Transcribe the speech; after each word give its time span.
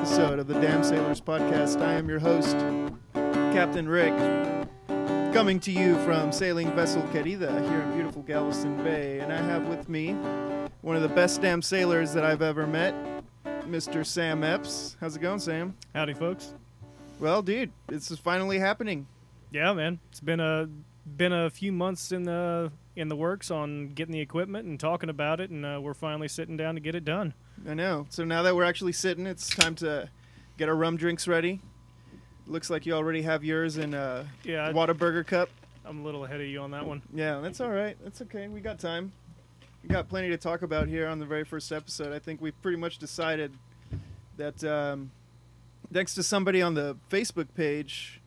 episode 0.00 0.38
of 0.38 0.46
the 0.46 0.54
Damn 0.54 0.82
Sailors 0.82 1.20
podcast. 1.20 1.82
I 1.82 1.92
am 1.92 2.08
your 2.08 2.20
host, 2.20 2.56
Captain 3.52 3.86
Rick, 3.86 4.16
coming 5.34 5.60
to 5.60 5.70
you 5.70 5.94
from 6.04 6.32
sailing 6.32 6.74
vessel 6.74 7.02
Querida 7.12 7.60
here 7.68 7.82
in 7.82 7.92
beautiful 7.92 8.22
Galveston 8.22 8.82
Bay. 8.82 9.18
And 9.18 9.30
I 9.30 9.36
have 9.36 9.66
with 9.66 9.90
me 9.90 10.12
one 10.80 10.96
of 10.96 11.02
the 11.02 11.08
best 11.10 11.42
damn 11.42 11.60
sailors 11.60 12.14
that 12.14 12.24
I've 12.24 12.40
ever 12.40 12.66
met, 12.66 12.94
Mr. 13.68 14.06
Sam 14.06 14.42
Epps. 14.42 14.96
How's 15.00 15.16
it 15.16 15.20
going, 15.20 15.38
Sam? 15.38 15.76
Howdy, 15.94 16.14
folks. 16.14 16.54
Well, 17.18 17.42
dude, 17.42 17.70
this 17.86 18.10
is 18.10 18.18
finally 18.18 18.58
happening. 18.58 19.06
Yeah, 19.50 19.74
man. 19.74 19.98
It's 20.08 20.20
been 20.20 20.40
a 20.40 20.66
been 21.14 21.34
a 21.34 21.50
few 21.50 21.72
months 21.72 22.10
in 22.10 22.22
the 22.22 22.72
in 22.96 23.08
the 23.08 23.16
works 23.16 23.50
on 23.50 23.88
getting 23.88 24.12
the 24.12 24.20
equipment 24.20 24.66
and 24.66 24.80
talking 24.80 25.10
about 25.10 25.40
it, 25.40 25.50
and 25.50 25.66
uh, 25.66 25.78
we're 25.82 25.92
finally 25.92 26.28
sitting 26.28 26.56
down 26.56 26.76
to 26.76 26.80
get 26.80 26.94
it 26.94 27.04
done. 27.04 27.34
I 27.68 27.74
know. 27.74 28.06
So 28.10 28.24
now 28.24 28.42
that 28.42 28.56
we're 28.56 28.64
actually 28.64 28.92
sitting, 28.92 29.26
it's 29.26 29.48
time 29.48 29.74
to 29.76 30.08
get 30.56 30.68
our 30.68 30.74
rum 30.74 30.96
drinks 30.96 31.28
ready. 31.28 31.60
Looks 32.46 32.70
like 32.70 32.86
you 32.86 32.94
already 32.94 33.22
have 33.22 33.44
yours 33.44 33.76
in 33.76 33.94
a 33.94 34.26
Yeah, 34.44 34.68
I- 34.68 34.72
Whataburger 34.72 35.26
cup. 35.26 35.50
I'm 35.84 36.00
a 36.00 36.02
little 36.02 36.24
ahead 36.24 36.40
of 36.40 36.46
you 36.46 36.60
on 36.60 36.70
that 36.72 36.86
one. 36.86 37.02
Yeah, 37.12 37.40
that's 37.40 37.60
all 37.60 37.70
right. 37.70 37.96
That's 38.04 38.20
okay. 38.22 38.48
We 38.48 38.60
got 38.60 38.78
time. 38.78 39.12
We 39.82 39.88
got 39.88 40.08
plenty 40.08 40.28
to 40.28 40.36
talk 40.36 40.62
about 40.62 40.88
here 40.88 41.06
on 41.08 41.18
the 41.18 41.26
very 41.26 41.44
first 41.44 41.72
episode. 41.72 42.12
I 42.12 42.18
think 42.18 42.40
we 42.40 42.50
pretty 42.50 42.76
much 42.76 42.98
decided 42.98 43.52
that 44.36 44.62
um, 44.62 45.10
thanks 45.92 46.14
to 46.14 46.22
somebody 46.22 46.60
on 46.60 46.74
the 46.74 46.96
Facebook 47.10 47.48
page 47.54 48.20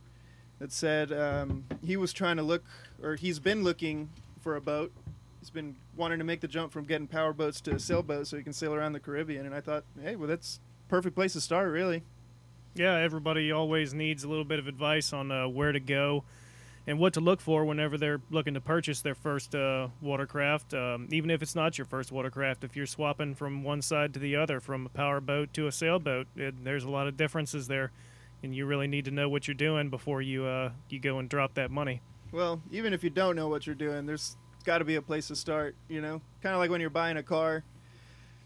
that 0.59 0.71
said 0.71 1.11
um, 1.11 1.65
he 1.85 1.95
was 1.95 2.11
trying 2.11 2.37
to 2.37 2.43
look, 2.43 2.63
or 3.03 3.15
he's 3.15 3.37
been 3.39 3.63
looking 3.63 4.09
for 4.41 4.55
a 4.55 4.61
boat. 4.61 4.91
He's 5.39 5.49
been 5.51 5.75
wanting 5.95 6.19
to 6.19 6.25
make 6.25 6.41
the 6.41 6.47
jump 6.47 6.71
from 6.71 6.85
getting 6.85 7.07
power 7.07 7.33
boats 7.33 7.61
to 7.61 7.79
sailboats 7.79 8.29
so 8.29 8.37
he 8.37 8.43
can 8.43 8.53
sail 8.53 8.73
around 8.73 8.93
the 8.93 8.99
Caribbean. 8.99 9.45
And 9.45 9.53
I 9.53 9.61
thought, 9.61 9.83
hey, 10.01 10.15
well, 10.15 10.27
that's 10.27 10.59
perfect 10.89 11.15
place 11.15 11.33
to 11.33 11.41
start, 11.41 11.71
really. 11.71 12.03
Yeah, 12.75 12.97
everybody 12.97 13.51
always 13.51 13.93
needs 13.93 14.23
a 14.23 14.27
little 14.27 14.45
bit 14.45 14.59
of 14.59 14.67
advice 14.67 15.13
on 15.13 15.31
uh, 15.31 15.47
where 15.47 15.71
to 15.71 15.79
go 15.79 16.23
and 16.85 16.99
what 16.99 17.13
to 17.13 17.21
look 17.21 17.39
for 17.39 17.63
whenever 17.65 17.97
they're 17.97 18.21
looking 18.29 18.55
to 18.55 18.61
purchase 18.61 19.01
their 19.01 19.15
first 19.15 19.55
uh, 19.55 19.87
watercraft. 20.01 20.73
Um, 20.73 21.07
even 21.11 21.29
if 21.29 21.41
it's 21.41 21.55
not 21.55 21.77
your 21.77 21.85
first 21.85 22.11
watercraft, 22.11 22.63
if 22.63 22.75
you're 22.75 22.85
swapping 22.85 23.35
from 23.35 23.63
one 23.63 23.81
side 23.81 24.13
to 24.15 24.19
the 24.19 24.35
other, 24.35 24.59
from 24.59 24.85
a 24.87 24.89
power 24.89 25.21
boat 25.21 25.53
to 25.53 25.67
a 25.67 25.71
sailboat, 25.71 26.27
it, 26.35 26.63
there's 26.63 26.83
a 26.83 26.89
lot 26.89 27.07
of 27.07 27.15
differences 27.15 27.67
there, 27.67 27.91
and 28.41 28.55
you 28.55 28.65
really 28.65 28.87
need 28.87 29.05
to 29.05 29.11
know 29.11 29.29
what 29.29 29.47
you're 29.47 29.55
doing 29.55 29.89
before 29.89 30.21
you 30.21 30.45
uh, 30.45 30.71
you 30.89 30.99
go 30.99 31.19
and 31.19 31.29
drop 31.29 31.53
that 31.53 31.71
money. 31.71 32.01
Well, 32.31 32.61
even 32.71 32.93
if 32.93 33.03
you 33.03 33.11
don't 33.11 33.35
know 33.35 33.47
what 33.47 33.67
you're 33.67 33.75
doing, 33.75 34.07
there's 34.07 34.35
got 34.63 34.79
to 34.79 34.85
be 34.85 34.95
a 34.95 35.01
place 35.01 35.27
to 35.27 35.35
start, 35.35 35.75
you 35.87 36.01
know? 36.01 36.21
Kind 36.41 36.53
of 36.53 36.59
like 36.59 36.69
when 36.69 36.81
you're 36.81 36.89
buying 36.89 37.17
a 37.17 37.23
car. 37.23 37.63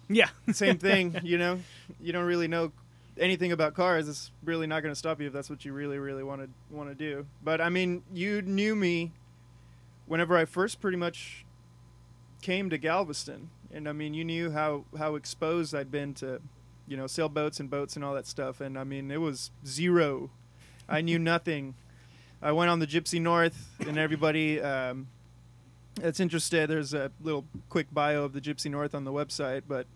Yeah, 0.09 0.29
same 0.51 0.77
thing, 0.77 1.19
you 1.23 1.37
know. 1.37 1.59
You 1.99 2.13
don't 2.13 2.25
really 2.25 2.47
know 2.47 2.71
anything 3.19 3.51
about 3.51 3.73
cars. 3.73 4.07
It's 4.07 4.31
really 4.43 4.67
not 4.67 4.81
going 4.81 4.91
to 4.91 4.97
stop 4.97 5.19
you 5.19 5.27
if 5.27 5.33
that's 5.33 5.49
what 5.49 5.65
you 5.65 5.73
really, 5.73 5.97
really 5.97 6.23
want 6.23 6.41
to 6.41 6.49
want 6.75 6.89
to 6.89 6.95
do. 6.95 7.25
But 7.43 7.61
I 7.61 7.69
mean, 7.69 8.03
you 8.13 8.41
knew 8.41 8.75
me 8.75 9.11
whenever 10.05 10.38
I 10.38 10.45
first 10.45 10.79
pretty 10.79 10.97
much 10.97 11.45
came 12.41 12.69
to 12.69 12.77
Galveston, 12.77 13.49
and 13.73 13.88
I 13.89 13.91
mean, 13.91 14.13
you 14.13 14.23
knew 14.23 14.51
how 14.51 14.85
how 14.97 15.15
exposed 15.15 15.75
I'd 15.75 15.91
been 15.91 16.13
to, 16.15 16.41
you 16.88 16.97
know, 16.97 17.07
sailboats 17.07 17.59
and 17.59 17.69
boats 17.69 17.95
and 17.95 18.05
all 18.05 18.13
that 18.13 18.27
stuff. 18.27 18.61
And 18.61 18.77
I 18.77 18.83
mean, 18.83 19.11
it 19.11 19.21
was 19.21 19.51
zero. 19.65 20.29
I 20.88 21.01
knew 21.01 21.19
nothing. 21.33 21.75
I 22.41 22.51
went 22.51 22.69
on 22.69 22.79
the 22.79 22.88
Gypsy 22.88 23.19
North, 23.19 23.71
and 23.79 23.97
everybody 23.97 24.61
um, 24.61 25.07
that's 25.98 26.20
interesting. 26.20 26.67
there's 26.67 26.94
a 26.94 27.12
little 27.22 27.45
quick 27.70 27.88
bio 27.92 28.24
of 28.24 28.34
the 28.34 28.41
Gypsy 28.41 28.72
North 28.72 28.96
on 28.96 29.03
the 29.03 29.12
website, 29.12 29.63
but 29.68 29.88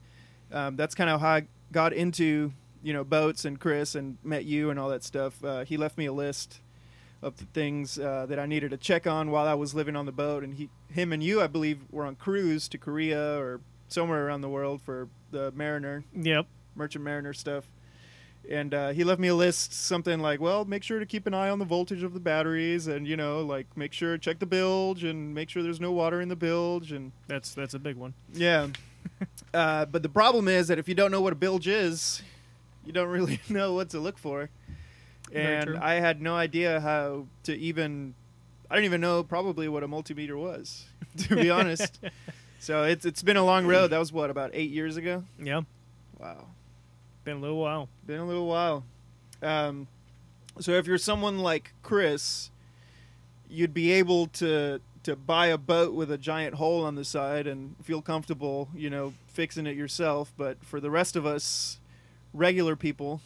um, 0.51 0.75
that's 0.75 0.95
kind 0.95 1.09
of 1.09 1.21
how 1.21 1.29
I 1.29 1.47
got 1.71 1.93
into 1.93 2.53
you 2.83 2.93
know 2.93 3.03
boats 3.03 3.45
and 3.45 3.59
Chris 3.59 3.95
and 3.95 4.17
met 4.23 4.45
you 4.45 4.69
and 4.69 4.79
all 4.79 4.89
that 4.89 5.03
stuff. 5.03 5.43
Uh, 5.43 5.63
he 5.63 5.77
left 5.77 5.97
me 5.97 6.05
a 6.05 6.13
list 6.13 6.61
of 7.21 7.37
the 7.37 7.45
things 7.45 7.99
uh, 7.99 8.25
that 8.27 8.39
I 8.39 8.45
needed 8.45 8.71
to 8.71 8.77
check 8.77 9.05
on 9.05 9.29
while 9.29 9.47
I 9.47 9.53
was 9.53 9.75
living 9.75 9.95
on 9.95 10.05
the 10.05 10.11
boat, 10.11 10.43
and 10.43 10.55
he, 10.55 10.69
him 10.89 11.13
and 11.13 11.21
you, 11.21 11.41
I 11.41 11.47
believe, 11.47 11.81
were 11.91 12.05
on 12.05 12.15
cruise 12.15 12.67
to 12.69 12.77
Korea 12.77 13.39
or 13.39 13.61
somewhere 13.87 14.25
around 14.25 14.41
the 14.41 14.49
world 14.49 14.81
for 14.81 15.07
the 15.29 15.51
Mariner, 15.51 16.03
yep. 16.15 16.47
Merchant 16.75 17.03
Mariner 17.03 17.33
stuff. 17.33 17.69
And 18.49 18.73
uh, 18.73 18.89
he 18.89 19.03
left 19.03 19.19
me 19.19 19.27
a 19.29 19.35
list, 19.35 19.71
something 19.73 20.19
like, 20.19 20.41
"Well, 20.41 20.65
make 20.65 20.83
sure 20.83 20.99
to 20.99 21.05
keep 21.05 21.27
an 21.27 21.33
eye 21.33 21.49
on 21.49 21.59
the 21.59 21.65
voltage 21.65 22.01
of 22.03 22.13
the 22.13 22.19
batteries, 22.19 22.87
and 22.87 23.07
you 23.07 23.15
know, 23.15 23.41
like 23.41 23.67
make 23.77 23.93
sure 23.93 24.17
check 24.17 24.39
the 24.39 24.45
bilge 24.47 25.03
and 25.03 25.33
make 25.33 25.49
sure 25.49 25.61
there's 25.63 25.79
no 25.79 25.91
water 25.91 26.19
in 26.21 26.27
the 26.27 26.35
bilge, 26.35 26.91
and 26.91 27.11
That's 27.27 27.53
that's 27.53 27.73
a 27.75 27.79
big 27.79 27.95
one. 27.97 28.13
yeah. 28.33 28.67
uh, 29.53 29.85
but 29.85 30.03
the 30.03 30.09
problem 30.09 30.47
is 30.47 30.67
that 30.69 30.79
if 30.79 30.87
you 30.89 30.95
don't 30.95 31.11
know 31.11 31.21
what 31.21 31.33
a 31.33 31.35
bilge 31.35 31.67
is, 31.67 32.21
you 32.85 32.91
don't 32.91 33.09
really 33.09 33.39
know 33.49 33.73
what 33.73 33.89
to 33.91 33.99
look 33.99 34.17
for. 34.17 34.49
And. 35.33 35.77
I 35.77 35.93
had 35.95 36.21
no 36.21 36.35
idea 36.35 36.81
how 36.81 37.27
to 37.43 37.55
even. 37.57 38.15
I 38.69 38.75
didn't 38.75 38.85
even 38.85 39.01
know 39.01 39.23
probably 39.23 39.67
what 39.69 39.83
a 39.83 39.87
multimeter 39.87 40.37
was, 40.37 40.85
to 41.17 41.35
be 41.35 41.49
honest. 41.49 41.99
so 42.59 42.83
it's 42.83 43.05
it's 43.05 43.21
been 43.21 43.37
a 43.37 43.45
long 43.45 43.65
road. 43.67 43.91
That 43.91 43.99
was 43.99 44.11
what 44.11 44.29
about 44.29 44.51
eight 44.53 44.71
years 44.71 44.97
ago. 44.97 45.23
Yeah, 45.41 45.61
Wow, 46.19 46.47
been 47.23 47.37
a 47.37 47.39
little 47.39 47.57
while. 47.57 47.89
been 48.05 48.19
a 48.19 48.25
little 48.25 48.47
while. 48.47 48.83
Um, 49.41 49.87
so 50.59 50.73
if 50.73 50.87
you're 50.87 50.97
someone 50.97 51.39
like 51.39 51.73
Chris, 51.81 52.51
you'd 53.49 53.73
be 53.73 53.91
able 53.91 54.27
to 54.27 54.81
to 55.03 55.15
buy 55.15 55.47
a 55.47 55.57
boat 55.57 55.93
with 55.95 56.11
a 56.11 56.17
giant 56.17 56.55
hole 56.55 56.85
on 56.85 56.93
the 56.93 57.03
side 57.03 57.47
and 57.47 57.75
feel 57.81 58.03
comfortable, 58.03 58.69
you 58.75 58.87
know, 58.87 59.13
fixing 59.25 59.65
it 59.65 59.75
yourself. 59.75 60.31
But 60.37 60.63
for 60.63 60.79
the 60.79 60.91
rest 60.91 61.15
of 61.15 61.25
us, 61.25 61.79
regular 62.33 62.75
people, 62.75 63.19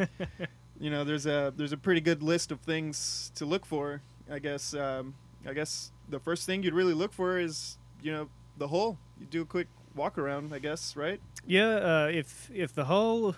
you 0.80 0.90
know, 0.90 1.04
there's 1.04 1.26
a 1.26 1.52
there's 1.56 1.72
a 1.72 1.76
pretty 1.76 2.00
good 2.00 2.22
list 2.22 2.50
of 2.50 2.60
things 2.60 3.30
to 3.36 3.44
look 3.44 3.64
for. 3.66 4.00
I 4.30 4.38
guess 4.38 4.74
um, 4.74 5.14
I 5.46 5.52
guess 5.52 5.92
the 6.08 6.18
first 6.18 6.46
thing 6.46 6.62
you'd 6.62 6.74
really 6.74 6.94
look 6.94 7.12
for 7.12 7.38
is 7.38 7.78
you 8.02 8.12
know 8.12 8.28
the 8.58 8.68
hole. 8.68 8.98
You 9.20 9.26
do 9.26 9.42
a 9.42 9.46
quick 9.46 9.68
walk 9.94 10.18
around, 10.18 10.52
I 10.52 10.58
guess, 10.58 10.96
right? 10.96 11.20
Yeah, 11.46 11.68
uh, 11.76 12.10
if 12.12 12.50
if 12.52 12.74
the 12.74 12.84
hull, 12.86 13.36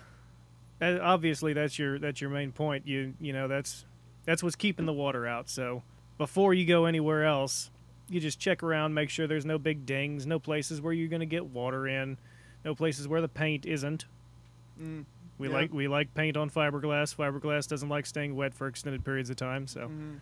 uh, 0.81 0.97
obviously 1.01 1.53
that's 1.53 1.77
your 1.77 1.99
that's 1.99 2.21
your 2.21 2.29
main 2.29 2.51
point. 2.51 2.87
You 2.87 3.13
you 3.19 3.33
know 3.33 3.47
that's 3.47 3.85
that's 4.25 4.41
what's 4.43 4.55
keeping 4.55 4.85
the 4.85 4.93
water 4.93 5.25
out. 5.27 5.49
So 5.49 5.83
before 6.17 6.53
you 6.53 6.65
go 6.65 6.85
anywhere 6.85 7.25
else, 7.25 7.69
you 8.09 8.19
just 8.19 8.39
check 8.39 8.63
around, 8.63 8.93
make 8.93 9.09
sure 9.09 9.27
there's 9.27 9.45
no 9.45 9.57
big 9.57 9.85
dings, 9.85 10.25
no 10.25 10.39
places 10.39 10.81
where 10.81 10.93
you're 10.93 11.07
going 11.09 11.19
to 11.19 11.25
get 11.25 11.45
water 11.45 11.87
in, 11.87 12.17
no 12.65 12.73
places 12.75 13.07
where 13.07 13.21
the 13.21 13.27
paint 13.27 13.65
isn't. 13.65 14.05
Mm. 14.81 15.05
We 15.37 15.47
Yeah. 15.49 15.53
like 15.53 15.73
we 15.73 15.87
like 15.87 16.13
paint 16.15 16.35
on 16.37 16.49
fiberglass. 16.49 17.15
Fiberglass 17.15 17.67
doesn't 17.67 17.89
like 17.89 18.05
staying 18.05 18.35
wet 18.35 18.53
for 18.55 18.67
extended 18.67 19.05
periods 19.05 19.29
of 19.29 19.35
time. 19.35 19.67
So 19.67 19.81
Mhm. 19.87 20.19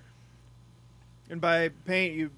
And 1.30 1.42
by 1.42 1.70
paint, 1.70 2.14
you 2.16 2.32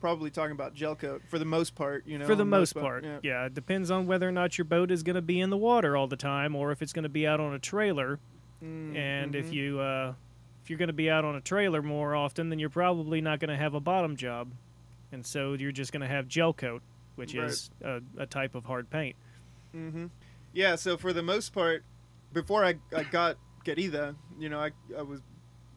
probably 0.00 0.30
talking 0.30 0.52
about 0.52 0.74
gel 0.74 0.94
coat 0.96 1.22
for 1.28 1.38
the 1.38 1.44
most 1.44 1.74
part. 1.74 2.06
You 2.06 2.18
know, 2.18 2.26
for 2.26 2.34
the 2.34 2.42
on 2.42 2.48
most 2.50 2.74
boat- 2.74 2.82
part, 2.82 3.04
Yeah. 3.04 3.18
yeah, 3.22 3.46
it 3.46 3.54
depends 3.54 3.90
on 3.90 4.06
whether 4.06 4.28
or 4.28 4.32
not 4.32 4.56
your 4.58 4.64
boat 4.64 4.90
is 4.90 5.02
going 5.02 5.16
to 5.16 5.22
be 5.22 5.40
in 5.40 5.50
the 5.50 5.56
water 5.56 5.96
all 5.96 6.06
the 6.08 6.16
time, 6.16 6.56
or 6.56 6.72
if 6.72 6.82
it's 6.82 6.92
going 6.92 7.02
to 7.04 7.08
be 7.08 7.26
out 7.26 7.40
on 7.40 7.52
a 7.54 7.58
trailer. 7.58 8.18
Mm, 8.64 8.96
and 8.96 9.34
if 9.34 9.46
mhm. 9.50 9.52
you 9.52 9.80
uh, 9.80 10.14
if 10.62 10.68
you're 10.68 10.78
going 10.78 10.88
to 10.88 10.92
be 10.92 11.08
out 11.10 11.24
on 11.24 11.34
a 11.36 11.40
trailer 11.40 11.80
more 11.82 12.14
often, 12.14 12.48
then 12.50 12.58
you're 12.58 12.68
probably 12.68 13.20
not 13.20 13.40
going 13.40 13.48
to 13.50 13.56
have 13.56 13.74
a 13.74 13.80
bottom 13.80 14.16
job, 14.16 14.52
and 15.12 15.24
so 15.24 15.54
you're 15.54 15.72
just 15.72 15.92
going 15.92 16.02
to 16.02 16.06
have 16.08 16.28
gel 16.28 16.52
coat, 16.52 16.82
which 17.16 17.34
Right. 17.34 17.48
is 17.48 17.70
a, 17.82 18.00
a 18.18 18.26
type 18.26 18.54
of 18.54 18.64
hard 18.66 18.90
paint. 18.90 19.16
Mm-hmm. 19.74 20.06
Yeah, 20.52 20.76
so 20.76 20.96
for 20.96 21.12
the 21.12 21.22
most 21.22 21.52
part, 21.54 21.84
before 22.32 22.64
I, 22.64 22.74
I 22.94 23.04
got 23.04 23.36
Querida, 23.64 24.14
you 24.38 24.48
know, 24.48 24.58
I, 24.60 24.70
I 24.98 25.02
was 25.02 25.20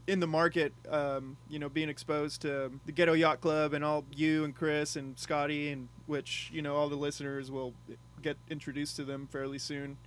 in 0.08 0.20
the 0.20 0.28
market, 0.28 0.74
um, 0.90 1.38
you 1.50 1.60
know, 1.60 1.70
being 1.70 1.90
exposed 1.90 2.42
to 2.42 2.72
the 2.86 2.92
Ghetto 2.92 3.14
Yacht 3.14 3.40
Club 3.42 3.74
and 3.74 3.84
all 3.84 4.04
you 4.16 4.44
and 4.44 4.56
Chris 4.56 4.96
and 4.96 5.18
Scotty, 5.18 5.72
and 5.72 5.88
which, 6.08 6.50
you 6.54 6.62
know, 6.62 6.76
all 6.76 6.90
the 6.90 6.96
listeners 6.96 7.50
will 7.50 7.74
get 8.22 8.38
introduced 8.50 8.96
to 8.98 9.04
them 9.04 9.28
fairly 9.32 9.58
soon. 9.60 9.98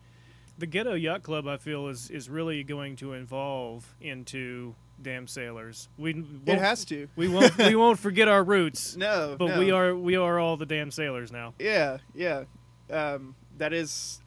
The 0.58 0.66
Ghetto 0.66 0.94
Yacht 0.94 1.22
Club, 1.22 1.46
I 1.46 1.56
feel, 1.58 1.88
is 1.88 2.10
is 2.10 2.28
really 2.30 2.62
going 2.64 2.96
to 2.96 3.12
evolve 3.12 3.94
into 4.00 4.74
Damn 5.00 5.26
Sailors. 5.28 5.88
We 5.98 6.24
It 6.46 6.58
has 6.58 6.84
to. 6.86 7.08
we 7.16 7.28
won't 7.28 7.56
we 7.58 7.74
won't 7.76 7.98
forget 7.98 8.26
our 8.28 8.42
roots, 8.42 8.96
No, 8.98 9.36
but 9.38 9.48
no. 9.48 9.58
we 9.58 9.70
are 9.70 9.94
we 9.94 10.16
are 10.16 10.38
all 10.38 10.56
the 10.56 10.64
Damn 10.66 10.90
Sailors 10.90 11.30
now. 11.30 11.52
Yeah, 11.58 11.98
yeah. 12.14 12.44
Um, 12.90 13.34
that 13.58 13.72
is 13.74 14.20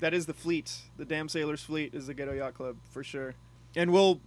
that 0.00 0.14
is 0.14 0.24
the 0.26 0.32
fleet. 0.34 0.74
The 0.96 1.04
Damn 1.04 1.28
Sailors 1.28 1.62
fleet 1.62 1.94
is 1.94 2.06
the 2.06 2.14
Ghetto 2.14 2.32
Yacht 2.32 2.54
Club 2.54 2.76
for 2.90 3.04
sure. 3.04 3.34
And 3.76 3.92
we'll 3.92 4.20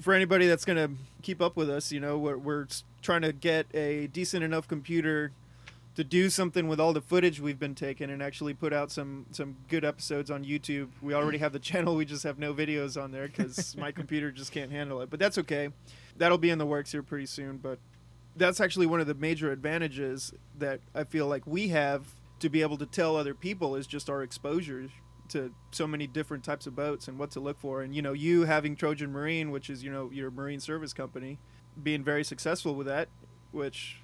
for 0.00 0.14
anybody 0.14 0.46
that's 0.46 0.64
gonna 0.64 0.90
keep 1.22 1.40
up 1.40 1.56
with 1.56 1.68
us, 1.68 1.92
you 1.92 2.00
know, 2.00 2.18
we're, 2.18 2.36
we're 2.38 2.66
trying 3.02 3.22
to 3.22 3.32
get 3.32 3.66
a 3.74 4.06
decent 4.08 4.44
enough 4.44 4.68
computer 4.68 5.32
to 5.98 6.04
do 6.04 6.30
something 6.30 6.68
with 6.68 6.78
all 6.78 6.92
the 6.92 7.00
footage 7.00 7.40
we've 7.40 7.58
been 7.58 7.74
taking 7.74 8.08
and 8.08 8.22
actually 8.22 8.54
put 8.54 8.72
out 8.72 8.92
some 8.92 9.26
some 9.32 9.56
good 9.68 9.84
episodes 9.84 10.30
on 10.30 10.44
YouTube. 10.44 10.90
We 11.02 11.12
already 11.12 11.38
have 11.38 11.52
the 11.52 11.58
channel, 11.58 11.96
we 11.96 12.04
just 12.04 12.22
have 12.22 12.38
no 12.38 12.54
videos 12.54 13.00
on 13.00 13.10
there 13.10 13.26
because 13.26 13.76
my 13.78 13.90
computer 13.90 14.30
just 14.30 14.52
can't 14.52 14.70
handle 14.70 15.00
it. 15.00 15.10
But 15.10 15.18
that's 15.18 15.38
okay. 15.38 15.70
That'll 16.16 16.38
be 16.38 16.50
in 16.50 16.58
the 16.58 16.66
works 16.66 16.92
here 16.92 17.02
pretty 17.02 17.26
soon. 17.26 17.56
But 17.56 17.80
that's 18.36 18.60
actually 18.60 18.86
one 18.86 19.00
of 19.00 19.08
the 19.08 19.14
major 19.14 19.50
advantages 19.50 20.32
that 20.56 20.78
I 20.94 21.02
feel 21.02 21.26
like 21.26 21.46
we 21.48 21.68
have 21.68 22.06
to 22.38 22.48
be 22.48 22.62
able 22.62 22.78
to 22.78 22.86
tell 22.86 23.16
other 23.16 23.34
people 23.34 23.74
is 23.74 23.86
just 23.88 24.08
our 24.08 24.22
exposure. 24.22 24.88
To 25.30 25.52
so 25.72 25.86
many 25.86 26.06
different 26.06 26.42
types 26.44 26.66
of 26.66 26.74
boats 26.74 27.06
and 27.08 27.18
what 27.18 27.30
to 27.32 27.40
look 27.40 27.58
for. 27.58 27.82
And 27.82 27.94
you 27.94 28.02
know, 28.02 28.12
you 28.12 28.44
having 28.44 28.76
Trojan 28.76 29.12
Marine, 29.12 29.50
which 29.50 29.68
is 29.68 29.84
you 29.84 29.90
know 29.92 30.10
your 30.12 30.30
marine 30.30 30.60
service 30.60 30.92
company, 30.92 31.38
being 31.82 32.02
very 32.02 32.24
successful 32.24 32.74
with 32.74 32.86
that, 32.86 33.08
which 33.52 34.00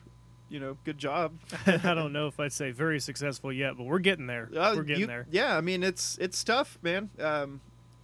you 0.50 0.60
know, 0.60 0.76
good 0.84 0.98
job. 0.98 1.32
I 1.66 1.94
don't 1.94 2.12
know 2.12 2.26
if 2.26 2.38
I'd 2.38 2.52
say 2.52 2.70
very 2.70 3.00
successful 3.00 3.52
yet, 3.52 3.76
but 3.76 3.84
we're 3.84 3.98
getting 3.98 4.26
there. 4.26 4.50
Uh, 4.54 4.74
we're 4.76 4.82
getting 4.82 5.00
you- 5.00 5.06
there. 5.06 5.26
Yeah, 5.30 5.56
I 5.56 5.60
mean 5.62 5.82
it's 5.82 6.18
it's 6.20 6.44
tough, 6.44 6.78
man. 6.82 7.10
Um, 7.18 7.60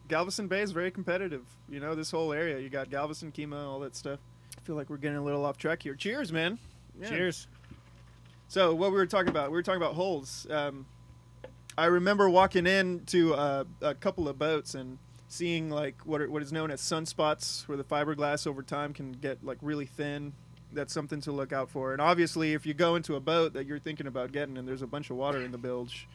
Galveston 0.08 0.48
Bay 0.48 0.62
is 0.62 0.72
very 0.72 0.90
competitive. 0.90 1.44
You 1.68 1.78
know, 1.80 1.94
this 1.94 2.10
whole 2.10 2.32
area. 2.32 2.58
You 2.58 2.68
got 2.68 2.90
Galveston, 2.90 3.30
Kemah, 3.32 3.64
all 3.66 3.80
that 3.80 3.94
stuff. 3.94 4.18
I 4.58 4.60
feel 4.62 4.74
like 4.76 4.90
we're 4.90 4.96
getting 4.96 5.18
a 5.18 5.22
little 5.24 5.44
off 5.44 5.56
track 5.58 5.82
here. 5.82 5.94
Cheers, 5.94 6.32
man. 6.32 6.58
Yeah. 7.00 7.08
Cheers. 7.08 7.46
So 8.48 8.74
what 8.74 8.90
we 8.90 8.96
were 8.96 9.06
talking 9.06 9.28
about, 9.28 9.50
we 9.50 9.56
were 9.56 9.62
talking 9.62 9.80
about 9.80 9.94
holes. 9.94 10.46
Um, 10.50 10.86
I 11.78 11.86
remember 11.86 12.28
walking 12.28 12.66
in 12.66 13.04
to 13.06 13.34
uh, 13.34 13.64
a 13.80 13.94
couple 13.94 14.28
of 14.28 14.38
boats 14.38 14.74
and 14.74 14.98
seeing 15.28 15.70
like 15.70 15.94
what 16.04 16.20
are, 16.20 16.28
what 16.28 16.42
is 16.42 16.52
known 16.52 16.70
as 16.70 16.80
sunspots, 16.80 17.66
where 17.68 17.76
the 17.78 17.84
fiberglass 17.84 18.46
over 18.46 18.62
time 18.62 18.92
can 18.92 19.12
get 19.12 19.44
like 19.44 19.58
really 19.62 19.86
thin. 19.86 20.32
That's 20.72 20.92
something 20.92 21.20
to 21.22 21.32
look 21.32 21.52
out 21.52 21.68
for. 21.70 21.92
And 21.92 22.00
obviously, 22.00 22.52
if 22.52 22.64
you 22.64 22.74
go 22.74 22.94
into 22.96 23.16
a 23.16 23.20
boat 23.20 23.54
that 23.54 23.66
you're 23.66 23.78
thinking 23.78 24.06
about 24.06 24.32
getting 24.32 24.56
and 24.56 24.68
there's 24.68 24.82
a 24.82 24.86
bunch 24.86 25.10
of 25.10 25.16
water 25.16 25.42
in 25.42 25.50
the 25.50 25.58
bilge, 25.58 26.06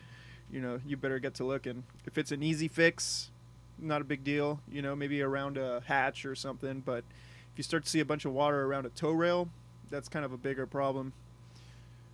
you 0.51 0.61
know 0.61 0.79
you 0.85 0.97
better 0.97 1.19
get 1.19 1.33
to 1.35 1.43
looking. 1.43 1.83
If 2.05 2.17
it's 2.17 2.31
an 2.31 2.43
easy 2.43 2.67
fix, 2.67 3.31
not 3.79 4.01
a 4.01 4.05
big 4.05 4.23
deal. 4.23 4.61
You 4.69 4.81
know, 4.81 4.95
maybe 4.95 5.21
around 5.21 5.57
a 5.57 5.81
hatch 5.85 6.25
or 6.25 6.35
something. 6.35 6.81
But 6.81 7.03
if 7.51 7.57
you 7.57 7.63
start 7.63 7.83
to 7.83 7.89
see 7.89 7.99
a 7.99 8.05
bunch 8.05 8.25
of 8.25 8.33
water 8.33 8.65
around 8.65 8.85
a 8.85 8.89
toe 8.89 9.11
rail, 9.11 9.49
that's 9.89 10.09
kind 10.09 10.25
of 10.25 10.31
a 10.31 10.37
bigger 10.37 10.65
problem. 10.65 11.13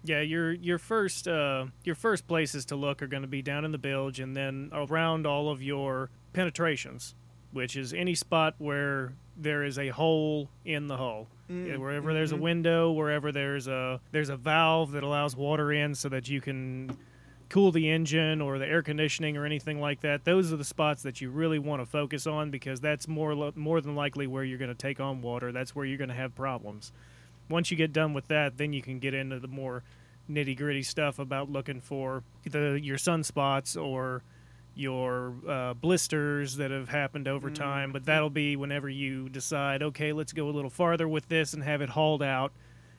Yeah, 0.04 0.22
your 0.22 0.52
your 0.54 0.78
first 0.80 1.28
uh, 1.28 1.66
your 1.84 1.96
first 1.96 2.28
places 2.28 2.66
to 2.66 2.76
look 2.76 3.02
are 3.04 3.08
going 3.08 3.22
to 3.22 3.28
be 3.28 3.42
down 3.42 3.66
in 3.66 3.72
the 3.72 3.78
bilge, 3.78 4.20
and 4.20 4.36
then 4.36 4.70
around 4.74 5.28
all 5.28 5.50
of 5.50 5.62
your 5.62 6.10
penetrations, 6.34 7.14
which 7.52 7.76
is 7.78 7.94
any 7.94 8.16
spot 8.16 8.56
where 8.58 9.14
there 9.38 9.64
is 9.64 9.78
a 9.78 9.90
hole 9.90 10.50
in 10.66 10.88
the 10.88 10.98
hull. 10.98 11.28
Yeah, 11.50 11.78
wherever 11.78 12.14
there's 12.14 12.32
a 12.32 12.36
Mhm. 12.38 12.42
window, 12.42 12.92
wherever 12.92 13.32
there's 13.32 13.68
a 13.68 14.00
there's 14.12 14.30
a 14.30 14.38
valve 14.38 14.92
that 14.94 15.04
allows 15.04 15.36
water 15.36 15.72
in 15.72 15.94
so 15.96 16.08
that 16.10 16.30
you 16.30 16.40
can 16.42 16.98
cool 17.50 17.72
the 17.74 17.90
engine 17.90 18.40
or 18.42 18.58
the 18.58 18.66
air 18.66 18.82
conditioning 18.82 19.36
or 19.36 19.46
anything 19.46 19.82
like 19.82 20.00
that. 20.00 20.24
Those 20.24 20.54
are 20.54 20.56
the 20.56 20.64
spots 20.64 21.04
that 21.04 21.20
you 21.20 21.30
really 21.30 21.60
want 21.60 21.82
to 21.82 21.86
focus 21.86 22.26
on 22.26 22.50
because 22.50 22.80
that's 22.80 23.06
more 23.08 23.36
lo- 23.36 23.52
more 23.56 23.82
than 23.82 23.94
likely 23.94 24.26
where 24.26 24.46
you're 24.46 24.58
going 24.58 24.72
to 24.72 24.76
take 24.76 25.02
on 25.02 25.22
water. 25.22 25.52
That's 25.52 25.76
where 25.76 25.86
you're 25.86 25.98
going 25.98 26.08
to 26.10 26.16
have 26.16 26.34
problems. 26.34 26.94
Once 27.52 27.70
you 27.70 27.78
get 27.78 27.94
done 27.94 28.14
with 28.14 28.28
that, 28.30 28.58
then 28.58 28.74
you 28.74 28.82
can 28.82 28.98
get 29.00 29.14
into 29.14 29.40
the 29.40 29.48
more 29.48 29.84
nitty 30.30 30.58
gritty 30.58 30.82
stuff 30.84 31.20
about 31.20 31.52
looking 31.52 31.82
for 31.82 32.24
the 32.50 32.80
your 32.82 32.98
sunspots 32.98 33.80
or 33.82 34.24
your 34.74 35.34
uh, 35.48 35.74
blisters 35.74 36.56
that 36.56 36.72
have 36.72 36.88
happened 36.90 37.28
over 37.28 37.50
Mm. 37.50 37.56
time. 37.56 37.92
But 37.92 38.06
that'll 38.06 38.30
be 38.30 38.56
whenever 38.56 38.88
you 38.90 39.28
decide, 39.30 39.84
okay, 39.84 40.14
let's 40.14 40.32
go 40.32 40.48
a 40.50 40.52
little 40.52 40.70
farther 40.70 41.08
with 41.08 41.28
this 41.28 41.54
and 41.54 41.62
have 41.64 41.82
it 41.82 41.90
hauled 41.90 42.24
out. 42.24 42.54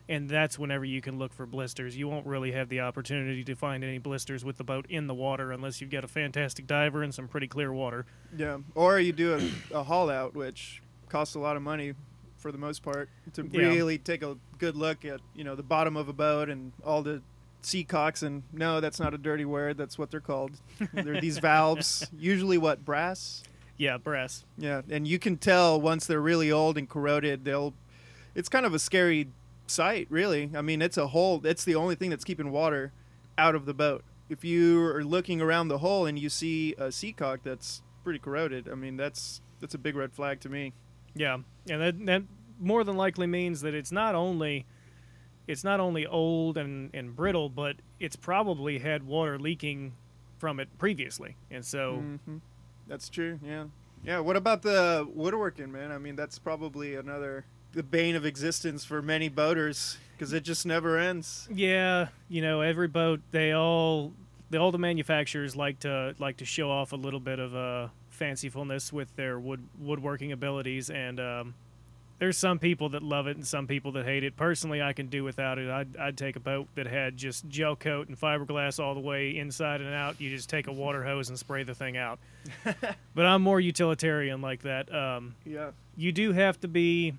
And 0.09 0.29
that's 0.29 0.59
whenever 0.59 0.85
you 0.85 1.01
can 1.01 1.19
look 1.19 1.33
for 1.33 1.47
blisters. 1.47 1.97
You 1.97 2.09
won't 2.09 2.27
really 2.27 2.53
have 2.53 2.69
the 2.69 2.81
opportunity 2.81 3.43
to 3.45 3.55
find 3.55 3.83
any 3.85 3.99
blisters 3.99 4.45
with 4.45 4.59
the 4.59 4.65
boat 4.65 4.85
in 4.91 5.07
the 5.07 5.15
water 5.15 5.53
unless 5.53 5.81
you've 5.81 5.91
got 5.91 6.05
a 6.05 6.09
fantastic 6.09 6.67
diver 6.67 7.03
and 7.03 7.15
some 7.15 7.29
pretty 7.29 7.47
clear 7.47 7.73
water. 7.73 8.05
Yeah, 8.37 8.59
or 8.75 8.99
you 8.99 9.13
do 9.13 9.35
a, 9.73 9.79
a 9.79 9.83
haul 9.85 10.11
out, 10.11 10.35
which 10.35 10.83
costs 11.09 11.37
a 11.37 11.39
lot 11.39 11.57
of 11.57 11.63
money 11.63 11.95
for 12.43 12.53
the 12.53 12.59
most 12.59 12.83
part 12.83 13.09
to 13.35 13.49
Yeah. 13.51 13.69
really 13.69 13.97
take 13.99 14.23
a 14.23 14.37
good 14.59 14.77
look 14.77 15.05
at 15.05 15.21
you 15.35 15.45
know 15.45 15.55
the 15.55 15.63
bottom 15.63 15.97
of 15.97 16.09
a 16.09 16.13
boat 16.13 16.49
and 16.51 16.73
all 16.85 17.03
the 17.03 17.23
sea 17.63 17.85
cocks. 17.85 18.23
And 18.23 18.43
no, 18.53 18.81
that's 18.81 18.99
not 19.01 19.15
a 19.15 19.19
dirty 19.19 19.45
word. 19.45 19.79
That's 19.79 19.97
what 19.97 20.11
they're 20.11 20.21
called. 20.21 20.51
they're 20.93 21.21
these 21.21 21.39
valves, 21.51 22.07
usually 22.19 22.59
what 22.59 22.85
brass. 22.85 23.45
Yeah, 23.79 23.97
brass. 23.97 24.45
Yeah, 24.59 24.83
and 24.91 25.07
you 25.09 25.19
can 25.19 25.39
tell 25.39 25.81
once 25.81 26.07
they're 26.07 26.21
really 26.21 26.53
old 26.53 26.77
and 26.77 26.89
corroded, 26.89 27.45
they'll. 27.45 27.73
It's 28.35 28.49
kind 28.49 28.67
of 28.67 28.75
a 28.75 28.79
scary 28.79 29.29
sight, 29.67 30.07
really. 30.11 30.51
I 30.55 30.61
mean, 30.63 30.83
it's 30.83 30.97
a 30.97 31.09
hole. 31.09 31.41
It's 31.47 31.65
the 31.65 31.75
only 31.75 31.95
thing 31.95 32.11
that's 32.11 32.25
keeping 32.25 32.51
water 32.51 32.93
out 33.39 33.55
of 33.55 33.65
the 33.67 33.75
boat. 33.75 34.03
If 34.29 34.45
you 34.45 34.83
are 34.87 35.05
looking 35.05 35.41
around 35.41 35.69
the 35.69 35.79
hole 35.79 36.07
and 36.07 36.19
you 36.19 36.29
see 36.29 36.75
a 36.79 36.91
sea 36.91 37.13
cock 37.13 37.41
that's 37.45 37.83
pretty 38.05 38.19
corroded, 38.19 38.69
I 38.69 38.75
mean, 38.75 38.97
that's 38.97 39.41
that's 39.61 39.75
a 39.75 39.79
big 39.79 39.95
red 39.97 40.13
flag 40.13 40.41
to 40.41 40.49
me. 40.49 40.73
Yeah, 41.15 41.39
and 41.69 41.81
that 41.83 42.07
that 42.07 42.23
more 42.61 42.85
than 42.85 42.97
likely 42.97 43.27
means 43.27 43.61
that 43.63 43.75
it's 43.75 43.93
not 43.93 44.15
only 44.15 44.67
it's 45.49 45.65
not 45.65 45.81
only 45.81 46.07
old 46.07 46.57
and, 46.57 46.91
and 46.95 47.15
brittle, 47.17 47.49
but 47.49 47.77
it's 47.99 48.17
probably 48.17 48.79
had 48.79 49.03
water 49.05 49.39
leaking 49.39 49.93
from 50.39 50.61
it 50.61 50.69
previously, 50.79 51.37
and 51.51 51.65
so 51.65 52.05
hmm 52.27 52.37
That's 52.89 53.09
true. 53.09 53.39
Yeah. 53.45 53.65
Yeah. 54.05 54.19
What 54.21 54.37
about 54.37 54.63
the 54.63 55.07
woodworking, 55.15 55.71
man? 55.71 55.93
I 55.93 55.99
mean, 55.99 56.17
that's 56.17 56.39
probably 56.39 56.95
another 56.97 57.45
the 57.73 57.83
bane 57.83 58.17
of 58.17 58.27
existence 58.27 58.85
for 58.85 59.01
many 59.01 59.29
boaters 59.31 59.97
because 60.13 60.33
it 60.33 60.43
just 60.45 60.67
never 60.67 60.99
ends. 60.99 61.49
yeah, 61.53 62.09
you 62.29 62.43
know, 62.43 62.61
every 62.61 62.89
boat 62.89 63.21
they 63.31 63.53
all 63.53 64.13
the 64.51 64.59
all 64.59 64.71
the 64.73 64.79
manufacturers 64.79 65.57
like 65.57 65.81
to 65.81 66.15
like 66.19 66.37
to 66.39 66.45
show 66.45 66.71
off 66.71 66.93
a 66.93 66.97
little 66.97 67.21
bit 67.21 67.39
of 67.39 67.55
uh, 67.55 67.89
fancifulness 68.19 68.93
with 68.93 69.15
their 69.17 69.39
wood 69.39 69.63
woodworking 69.79 70.33
abilities, 70.33 70.91
and 70.91 71.19
um, 71.21 71.55
there's 72.19 72.37
some 72.39 72.59
people 72.59 72.89
that 72.91 73.03
love 73.03 73.27
it 73.27 73.37
and 73.37 73.47
some 73.47 73.67
people 73.67 73.93
that 73.93 74.05
hate 74.05 74.23
it. 74.25 74.37
Personally, 74.37 74.81
I 74.81 74.93
can 74.93 75.09
do 75.09 75.25
without 75.25 75.59
it. 75.59 75.69
I'd, 75.69 75.97
I'd 75.97 76.17
take 76.17 76.37
a 76.37 76.41
boat 76.41 76.69
that 76.77 76.87
had 76.87 77.17
just 77.17 77.49
gel 77.49 77.75
coat 77.75 78.09
and 78.09 78.19
fiberglass 78.19 78.79
all 78.83 78.95
the 78.95 79.01
way 79.01 79.37
inside 79.37 79.81
and 79.81 79.93
out. 79.95 80.21
You 80.21 80.31
just 80.31 80.49
take 80.49 80.67
a 80.69 80.73
water 80.73 81.03
hose 81.05 81.29
and 81.31 81.39
spray 81.39 81.65
the 81.65 81.75
thing 81.75 81.97
out. 81.97 82.19
but 83.15 83.27
I'm 83.27 83.43
more 83.43 83.59
utilitarian 83.61 84.41
like 84.41 84.63
that. 84.63 84.93
Um, 84.95 85.35
Yeah. 85.45 85.71
you 85.97 86.13
do 86.13 86.33
have 86.33 86.61
to 86.61 86.69
be 86.69 87.15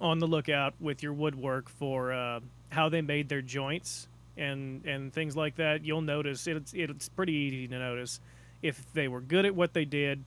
on 0.00 0.20
the 0.20 0.26
lookout 0.28 0.74
with 0.80 1.02
your 1.02 1.12
woodwork 1.12 1.68
for 1.68 2.12
uh, 2.12 2.38
how 2.68 2.88
they 2.88 3.00
made 3.00 3.28
their 3.28 3.42
joints 3.42 4.06
and 4.36 4.84
and 4.86 5.12
things 5.12 5.36
like 5.36 5.56
that. 5.56 5.84
You'll 5.84 6.00
notice 6.02 6.46
it's 6.46 6.72
it's 6.72 7.08
pretty 7.08 7.32
easy 7.32 7.66
to 7.66 7.76
notice 7.76 8.20
if 8.62 8.92
they 8.92 9.08
were 9.08 9.20
good 9.20 9.46
at 9.46 9.54
what 9.54 9.72
they 9.72 9.84
did, 9.84 10.24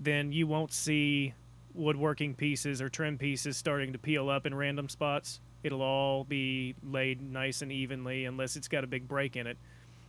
then 0.00 0.32
you 0.32 0.46
won't 0.46 0.72
see 0.72 1.34
woodworking 1.74 2.34
pieces 2.34 2.80
or 2.80 2.88
trim 2.88 3.18
pieces 3.18 3.56
starting 3.56 3.92
to 3.92 3.98
peel 3.98 4.28
up 4.28 4.46
in 4.46 4.54
random 4.54 4.88
spots. 4.88 5.40
It'll 5.62 5.82
all 5.82 6.24
be 6.24 6.74
laid 6.82 7.22
nice 7.22 7.62
and 7.62 7.72
evenly 7.72 8.24
unless 8.24 8.56
it's 8.56 8.68
got 8.68 8.84
a 8.84 8.86
big 8.86 9.08
break 9.08 9.36
in 9.36 9.46
it. 9.46 9.58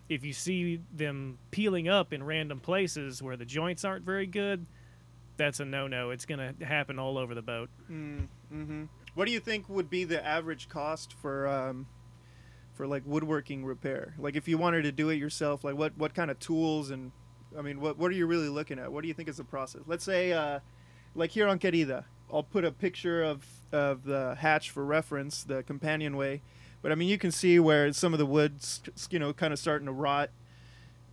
If 0.10 0.24
you 0.24 0.32
see 0.32 0.80
them 0.96 1.38
peeling 1.52 1.90
up 1.90 2.14
in 2.14 2.24
random 2.24 2.60
places 2.60 3.22
where 3.22 3.36
the 3.36 3.46
joints 3.46 3.84
aren't 3.84 4.06
very 4.06 4.28
good, 4.28 4.66
that's 5.36 5.60
a 5.60 5.66
no-no. 5.66 6.12
It's 6.12 6.26
going 6.26 6.56
to 6.56 6.66
happen 6.66 7.00
all 7.00 7.18
over 7.18 7.36
the 7.36 7.42
boat. 7.42 7.70
Mm, 7.92 8.28
hmm 8.50 8.84
What 9.16 9.26
do 9.26 9.32
you 9.32 9.40
think 9.40 9.68
would 9.68 9.90
be 9.90 10.04
the 10.04 10.26
average 10.26 10.70
cost 10.70 11.14
for 11.14 11.48
um, 11.48 11.88
for 12.74 12.88
like 12.88 13.04
woodworking 13.06 13.66
repair? 13.66 14.14
Like 14.18 14.36
if 14.36 14.48
you 14.48 14.58
wanted 14.58 14.84
to 14.84 14.92
do 14.92 15.10
it 15.10 15.16
yourself, 15.16 15.64
like 15.64 15.76
what 15.76 15.98
what 15.98 16.14
kind 16.14 16.32
of 16.32 16.40
tools 16.40 16.90
and 16.90 17.12
I 17.58 17.62
mean, 17.62 17.82
what 17.82 17.98
what 17.98 18.12
are 18.12 18.16
you 18.16 18.28
really 18.28 18.50
looking 18.50 18.80
at? 18.80 18.92
What 18.92 19.02
do 19.02 19.08
you 19.08 19.14
think 19.14 19.28
is 19.28 19.38
the 19.38 19.44
process? 19.44 19.82
Let's 19.88 20.04
say, 20.04 20.32
uh, 20.32 20.60
like 21.16 21.32
here 21.32 21.48
on 21.48 21.60
Querida, 21.60 22.06
I'll 22.32 22.44
put 22.44 22.64
a 22.64 22.72
picture 22.72 23.24
of 23.24 23.46
of 23.72 24.04
the 24.04 24.36
hatch 24.40 24.70
for 24.70 24.86
reference, 24.86 25.44
the 25.44 25.64
companionway. 25.64 26.42
But 26.82 26.92
I 26.92 26.96
mean, 26.96 27.10
you 27.10 27.18
can 27.18 27.32
see 27.32 27.60
where 27.60 27.92
some 27.94 28.14
of 28.14 28.20
the 28.20 28.26
wood's 28.26 28.82
you 29.10 29.20
know 29.20 29.34
kind 29.34 29.52
of 29.54 29.60
starting 29.60 29.88
to 29.88 29.92
rot. 29.92 30.30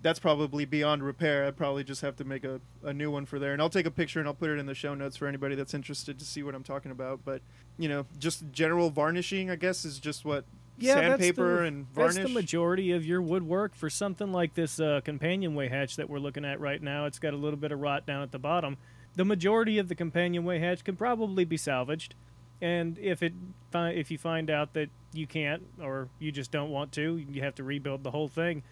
That's 0.03 0.19
probably 0.19 0.67
beyond 0.67 1.03
repair. 1.03 1.47
I'd 1.47 1.57
probably 1.57 1.83
just 1.83 2.03
have 2.03 2.15
to 2.17 2.25
make 2.25 2.45
a, 2.45 2.61
a 2.83 2.93
new 2.93 3.11
one 3.11 3.25
for 3.25 3.39
there. 3.39 3.55
And 3.55 3.63
I'll 3.63 3.71
take 3.71 3.87
a 3.87 3.91
picture 3.91 4.19
and 4.19 4.29
I'll 4.29 4.35
put 4.35 4.51
it 4.51 4.59
in 4.59 4.67
the 4.67 4.75
show 4.75 4.93
notes 4.93 5.17
for 5.17 5.27
anybody 5.27 5.55
that's 5.55 5.73
interested 5.73 6.19
to 6.19 6.27
see 6.27 6.43
what 6.43 6.55
I'm 6.55 6.63
talking 6.63 6.91
about. 6.91 7.21
But, 7.25 7.41
you 7.79 7.89
know, 7.89 8.05
just 8.19 8.53
general 8.53 8.91
varnishing, 8.91 9.51
I 9.51 9.57
guess, 9.57 9.87
is 9.87 9.99
just 9.99 10.27
what 10.27 10.45
sandpaper 10.81 11.49
that's 11.49 11.61
the, 11.61 11.67
and 11.67 11.87
varnish. 11.93 12.15
That's 12.17 12.29
the 12.29 12.35
majority 12.35 12.93
of 12.93 13.05
your 13.05 13.23
woodwork 13.23 13.75
for 13.75 13.89
something 13.89 14.33
like 14.33 14.55
this 14.55 14.81
uh, 14.81 15.01
companionway 15.05 15.69
hatch 15.69 15.97
that 15.97 16.09
we're 16.09 16.19
looking 16.19 16.45
at 16.45 16.61
right 16.61 16.83
now. 16.83 17.07
It's 17.07 17.19
got 17.19 17.35
a 17.35 17.37
little 17.37 17.59
bit 17.59 17.73
of 17.73 17.81
rot 17.81 18.07
down 18.07 18.23
at 18.23 18.33
the 18.33 18.39
bottom. 18.39 18.77
The 19.17 19.25
majority 19.25 19.79
of 19.79 19.89
the 19.89 19.95
companionway 19.95 20.59
hatch 20.59 20.83
can 20.83 20.97
probably 20.97 21.45
be 21.45 21.57
salvaged, 21.57 22.15
and 22.61 22.99
if 22.99 23.23
it 23.23 23.33
if 23.73 24.11
you 24.11 24.19
find 24.19 24.51
out 24.51 24.75
that 24.75 24.91
you 25.13 25.27
can't 25.27 25.63
or 25.81 26.09
you 26.19 26.33
just 26.33 26.51
don't 26.51 26.71
want 26.71 26.93
to, 26.93 27.17
you 27.17 27.43
have 27.43 27.55
to 27.57 27.65
rebuild 27.65 28.03
the 28.03 28.11
whole 28.11 28.29
thing. 28.29 28.63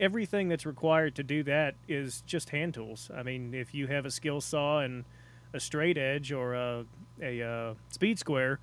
Everything 0.00 0.48
that's 0.48 0.66
required 0.66 1.14
to 1.16 1.22
do 1.22 1.44
that 1.44 1.76
is 1.86 2.22
just 2.26 2.50
hand 2.50 2.74
tools. 2.74 3.10
I 3.14 3.22
mean, 3.22 3.54
if 3.54 3.72
you 3.74 3.86
have 3.86 4.04
a 4.04 4.10
skill 4.10 4.40
saw 4.40 4.80
and 4.80 5.04
a 5.52 5.60
straight 5.60 5.98
edge 5.98 6.32
or 6.32 6.54
a, 6.54 6.84
a 7.20 7.42
uh, 7.42 7.74
speed 7.90 8.18
square, 8.18 8.58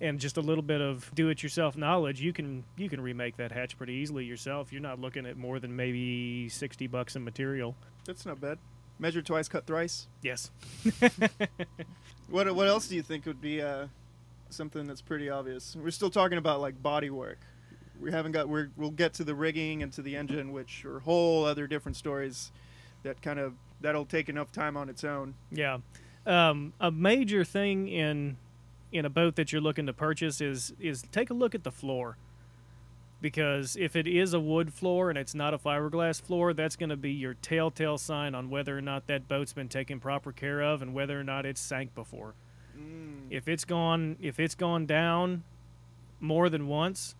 and 0.00 0.18
just 0.18 0.36
a 0.36 0.40
little 0.40 0.62
bit 0.62 0.80
of 0.80 1.10
do-it-yourself 1.14 1.76
knowledge, 1.76 2.20
you 2.20 2.32
can 2.32 2.64
you 2.76 2.88
can 2.88 3.00
remake 3.00 3.36
that 3.36 3.52
hatch 3.52 3.76
pretty 3.76 3.94
easily 3.94 4.24
yourself. 4.24 4.72
You're 4.72 4.82
not 4.82 5.00
looking 5.00 5.26
at 5.26 5.36
more 5.36 5.58
than 5.60 5.74
maybe 5.76 6.48
sixty 6.48 6.86
bucks 6.86 7.16
in 7.16 7.24
material. 7.24 7.74
That's 8.06 8.24
not 8.24 8.40
bad. 8.40 8.58
Measure 8.98 9.22
twice, 9.22 9.48
cut 9.48 9.66
thrice. 9.66 10.06
Yes. 10.22 10.50
What 12.28 12.54
what 12.54 12.68
else 12.68 12.86
do 12.86 12.94
you 12.94 13.02
think 13.02 13.26
would 13.26 13.40
be 13.40 13.60
uh, 13.60 13.88
something 14.50 14.86
that's 14.86 15.02
pretty 15.02 15.28
obvious? 15.28 15.74
We're 15.74 15.90
still 15.90 16.10
talking 16.10 16.38
about 16.38 16.60
like 16.60 16.80
body 16.80 17.10
work. 17.10 17.38
We 18.00 18.12
haven't 18.12 18.32
got. 18.32 18.48
We're, 18.48 18.70
we'll 18.76 18.92
get 18.92 19.14
to 19.14 19.24
the 19.24 19.34
rigging 19.34 19.82
and 19.82 19.92
to 19.94 20.02
the 20.02 20.16
engine, 20.16 20.52
which 20.52 20.84
are 20.84 21.00
whole 21.00 21.44
other 21.44 21.66
different 21.66 21.96
stories. 21.96 22.52
that 23.02 23.20
kind 23.20 23.38
of 23.40 23.54
that'll 23.80 24.04
take 24.06 24.28
enough 24.28 24.52
time 24.52 24.76
on 24.76 24.88
its 24.88 25.02
own. 25.02 25.34
Yeah. 25.50 25.78
Um, 26.24 26.72
a 26.78 26.90
major 26.92 27.44
thing 27.44 27.88
in 27.88 28.36
in 28.92 29.04
a 29.04 29.10
boat 29.10 29.36
that 29.36 29.52
you're 29.52 29.60
looking 29.60 29.86
to 29.86 29.92
purchase 29.92 30.40
is 30.40 30.72
is 30.80 31.04
take 31.12 31.30
a 31.30 31.34
look 31.34 31.54
at 31.54 31.64
the 31.64 31.70
floor. 31.70 32.16
Because 33.20 33.76
if 33.76 33.96
it 33.96 34.06
is 34.06 34.32
a 34.32 34.40
wood 34.40 34.72
floor 34.72 35.10
and 35.10 35.18
it's 35.18 35.34
not 35.34 35.52
a 35.52 35.58
fiberglass 35.58 36.22
floor, 36.22 36.54
that's 36.54 36.76
going 36.76 36.88
to 36.88 36.96
be 36.96 37.12
your 37.12 37.34
telltale 37.34 37.98
sign 37.98 38.34
on 38.34 38.48
whether 38.48 38.76
or 38.76 38.80
not 38.80 39.08
that 39.08 39.28
boat's 39.28 39.52
been 39.52 39.68
taken 39.68 40.00
proper 40.00 40.32
care 40.32 40.62
of 40.62 40.80
and 40.80 40.94
whether 40.94 41.20
or 41.20 41.24
not 41.24 41.44
it's 41.44 41.60
sank 41.60 41.94
before. 41.94 42.32
Mm. 42.78 43.26
If 43.28 43.46
it's 43.46 43.64
gone 43.64 44.16
if 44.20 44.40
it's 44.40 44.54
gone 44.54 44.86
down 44.86 45.44
more 46.18 46.48
than 46.48 46.66
once, 46.66 47.14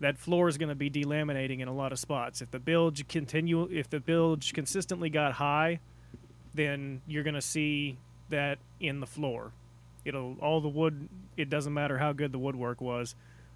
that 0.00 0.18
floor 0.18 0.48
is 0.48 0.58
going 0.58 0.68
to 0.68 0.74
be 0.74 0.90
delaminating 0.90 1.60
in 1.60 1.68
a 1.68 1.74
lot 1.74 1.92
of 1.92 1.98
spots. 1.98 2.42
If 2.42 2.50
the 2.50 2.58
bilge 2.58 3.08
continue 3.08 3.68
if 3.72 3.88
the 3.88 4.00
bilge 4.00 4.52
consistently 4.52 5.08
got 5.08 5.32
high, 5.32 5.80
then 6.54 7.00
you're 7.06 7.24
going 7.24 7.34
to 7.34 7.40
see 7.40 7.96
that 8.28 8.58
in 8.80 9.00
the 9.00 9.06
floor. 9.06 9.52
It'll 10.04 10.36
all 10.40 10.60
the 10.60 10.68
wood. 10.68 11.08
It 11.36 11.50
doesn't 11.50 11.72
matter 11.74 11.98
how 11.98 12.12
good 12.12 12.32
the 12.32 12.38
woodwork 12.38 12.80
was 12.80 13.14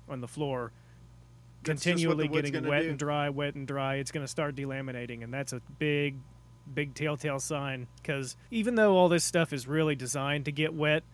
on 0.09 0.21
the 0.21 0.29
floor. 0.29 0.73
That's 1.65 1.69
what 1.69 1.85
the 1.85 1.91
Continually 1.91 2.29
getting 2.29 2.67
wet 2.67 2.83
do. 2.83 2.91
and 2.91 2.99
dry, 2.99 3.29
wet 3.31 3.55
and 3.55 3.67
dry. 3.67 3.97
It's 3.97 4.11
going 4.11 4.25
to 4.25 4.31
start 4.31 4.57
delaminating, 4.57 5.23
and 5.23 5.33
that's 5.33 5.53
a 5.53 5.61
big, 5.79 6.17
big 6.75 6.95
telltale 6.95 7.39
sign. 7.39 7.87
Because 7.97 8.37
even 8.51 8.75
though 8.75 8.97
all 8.97 9.09
this 9.09 9.25
stuff 9.25 9.53
is 9.53 9.69
really 9.69 9.95
designed 9.95 10.47
to 10.47 10.53
get 10.53 10.75
wet, 10.75 11.05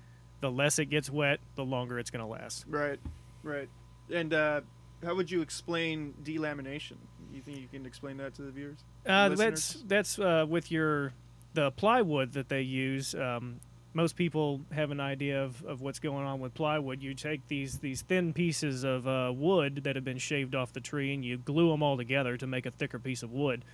the 0.41 0.51
less 0.51 0.79
it 0.79 0.87
gets 0.87 1.11
wet, 1.11 1.41
the 1.55 1.65
longer 1.65 1.99
it's 1.99 2.11
going 2.11 2.25
to 2.25 2.31
last. 2.31 2.65
Right, 2.67 2.99
right. 3.43 3.69
And 4.13 4.33
uh, 4.33 4.63
how 5.05 5.15
would 5.15 5.31
you 5.31 5.43
explain 5.43 6.15
delamination? 6.23 6.97
You 7.33 7.43
think 7.43 7.59
you 7.59 7.69
can 7.71 7.85
explain 7.85 8.17
that 8.17 8.35
to 8.37 8.43
the 8.43 8.51
viewers? 8.51 8.79
Uh, 9.07 9.29
that's 9.31 9.83
that's 9.87 10.19
uh, 10.19 10.47
with 10.49 10.73
your 10.73 11.13
the 11.55 11.71
plywood 11.73 12.33
that 12.33 12.49
they 12.49 12.63
use. 12.63 13.15
Um, 13.15 13.61
most 13.95 14.17
people 14.17 14.61
have 14.73 14.91
an 14.91 15.01
idea 15.01 15.43
of, 15.43 15.65
of 15.65 15.81
what's 15.81 15.99
going 15.99 16.25
on 16.25 16.41
with 16.41 16.55
plywood. 16.55 17.03
You 17.03 17.15
take 17.15 17.47
these 17.49 17.79
these 17.79 18.03
thin 18.03 18.33
pieces 18.33 18.85
of 18.85 19.07
uh, 19.09 19.33
wood 19.35 19.83
that 19.85 19.97
have 19.97 20.05
been 20.05 20.19
shaved 20.19 20.55
off 20.55 20.73
the 20.73 20.81
tree 20.81 21.15
and 21.15 21.25
you 21.25 21.39
glue 21.39 21.71
them 21.71 21.83
all 21.83 21.97
together 21.97 22.37
to 22.37 22.47
make 22.47 22.67
a 22.67 22.71
thicker 22.71 22.99
piece 22.99 23.23
of 23.23 23.33
wood. 23.33 23.65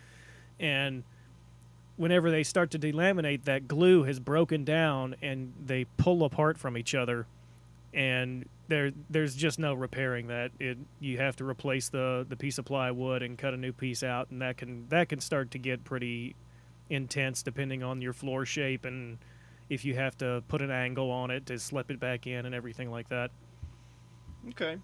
And 0.61 1.02
whenever 1.97 2.30
they 2.30 2.42
start 2.42 2.71
to 2.73 2.78
delaminate, 2.78 3.44
that 3.44 3.68
glue 3.68 4.04
has 4.04 4.21
broken 4.21 4.64
down 4.64 5.16
and 5.21 5.52
they 5.64 5.85
pull 5.97 6.25
apart 6.25 6.59
from 6.59 6.78
each 6.78 6.94
other. 6.94 7.26
And 7.92 8.49
there 8.68 8.92
there's 9.11 9.35
just 9.35 9.59
no 9.59 9.75
repairing 9.75 10.28
that. 10.28 10.52
It 10.59 10.78
you 11.00 11.18
have 11.18 11.37
to 11.37 11.44
replace 11.44 11.88
the 11.88 12.25
the 12.28 12.37
piece 12.37 12.59
of 12.59 12.64
plywood 12.64 13.23
and 13.23 13.37
cut 13.37 13.54
a 13.54 13.56
new 13.56 13.73
piece 13.73 14.02
out, 14.02 14.30
and 14.30 14.40
that 14.42 14.56
can 14.56 14.87
that 14.88 15.09
can 15.09 15.21
start 15.21 15.50
to 15.52 15.59
get 15.59 15.85
pretty 15.85 16.35
intense 16.90 17.42
depending 17.42 17.83
on 17.83 18.02
your 18.02 18.12
floor 18.12 18.44
shape 18.44 18.85
and 18.85 19.18
if 19.75 19.85
you 19.85 19.95
have 19.95 20.16
to 20.19 20.43
put 20.49 20.62
an 20.62 20.71
angle 20.71 21.11
on 21.11 21.31
it 21.31 21.47
to 21.47 21.59
slip 21.59 21.90
it 21.90 22.00
back 22.00 22.26
in 22.26 22.47
and 22.47 22.54
everything 22.54 22.90
like 22.90 23.09
that. 23.09 23.31
Okay. 24.50 24.78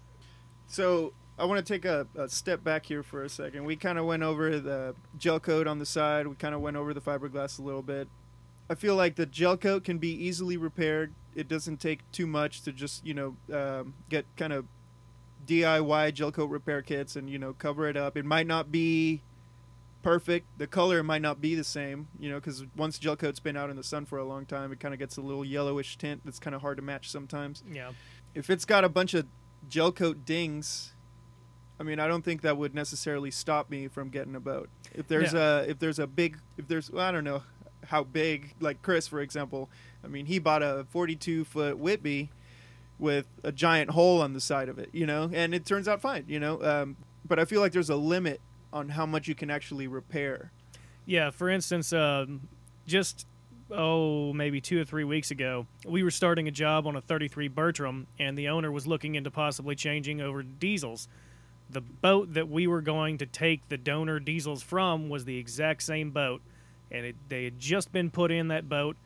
So 0.67 1.13
I 1.37 1.45
want 1.45 1.65
to 1.65 1.73
take 1.73 1.85
a, 1.85 2.07
a 2.15 2.29
step 2.29 2.63
back 2.63 2.85
here 2.85 3.03
for 3.03 3.23
a 3.23 3.29
second. 3.29 3.65
We 3.65 3.75
kind 3.75 3.97
of 3.97 4.05
went 4.05 4.23
over 4.23 4.59
the 4.59 4.95
gel 5.17 5.39
coat 5.39 5.67
on 5.67 5.79
the 5.79 5.85
side. 5.85 6.27
We 6.27 6.35
kind 6.35 6.53
of 6.53 6.61
went 6.61 6.77
over 6.77 6.93
the 6.93 7.01
fiberglass 7.01 7.57
a 7.57 7.61
little 7.61 7.81
bit. 7.81 8.07
I 8.69 8.75
feel 8.75 8.95
like 8.95 9.15
the 9.15 9.25
gel 9.25 9.57
coat 9.57 9.83
can 9.83 9.97
be 9.97 10.09
easily 10.09 10.55
repaired. 10.55 11.13
It 11.35 11.47
doesn't 11.47 11.77
take 11.77 12.09
too 12.11 12.27
much 12.27 12.61
to 12.61 12.71
just 12.71 13.05
you 13.05 13.13
know 13.13 13.35
um, 13.53 13.95
get 14.09 14.25
kind 14.37 14.53
of 14.53 14.65
DIY 15.45 16.13
gel 16.13 16.31
coat 16.31 16.49
repair 16.49 16.81
kits 16.81 17.15
and 17.15 17.29
you 17.29 17.39
know 17.39 17.53
cover 17.53 17.87
it 17.87 17.97
up. 17.97 18.15
It 18.15 18.25
might 18.25 18.47
not 18.47 18.71
be 18.71 19.23
perfect. 20.01 20.47
The 20.57 20.67
color 20.67 21.03
might 21.03 21.21
not 21.21 21.39
be 21.41 21.55
the 21.55 21.63
same, 21.63 22.07
you 22.19 22.29
know, 22.29 22.35
because 22.35 22.65
once 22.75 22.97
gel 22.99 23.15
coat's 23.15 23.39
been 23.39 23.55
out 23.57 23.69
in 23.69 23.75
the 23.75 23.83
sun 23.83 24.05
for 24.05 24.17
a 24.17 24.23
long 24.25 24.45
time, 24.45 24.71
it 24.71 24.79
kind 24.79 24.93
of 24.93 24.99
gets 24.99 25.17
a 25.17 25.21
little 25.21 25.45
yellowish 25.45 25.97
tint 25.97 26.21
that's 26.25 26.39
kind 26.39 26.55
of 26.55 26.61
hard 26.61 26.77
to 26.77 26.83
match 26.83 27.09
sometimes 27.09 27.63
Yeah. 27.71 27.91
if 28.35 28.49
it's 28.49 28.65
got 28.65 28.83
a 28.83 28.89
bunch 28.89 29.13
of 29.13 29.25
gel 29.69 29.91
coat 29.91 30.25
dings, 30.25 30.93
I 31.79 31.83
mean, 31.83 31.99
I 31.99 32.07
don't 32.07 32.23
think 32.23 32.41
that 32.41 32.57
would 32.57 32.75
necessarily 32.75 33.31
stop 33.31 33.69
me 33.69 33.87
from 33.87 34.09
getting 34.09 34.35
a 34.35 34.39
boat. 34.39 34.69
If 34.93 35.07
there's 35.07 35.33
a 35.33 35.65
if 35.67 35.79
there's 35.79 35.97
a 35.99 36.05
big 36.07 36.37
if 36.57 36.67
there's 36.67 36.91
well, 36.91 37.05
I 37.07 37.11
don't 37.11 37.23
know 37.23 37.43
how 37.87 38.03
big 38.03 38.53
like 38.59 38.81
Chris 38.83 39.07
for 39.07 39.19
example. 39.21 39.69
I 40.03 40.07
mean, 40.07 40.27
he 40.27 40.37
bought 40.39 40.61
a 40.61 40.85
42 40.89 41.43
foot 41.45 41.77
Whitby 41.79 42.29
with 42.99 43.25
a 43.43 43.51
giant 43.51 43.91
hole 43.91 44.21
on 44.21 44.33
the 44.33 44.41
side 44.41 44.69
of 44.69 44.77
it, 44.77 44.89
you 44.93 45.07
know, 45.07 45.29
and 45.33 45.55
it 45.55 45.65
turns 45.65 45.87
out 45.87 46.01
fine, 46.01 46.25
you 46.27 46.39
know. 46.39 46.61
Um, 46.61 46.97
but 47.27 47.39
I 47.39 47.45
feel 47.45 47.61
like 47.61 47.71
there's 47.71 47.89
a 47.89 47.95
limit 47.95 48.41
on 48.73 48.89
how 48.89 49.05
much 49.05 49.27
you 49.27 49.35
can 49.35 49.49
actually 49.49 49.87
repair. 49.87 50.51
Yeah, 51.05 51.29
for 51.31 51.49
instance, 51.49 51.91
um, 51.93 52.47
just 52.85 53.25
oh 53.69 54.33
maybe 54.33 54.59
two 54.59 54.81
or 54.81 54.85
three 54.85 55.03
weeks 55.03 55.31
ago, 55.31 55.67
we 55.85 56.03
were 56.03 56.11
starting 56.11 56.47
a 56.47 56.51
job 56.51 56.85
on 56.87 56.95
a 56.95 57.01
33 57.01 57.47
Bertram, 57.47 58.07
and 58.19 58.37
the 58.37 58.49
owner 58.49 58.71
was 58.71 58.87
looking 58.87 59.15
into 59.15 59.31
possibly 59.31 59.75
changing 59.75 60.21
over 60.21 60.43
diesels. 60.43 61.07
The 61.69 61.81
boat 61.81 62.33
that 62.33 62.49
we 62.49 62.67
were 62.67 62.81
going 62.81 63.17
to 63.19 63.25
take 63.25 63.69
the 63.69 63.77
donor 63.77 64.19
diesels 64.19 64.61
from 64.61 65.09
was 65.09 65.25
the 65.25 65.37
exact 65.37 65.83
same 65.83 66.11
boat, 66.11 66.41
and 66.91 67.05
it, 67.05 67.15
they 67.29 67.45
had 67.45 67.59
just 67.59 67.91
been 67.91 68.11
put 68.11 68.31
in 68.31 68.49
that 68.49 68.67
boat, 68.67 68.97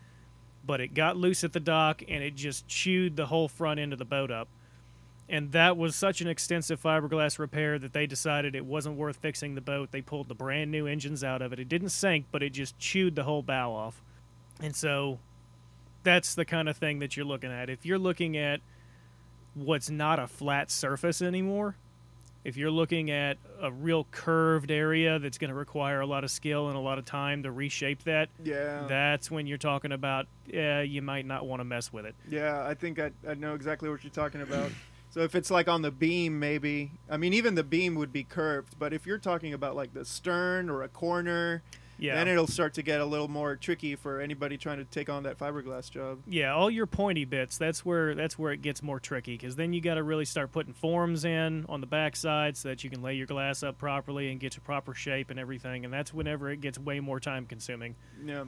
but 0.65 0.81
it 0.81 0.93
got 0.93 1.15
loose 1.15 1.43
at 1.43 1.53
the 1.53 1.59
dock 1.59 2.01
and 2.07 2.23
it 2.23 2.35
just 2.35 2.67
chewed 2.67 3.15
the 3.15 3.27
whole 3.27 3.47
front 3.47 3.79
end 3.79 3.93
of 3.93 3.99
the 3.99 4.05
boat 4.05 4.31
up. 4.31 4.47
And 5.27 5.51
that 5.53 5.75
was 5.75 5.95
such 5.95 6.21
an 6.21 6.27
extensive 6.27 6.79
fiberglass 6.81 7.39
repair 7.39 7.79
that 7.79 7.93
they 7.93 8.05
decided 8.05 8.55
it 8.55 8.65
wasn't 8.65 8.95
worth 8.95 9.17
fixing 9.17 9.55
the 9.55 9.61
boat. 9.61 9.91
They 9.91 10.01
pulled 10.01 10.27
the 10.27 10.35
brand 10.35 10.69
new 10.71 10.85
engines 10.85 11.23
out 11.23 11.41
of 11.41 11.51
it. 11.51 11.59
It 11.59 11.67
didn't 11.67 11.89
sink, 11.89 12.27
but 12.31 12.43
it 12.43 12.51
just 12.51 12.77
chewed 12.77 13.15
the 13.15 13.23
whole 13.23 13.41
bow 13.41 13.71
off. 13.71 14.03
And 14.61 14.75
so 14.75 15.17
that's 16.03 16.35
the 16.35 16.45
kind 16.45 16.69
of 16.69 16.77
thing 16.77 16.99
that 16.99 17.17
you're 17.17 17.25
looking 17.25 17.51
at. 17.51 17.71
If 17.71 17.85
you're 17.87 17.97
looking 17.97 18.37
at 18.37 18.61
what's 19.55 19.89
not 19.89 20.19
a 20.19 20.27
flat 20.27 20.69
surface 20.69 21.21
anymore, 21.23 21.75
if 22.43 22.55
you're 22.57 22.69
looking 22.69 23.09
at 23.09 23.37
a 23.59 23.71
real 23.71 24.05
curved 24.11 24.69
area 24.69 25.17
that's 25.17 25.39
going 25.39 25.49
to 25.49 25.55
require 25.55 26.01
a 26.01 26.05
lot 26.05 26.23
of 26.23 26.29
skill 26.29 26.67
and 26.67 26.77
a 26.77 26.79
lot 26.79 26.99
of 26.99 27.05
time 27.05 27.41
to 27.41 27.51
reshape 27.51 28.03
that, 28.03 28.29
Yeah. 28.43 28.85
that's 28.87 29.31
when 29.31 29.47
you're 29.47 29.57
talking 29.57 29.91
about, 29.91 30.27
yeah, 30.45 30.81
you 30.81 31.01
might 31.01 31.25
not 31.25 31.47
want 31.47 31.61
to 31.61 31.63
mess 31.63 31.91
with 31.91 32.05
it. 32.05 32.13
Yeah, 32.29 32.63
I 32.63 32.75
think 32.75 32.99
I, 32.99 33.09
I 33.27 33.33
know 33.33 33.55
exactly 33.55 33.89
what 33.89 34.03
you're 34.03 34.11
talking 34.13 34.41
about. 34.41 34.69
So 35.15 35.21
if 35.21 35.33
it's 35.33 35.49
like 35.49 35.69
on 35.69 35.81
the 35.81 35.91
beam, 35.91 36.41
maybe 36.41 36.91
I 37.09 37.15
mean 37.15 37.31
even 37.31 37.55
the 37.55 37.63
beam 37.63 37.95
would 37.95 38.11
be 38.11 38.25
curved, 38.25 38.77
but 38.77 38.91
if 38.91 39.05
you're 39.07 39.17
talking 39.17 39.53
about 39.53 39.73
like 39.73 39.93
the 39.93 40.03
stern 40.03 40.69
or 40.69 40.83
a 40.83 40.89
corner, 40.89 41.63
Yeah. 41.97 42.15
then 42.15 42.27
it'll 42.27 42.47
start 42.47 42.73
to 42.73 42.81
get 42.81 42.99
a 42.99 43.05
little 43.05 43.29
more 43.29 43.55
tricky 43.55 43.95
for 43.95 44.19
anybody 44.19 44.57
trying 44.57 44.79
to 44.79 44.83
take 44.83 45.07
on 45.07 45.23
that 45.23 45.37
fiberglass 45.39 45.89
job. 45.89 46.19
Yeah, 46.27 46.53
all 46.53 46.69
your 46.69 46.85
pointy 46.85 47.23
bits. 47.23 47.57
That's 47.57 47.85
where 47.85 48.13
that's 48.13 48.37
where 48.37 48.51
it 48.51 48.61
gets 48.61 48.83
more 48.83 48.99
tricky 48.99 49.35
because 49.37 49.55
then 49.55 49.71
you 49.71 49.79
got 49.79 49.93
to 49.93 50.03
really 50.03 50.25
start 50.25 50.51
putting 50.51 50.73
forms 50.73 51.23
in 51.23 51.65
on 51.69 51.79
the 51.79 51.87
backside 51.87 52.57
so 52.57 52.67
that 52.67 52.83
you 52.83 52.89
can 52.89 53.01
lay 53.01 53.13
your 53.13 53.25
glass 53.25 53.63
up 53.63 53.77
properly 53.77 54.31
and 54.31 54.39
get 54.41 54.57
your 54.57 54.63
proper 54.65 54.93
shape 54.93 55.29
and 55.29 55.39
everything. 55.39 55.85
And 55.85 55.93
that's 55.93 56.13
whenever 56.13 56.51
it 56.51 56.59
gets 56.59 56.77
way 56.77 56.99
more 56.99 57.21
time 57.21 57.45
consuming. 57.45 57.95
Yeah. 58.21 58.43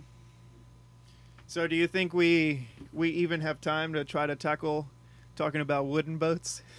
So 1.45 1.65
do 1.65 1.77
you 1.77 1.87
think 1.87 2.13
we 2.13 2.67
we 2.91 3.09
even 3.11 3.39
have 3.39 3.61
time 3.61 3.93
to 3.93 4.03
try 4.03 4.27
to 4.27 4.35
tackle 4.35 4.89
talking 5.37 5.61
about 5.61 5.85
wooden 5.85 6.17
boats? 6.17 6.61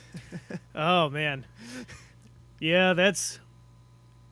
Oh 0.75 1.09
man, 1.11 1.45
yeah, 2.61 2.93
that's 2.93 3.41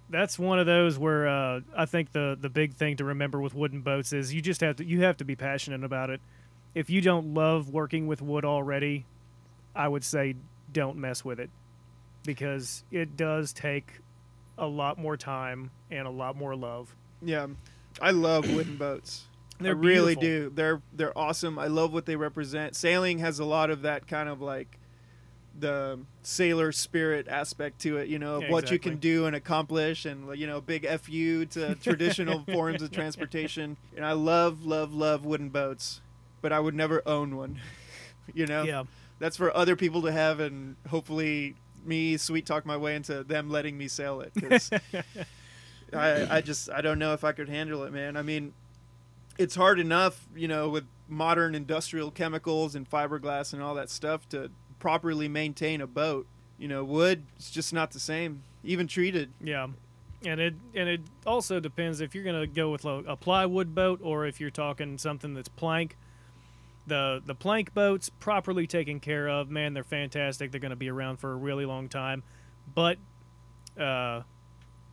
that's 0.09 0.39
one 0.39 0.59
of 0.59 0.67
those 0.67 0.99
where 0.99 1.27
uh, 1.29 1.61
I 1.77 1.87
think 1.87 2.13
the 2.13 2.37
the 2.41 2.49
big 2.49 2.75
thing 2.75 2.97
to 2.99 3.05
remember 3.05 3.41
with 3.41 3.55
wooden 3.55 3.81
boats 3.81 4.13
is 4.13 4.33
you 4.33 4.41
just 4.41 4.61
have 4.61 4.77
to 4.77 4.85
you 4.85 5.03
have 5.03 5.17
to 5.17 5.25
be 5.25 5.35
passionate 5.35 5.83
about 5.83 6.11
it. 6.11 6.21
If 6.75 6.89
you 6.91 7.01
don't 7.01 7.35
love 7.35 7.71
working 7.71 8.07
with 8.07 8.23
wood 8.23 8.45
already, 8.45 9.07
I 9.75 9.89
would 9.89 10.05
say 10.05 10.37
don't 10.73 10.99
mess 10.99 11.25
with 11.25 11.41
it 11.41 11.51
because 12.25 12.85
it 12.91 13.17
does 13.17 13.53
take 13.53 14.01
a 14.59 14.67
lot 14.67 14.99
more 14.99 15.17
time 15.17 15.71
and 15.91 16.07
a 16.07 16.11
lot 16.11 16.37
more 16.37 16.55
love. 16.55 16.95
Yeah. 17.23 17.47
I 18.01 18.11
love 18.11 18.53
wooden 18.53 18.77
boats. 18.77 19.25
They're 19.59 19.73
I 19.73 19.79
really 19.79 20.15
do. 20.17 20.51
They're 20.55 20.83
they're 20.93 21.17
awesome. 21.17 21.59
I 21.59 21.67
love 21.67 21.93
what 21.93 22.07
they 22.07 22.17
represent. 22.17 22.77
Sailing 22.77 23.19
has 23.21 23.39
a 23.39 23.45
lot 23.45 23.71
of 23.71 23.83
that 23.83 24.07
kind 24.07 24.29
of 24.29 24.41
like 24.41 24.79
the 25.59 25.99
sailor 26.23 26.73
spirit 26.73 27.27
aspect 27.29 27.81
to 27.81 27.97
it, 27.97 28.09
you 28.09 28.19
know, 28.19 28.37
of 28.37 28.43
Yeah, 28.43 28.51
what 28.51 28.71
you 28.71 28.79
can 28.79 28.97
do 28.97 29.27
and 29.27 29.35
accomplish 29.35 30.05
and 30.05 30.37
you 30.39 30.47
know, 30.47 30.61
big 30.61 30.87
FU 30.87 31.47
to 31.47 31.75
traditional 31.83 32.45
forms 32.53 32.83
of 32.83 32.91
transportation. 32.91 33.77
And 33.97 34.05
I 34.05 34.13
love 34.13 34.65
love 34.67 34.93
love 34.93 35.25
wooden 35.25 35.49
boats, 35.49 36.01
but 36.43 36.53
I 36.53 36.61
would 36.61 36.75
never 36.75 37.03
own 37.07 37.37
one. 37.37 37.59
you 38.35 38.47
know? 38.47 38.65
Yeah, 38.65 38.85
That's 39.19 39.37
for 39.37 39.57
other 39.57 39.77
people 39.77 40.03
to 40.03 40.13
have 40.13 40.41
and 40.41 40.77
hopefully 40.89 41.55
me 41.85 42.17
sweet 42.17 42.45
talk 42.45 42.67
my 42.67 42.77
way 42.77 42.97
into 42.97 43.23
them 43.23 43.49
letting 43.49 43.79
me 43.79 43.87
sail 43.87 44.21
it 44.21 44.33
I, 45.93 46.39
I 46.39 46.41
just 46.41 46.69
I 46.69 46.81
don't 46.81 46.99
know 46.99 47.13
if 47.13 47.23
I 47.23 47.31
could 47.31 47.49
handle 47.49 47.85
it, 47.85 47.93
man. 47.93 48.17
I 48.17 48.23
mean, 48.23 48.53
it's 49.39 49.55
hard 49.55 49.79
enough, 49.79 50.27
you 50.35 50.49
know, 50.49 50.69
with 50.69 50.85
modern 51.09 51.55
industrial 51.55 52.11
chemicals 52.11 52.75
and 52.75 52.89
fiberglass 52.89 53.53
and 53.53 53.63
all 53.63 53.75
that 53.75 53.91
stuff 53.91 54.29
to 54.31 54.51
properly 54.79 55.29
maintain 55.29 55.81
a 55.81 55.87
boat. 55.87 56.27
You 56.59 56.69
know, 56.69 56.85
wood 56.85 57.25
is 57.39 57.51
just 57.51 57.73
not 57.73 57.91
the 57.91 58.01
same, 58.01 58.43
even 58.65 58.87
treated. 58.87 59.33
yeah. 59.43 59.69
And 60.25 60.41
it 60.41 60.55
and 60.75 60.89
it 60.89 61.03
also 61.27 61.61
depends 61.61 62.01
if 62.01 62.15
you're 62.15 62.25
going 62.25 62.41
to 62.41 62.47
go 62.47 62.71
with 62.71 62.85
a 62.85 63.17
plywood 63.17 63.75
boat 63.75 64.01
or 64.03 64.27
if 64.27 64.41
you're 64.41 64.51
talking 64.51 64.97
something 64.99 65.35
that's 65.35 65.49
plank. 65.49 65.97
The 66.87 67.21
the 67.25 67.35
plank 67.35 67.75
boats 67.75 68.09
properly 68.09 68.67
taken 68.67 68.99
care 68.99 69.29
of, 69.29 69.51
man, 69.51 69.75
they're 69.75 69.85
fantastic. 69.85 70.51
They're 70.51 70.61
going 70.61 70.71
to 70.71 70.77
be 70.77 70.89
around 70.89 71.19
for 71.19 71.33
a 71.33 71.37
really 71.37 71.67
long 71.67 71.89
time, 71.89 72.23
but 72.75 72.97
uh, 73.79 74.23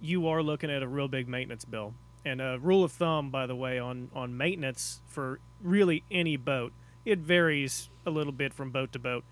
you 0.02 0.28
are 0.28 0.44
looking 0.44 0.70
at 0.70 0.84
a 0.84 0.88
real 0.88 1.08
big 1.08 1.28
maintenance 1.30 1.66
bill. 1.66 1.94
And 2.26 2.40
a 2.42 2.58
rule 2.62 2.84
of 2.84 2.92
thumb, 2.92 3.30
by 3.32 3.46
the 3.48 3.56
way, 3.56 3.78
on 3.80 4.10
on 4.14 4.38
maintenance 4.38 5.02
for 5.06 5.40
really 5.62 6.04
any 6.10 6.38
boat, 6.38 6.72
it 7.06 7.20
varies 7.20 7.90
a 8.06 8.10
little 8.12 8.32
bit 8.34 8.54
from 8.54 8.72
boat 8.72 8.92
to 8.94 9.00
boat, 9.00 9.26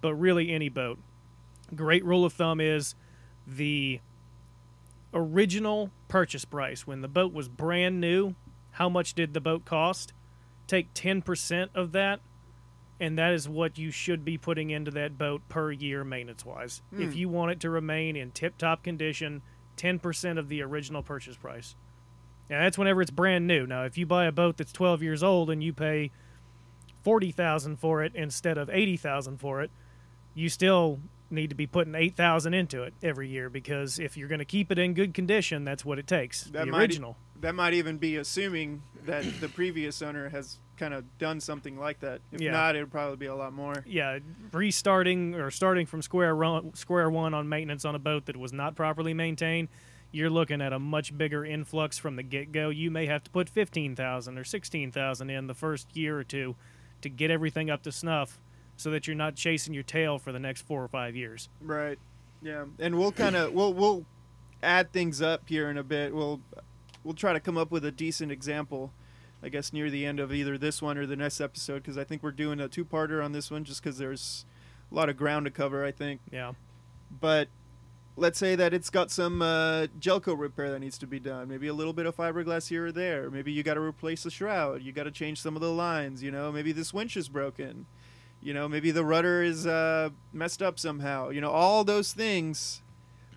but 0.00 0.14
really 0.14 0.50
any 0.50 0.68
boat. 0.68 0.98
Great 1.74 2.04
rule 2.04 2.24
of 2.24 2.32
thumb 2.34 2.60
is 2.60 2.94
the 3.46 4.00
original 5.12 5.90
purchase 6.08 6.44
price 6.44 6.86
when 6.86 7.00
the 7.00 7.08
boat 7.08 7.32
was 7.32 7.48
brand 7.48 8.00
new. 8.00 8.34
How 8.72 8.88
much 8.88 9.14
did 9.14 9.32
the 9.32 9.40
boat 9.40 9.64
cost? 9.64 10.12
Take 10.66 10.92
10% 10.94 11.68
of 11.74 11.92
that, 11.92 12.20
and 12.98 13.16
that 13.18 13.32
is 13.32 13.48
what 13.48 13.78
you 13.78 13.90
should 13.90 14.24
be 14.24 14.36
putting 14.36 14.70
into 14.70 14.90
that 14.92 15.16
boat 15.16 15.42
per 15.48 15.70
year 15.70 16.04
maintenance 16.04 16.44
wise. 16.44 16.82
If 16.92 17.12
Hmm. 17.12 17.18
you 17.18 17.28
want 17.28 17.52
it 17.52 17.60
to 17.60 17.70
remain 17.70 18.16
in 18.16 18.32
tip 18.32 18.58
top 18.58 18.82
condition, 18.82 19.42
10% 19.76 20.38
of 20.38 20.48
the 20.48 20.62
original 20.62 21.02
purchase 21.02 21.36
price. 21.36 21.76
And 22.50 22.60
that's 22.60 22.76
whenever 22.76 23.00
it's 23.02 23.10
brand 23.10 23.46
new. 23.46 23.66
Now, 23.66 23.84
if 23.84 23.96
you 23.96 24.04
buy 24.06 24.26
a 24.26 24.32
boat 24.32 24.56
that's 24.58 24.72
12 24.72 25.02
years 25.02 25.22
old 25.22 25.50
and 25.50 25.62
you 25.62 25.72
pay 25.72 26.10
40,000 27.02 27.76
for 27.76 28.02
it 28.02 28.12
instead 28.14 28.58
of 28.58 28.70
80,000 28.70 29.38
for 29.38 29.62
it, 29.62 29.70
you 30.34 30.48
still 30.48 31.00
need 31.30 31.48
to 31.50 31.54
be 31.56 31.66
putting 31.66 31.94
8,000 31.94 32.54
into 32.54 32.82
it 32.82 32.94
every 33.02 33.28
year 33.28 33.48
because 33.50 33.98
if 33.98 34.16
you're 34.16 34.28
going 34.28 34.38
to 34.40 34.44
keep 34.44 34.70
it 34.70 34.78
in 34.78 34.94
good 34.94 35.14
condition, 35.14 35.64
that's 35.64 35.84
what 35.84 35.98
it 35.98 36.06
takes. 36.06 36.44
That 36.44 36.66
the 36.66 36.72
might 36.72 36.78
e- 36.78 36.82
original. 36.82 37.16
That 37.40 37.54
might 37.54 37.74
even 37.74 37.98
be 37.98 38.16
assuming 38.16 38.82
that 39.06 39.24
the 39.40 39.48
previous 39.48 40.00
owner 40.00 40.28
has 40.30 40.58
kind 40.78 40.94
of 40.94 41.04
done 41.18 41.40
something 41.40 41.78
like 41.78 42.00
that. 42.00 42.20
If 42.32 42.40
Yeah. 42.40 42.52
not, 42.52 42.74
it 42.76 42.80
would 42.80 42.90
probably 42.90 43.16
be 43.16 43.26
a 43.26 43.34
lot 43.34 43.52
more. 43.52 43.84
yeah, 43.86 44.18
restarting 44.52 45.34
or 45.34 45.50
starting 45.50 45.86
from 45.86 46.02
square 46.02 46.34
run, 46.34 46.74
square 46.74 47.10
one 47.10 47.34
on 47.34 47.48
maintenance 47.48 47.84
on 47.84 47.94
a 47.94 47.98
boat 47.98 48.26
that 48.26 48.36
was 48.36 48.52
not 48.52 48.74
properly 48.74 49.14
maintained, 49.14 49.68
you're 50.14 50.30
looking 50.30 50.60
at 50.60 50.72
a 50.72 50.78
much 50.78 51.16
bigger 51.16 51.44
influx 51.44 51.98
from 51.98 52.16
the 52.16 52.22
get 52.22 52.52
go. 52.52 52.68
You 52.68 52.90
may 52.90 53.06
have 53.06 53.24
to 53.24 53.30
put 53.30 53.48
fifteen 53.48 53.96
thousand 53.96 54.38
or 54.38 54.44
sixteen 54.44 54.92
thousand 54.92 55.30
in 55.30 55.46
the 55.46 55.54
first 55.54 55.96
year 55.96 56.18
or 56.18 56.24
two 56.24 56.56
to 57.02 57.08
get 57.08 57.30
everything 57.30 57.68
up 57.68 57.82
to 57.82 57.92
snuff, 57.92 58.40
so 58.76 58.90
that 58.90 59.06
you're 59.06 59.16
not 59.16 59.34
chasing 59.34 59.74
your 59.74 59.82
tail 59.82 60.18
for 60.18 60.32
the 60.32 60.38
next 60.38 60.62
four 60.62 60.82
or 60.82 60.88
five 60.88 61.16
years. 61.16 61.48
Right. 61.60 61.98
Yeah. 62.42 62.64
And 62.78 62.98
we'll 62.98 63.12
kind 63.12 63.36
of 63.36 63.52
we'll 63.54 63.74
we'll 63.74 64.06
add 64.62 64.92
things 64.92 65.20
up 65.20 65.48
here 65.48 65.68
in 65.68 65.78
a 65.78 65.84
bit. 65.84 66.14
We'll 66.14 66.40
we'll 67.02 67.14
try 67.14 67.32
to 67.32 67.40
come 67.40 67.58
up 67.58 67.70
with 67.70 67.84
a 67.84 67.92
decent 67.92 68.30
example. 68.30 68.92
I 69.42 69.50
guess 69.50 69.74
near 69.74 69.90
the 69.90 70.06
end 70.06 70.20
of 70.20 70.32
either 70.32 70.56
this 70.56 70.80
one 70.80 70.96
or 70.96 71.04
the 71.04 71.16
next 71.16 71.38
episode 71.40 71.82
because 71.82 71.98
I 71.98 72.04
think 72.04 72.22
we're 72.22 72.30
doing 72.30 72.60
a 72.60 72.68
two-parter 72.68 73.22
on 73.22 73.32
this 73.32 73.50
one 73.50 73.64
just 73.64 73.82
because 73.82 73.98
there's 73.98 74.46
a 74.90 74.94
lot 74.94 75.10
of 75.10 75.18
ground 75.18 75.44
to 75.44 75.50
cover. 75.50 75.84
I 75.84 75.92
think. 75.92 76.20
Yeah, 76.32 76.52
but 77.20 77.48
let's 78.16 78.38
say 78.38 78.54
that 78.56 78.72
it's 78.72 78.90
got 78.90 79.10
some 79.10 79.42
uh, 79.42 79.86
gel 79.98 80.20
coat 80.20 80.38
repair 80.38 80.70
that 80.70 80.78
needs 80.80 80.98
to 80.98 81.06
be 81.06 81.18
done. 81.18 81.48
Maybe 81.48 81.66
a 81.66 81.74
little 81.74 81.92
bit 81.92 82.06
of 82.06 82.16
fiberglass 82.16 82.68
here 82.68 82.86
or 82.86 82.92
there. 82.92 83.30
Maybe 83.30 83.52
you 83.52 83.62
got 83.62 83.74
to 83.74 83.80
replace 83.80 84.22
the 84.22 84.30
shroud. 84.30 84.82
You 84.82 84.92
got 84.92 85.04
to 85.04 85.10
change 85.10 85.40
some 85.40 85.56
of 85.56 85.62
the 85.62 85.70
lines. 85.70 86.22
You 86.22 86.30
know, 86.30 86.52
maybe 86.52 86.72
this 86.72 86.94
winch 86.94 87.16
is 87.16 87.28
broken. 87.28 87.86
You 88.42 88.52
know, 88.52 88.68
maybe 88.68 88.90
the 88.90 89.04
rudder 89.04 89.42
is 89.42 89.66
uh, 89.66 90.10
messed 90.32 90.62
up 90.62 90.78
somehow. 90.78 91.30
You 91.30 91.40
know, 91.40 91.50
all 91.50 91.82
those 91.82 92.12
things 92.12 92.82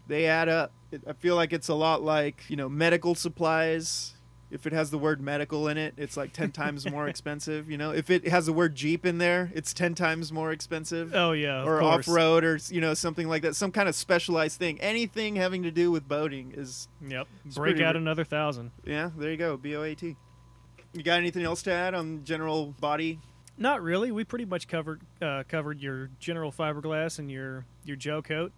they 0.08 0.26
add 0.26 0.50
up. 0.50 0.72
I 1.08 1.13
feel 1.13 1.36
like 1.36 1.54
it's 1.54 1.68
a 1.68 1.74
lot 1.74 2.02
like 2.02 2.44
you 2.50 2.56
know 2.56 2.70
medical 2.70 3.16
supplies. 3.16 4.13
If 4.50 4.66
it 4.66 4.72
has 4.72 4.92
the 4.92 4.98
word 4.98 5.20
medical 5.20 5.68
in 5.68 5.78
it, 5.78 5.94
it's 5.98 6.16
like 6.16 6.32
ten 6.32 6.52
times 6.52 6.90
more 6.90 7.08
expensive. 7.10 7.70
You 7.70 7.78
know, 7.78 7.92
if 7.92 8.10
it 8.10 8.28
has 8.30 8.46
the 8.46 8.54
word 8.54 8.76
Jeep 8.76 9.06
in 9.06 9.18
there, 9.18 9.52
it's 9.54 9.74
ten 9.74 9.94
times 9.94 10.32
more 10.32 10.52
expensive 10.54 11.14
Oh 11.14 11.34
yeah, 11.34 11.62
of 11.62 11.68
or 11.68 11.80
course. 11.80 12.08
off 12.08 12.14
road 12.16 12.44
or 12.46 12.58
you 12.70 12.80
know 12.80 12.94
something 12.94 13.28
like 13.28 13.42
that, 13.42 13.56
some 13.58 13.72
kind 13.74 13.90
of 13.90 13.96
specialized 13.96 14.58
thing. 14.58 14.80
Anything 14.80 15.36
having 15.36 15.64
to 15.64 15.72
do 15.72 15.92
with 15.92 16.08
boating 16.08 16.54
is 16.56 16.88
Yep, 17.06 17.28
It's 17.46 17.56
break 17.56 17.74
pretty 17.76 17.86
out 17.86 17.96
ri- 17.96 18.02
another 18.02 18.24
thousand. 18.24 18.72
yeah. 18.86 19.10
There 19.18 19.30
you 19.32 19.38
go, 19.38 19.58
B 19.58 19.76
O 19.76 19.84
A 19.84 19.94
T. 19.96 20.16
You 20.94 21.04
got 21.04 21.20
anything 21.20 21.44
else 21.44 21.62
to 21.64 21.72
add 21.74 21.94
on 21.94 22.24
general 22.24 22.68
body? 22.80 23.20
Not 23.58 23.82
really. 23.84 24.12
We 24.12 24.24
pretty 24.24 24.46
much 24.46 24.68
covered 24.70 25.02
uh, 25.22 25.44
covered 25.50 25.82
your 25.82 26.10
general 26.20 26.54
fiberglass 26.54 27.20
and 27.20 27.30
your 27.30 27.66
your 27.84 27.98
gel 27.98 28.22
coat. 28.22 28.54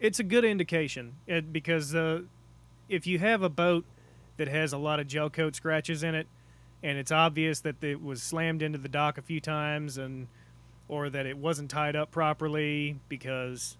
It's 0.00 0.18
a 0.18 0.24
good 0.24 0.44
indication 0.44 1.14
it, 1.26 1.52
because 1.52 1.94
uh, 1.94 2.22
if 2.88 3.06
you 3.06 3.18
have 3.20 3.42
a 3.42 3.48
boat 3.50 3.84
that 4.40 4.48
has 4.48 4.72
a 4.72 4.78
lot 4.78 4.98
of 4.98 5.06
gel 5.06 5.28
coat 5.28 5.54
scratches 5.54 6.02
in 6.02 6.14
it, 6.14 6.26
and 6.82 6.96
it's 6.96 7.12
obvious 7.12 7.60
that 7.60 7.84
it 7.84 8.02
was 8.02 8.22
slammed 8.22 8.62
into 8.62 8.78
the 8.78 8.88
dock 8.88 9.18
a 9.18 9.22
few 9.22 9.38
times, 9.38 9.98
and 9.98 10.28
or 10.88 11.10
that 11.10 11.26
it 11.26 11.36
wasn't 11.36 11.70
tied 11.70 11.94
up 11.94 12.10
properly 12.10 12.98
because 13.10 13.76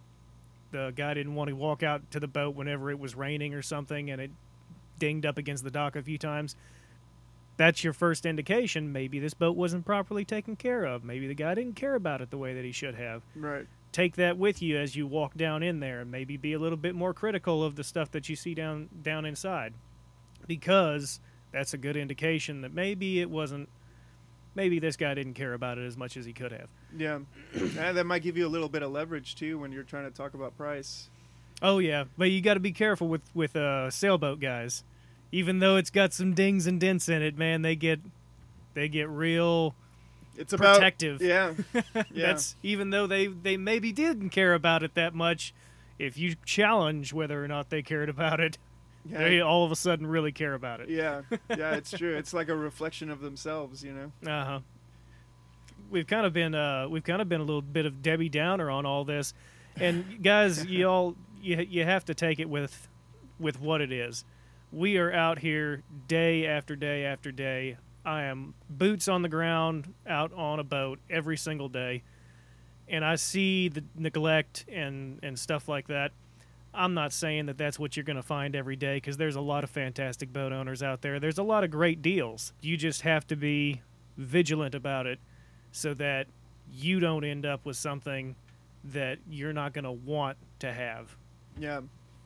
the 0.70 0.92
guy 0.94 1.14
didn't 1.14 1.34
want 1.34 1.48
to 1.48 1.56
walk 1.56 1.82
out 1.82 2.10
to 2.10 2.20
the 2.20 2.28
boat 2.28 2.54
whenever 2.54 2.90
it 2.90 2.98
was 2.98 3.14
raining 3.14 3.54
or 3.54 3.62
something, 3.62 4.10
and 4.10 4.20
it 4.20 4.30
dinged 4.98 5.24
up 5.24 5.38
against 5.38 5.64
the 5.64 5.70
dock 5.70 5.96
a 5.96 6.02
few 6.02 6.18
times. 6.18 6.54
That's 7.56 7.82
your 7.82 7.94
first 7.94 8.26
indication 8.26 8.92
maybe 8.92 9.18
this 9.18 9.32
boat 9.32 9.56
wasn't 9.56 9.86
properly 9.86 10.26
taken 10.26 10.56
care 10.56 10.84
of. 10.84 11.04
Maybe 11.04 11.26
the 11.26 11.34
guy 11.34 11.54
didn't 11.54 11.76
care 11.76 11.94
about 11.94 12.20
it 12.20 12.30
the 12.30 12.36
way 12.38 12.52
that 12.52 12.66
he 12.66 12.72
should 12.72 12.96
have. 12.96 13.22
Right. 13.34 13.66
take 13.92 14.16
that 14.16 14.36
with 14.36 14.60
you 14.60 14.76
as 14.76 14.94
you 14.94 15.06
walk 15.06 15.34
down 15.38 15.62
in 15.62 15.80
there 15.80 16.00
and 16.00 16.10
maybe 16.10 16.36
be 16.36 16.52
a 16.52 16.58
little 16.58 16.76
bit 16.76 16.94
more 16.94 17.14
critical 17.14 17.64
of 17.64 17.76
the 17.76 17.82
stuff 17.82 18.10
that 18.10 18.28
you 18.28 18.36
see 18.36 18.54
down 18.54 18.90
down 19.02 19.24
inside 19.24 19.72
because 20.46 21.20
that's 21.52 21.74
a 21.74 21.78
good 21.78 21.96
indication 21.96 22.60
that 22.62 22.72
maybe 22.72 23.20
it 23.20 23.30
wasn't 23.30 23.68
maybe 24.54 24.78
this 24.78 24.96
guy 24.96 25.14
didn't 25.14 25.34
care 25.34 25.52
about 25.54 25.78
it 25.78 25.86
as 25.86 25.96
much 25.96 26.16
as 26.16 26.24
he 26.24 26.32
could 26.32 26.52
have 26.52 26.68
Yeah, 26.96 27.20
and 27.54 27.96
that 27.96 28.04
might 28.04 28.22
give 28.22 28.36
you 28.36 28.46
a 28.46 28.48
little 28.50 28.68
bit 28.68 28.82
of 28.82 28.90
leverage 28.90 29.34
too 29.36 29.58
when 29.58 29.72
you're 29.72 29.82
trying 29.84 30.04
to 30.04 30.10
talk 30.10 30.34
about 30.34 30.56
price. 30.56 31.08
oh 31.62 31.78
yeah 31.78 32.04
but 32.18 32.30
you 32.30 32.40
got 32.40 32.54
to 32.54 32.60
be 32.60 32.72
careful 32.72 33.08
with 33.08 33.22
with 33.34 33.54
uh 33.56 33.90
sailboat 33.90 34.40
guys 34.40 34.84
even 35.32 35.60
though 35.60 35.76
it's 35.76 35.90
got 35.90 36.12
some 36.12 36.34
dings 36.34 36.66
and 36.66 36.80
dents 36.80 37.08
in 37.08 37.22
it 37.22 37.36
man 37.38 37.62
they 37.62 37.76
get 37.76 38.00
they 38.74 38.88
get 38.88 39.08
real 39.08 39.74
It's 40.36 40.52
about 40.52 40.76
protective 40.76 41.20
Yeah, 41.22 41.54
yeah. 41.74 42.02
That's 42.14 42.56
even 42.62 42.90
though 42.90 43.06
they 43.06 43.26
they 43.28 43.56
maybe 43.56 43.92
didn't 43.92 44.30
care 44.30 44.54
about 44.54 44.82
it 44.82 44.94
that 44.94 45.14
much. 45.14 45.52
If 45.98 46.16
you 46.16 46.34
challenge 46.46 47.12
whether 47.12 47.44
or 47.44 47.46
not 47.48 47.68
they 47.68 47.82
cared 47.82 48.08
about 48.08 48.40
it, 48.40 48.56
yeah, 49.08 49.18
they 49.18 49.40
all 49.40 49.64
of 49.64 49.72
a 49.72 49.76
sudden 49.76 50.06
really 50.06 50.32
care 50.32 50.54
about 50.54 50.80
it. 50.80 50.88
yeah, 50.90 51.22
yeah. 51.56 51.74
It's 51.74 51.90
true. 51.90 52.16
It's 52.16 52.32
like 52.32 52.48
a 52.48 52.56
reflection 52.56 53.10
of 53.10 53.20
themselves, 53.20 53.82
you 53.82 53.92
know. 53.92 54.30
Uh 54.30 54.44
huh. 54.44 54.60
We've 55.90 56.06
kind 56.06 56.26
of 56.26 56.32
been 56.32 56.54
uh 56.54 56.88
we've 56.88 57.04
kind 57.04 57.20
of 57.22 57.28
been 57.28 57.40
a 57.40 57.44
little 57.44 57.62
bit 57.62 57.86
of 57.86 58.02
Debbie 58.02 58.28
Downer 58.28 58.70
on 58.70 58.86
all 58.86 59.04
this, 59.04 59.34
and 59.76 60.22
guys, 60.22 60.64
you 60.66 60.86
all 60.88 61.16
you 61.40 61.56
you 61.68 61.84
have 61.84 62.04
to 62.06 62.14
take 62.14 62.38
it 62.38 62.48
with 62.48 62.88
with 63.38 63.60
what 63.60 63.80
it 63.80 63.90
is. 63.92 64.24
We 64.72 64.98
are 64.98 65.12
out 65.12 65.40
here 65.40 65.82
day 66.06 66.46
after 66.46 66.76
day 66.76 67.04
after 67.04 67.32
day. 67.32 67.76
I 68.04 68.22
am 68.24 68.54
boots 68.68 69.08
on 69.08 69.22
the 69.22 69.28
ground 69.28 69.92
out 70.06 70.32
on 70.32 70.60
a 70.60 70.64
boat 70.64 71.00
every 71.10 71.36
single 71.36 71.68
day, 71.68 72.02
and 72.88 73.04
I 73.04 73.16
see 73.16 73.68
the 73.68 73.82
neglect 73.96 74.64
and 74.72 75.18
and 75.22 75.38
stuff 75.38 75.68
like 75.68 75.88
that. 75.88 76.12
I'm 76.72 76.94
not 76.94 77.12
saying 77.12 77.46
that 77.46 77.58
that's 77.58 77.78
what 77.78 77.96
you're 77.96 78.04
going 78.04 78.16
to 78.16 78.22
find 78.22 78.54
every 78.54 78.76
day 78.76 78.96
because 78.96 79.16
there's 79.16 79.36
a 79.36 79.40
lot 79.40 79.64
of 79.64 79.70
fantastic 79.70 80.32
boat 80.32 80.52
owners 80.52 80.82
out 80.82 81.02
there. 81.02 81.18
There's 81.18 81.38
a 81.38 81.42
lot 81.42 81.64
of 81.64 81.70
great 81.70 82.00
deals. 82.00 82.52
You 82.60 82.76
just 82.76 83.02
have 83.02 83.26
to 83.28 83.36
be 83.36 83.82
vigilant 84.16 84.74
about 84.74 85.06
it 85.06 85.18
so 85.72 85.94
that 85.94 86.26
you 86.72 87.00
don't 87.00 87.24
end 87.24 87.44
up 87.44 87.64
with 87.66 87.76
something 87.76 88.36
that 88.84 89.18
you're 89.28 89.52
not 89.52 89.72
going 89.72 89.84
to 89.84 89.90
want 89.92 90.36
to 90.60 90.72
have. 90.72 91.16
Yeah. 91.58 91.80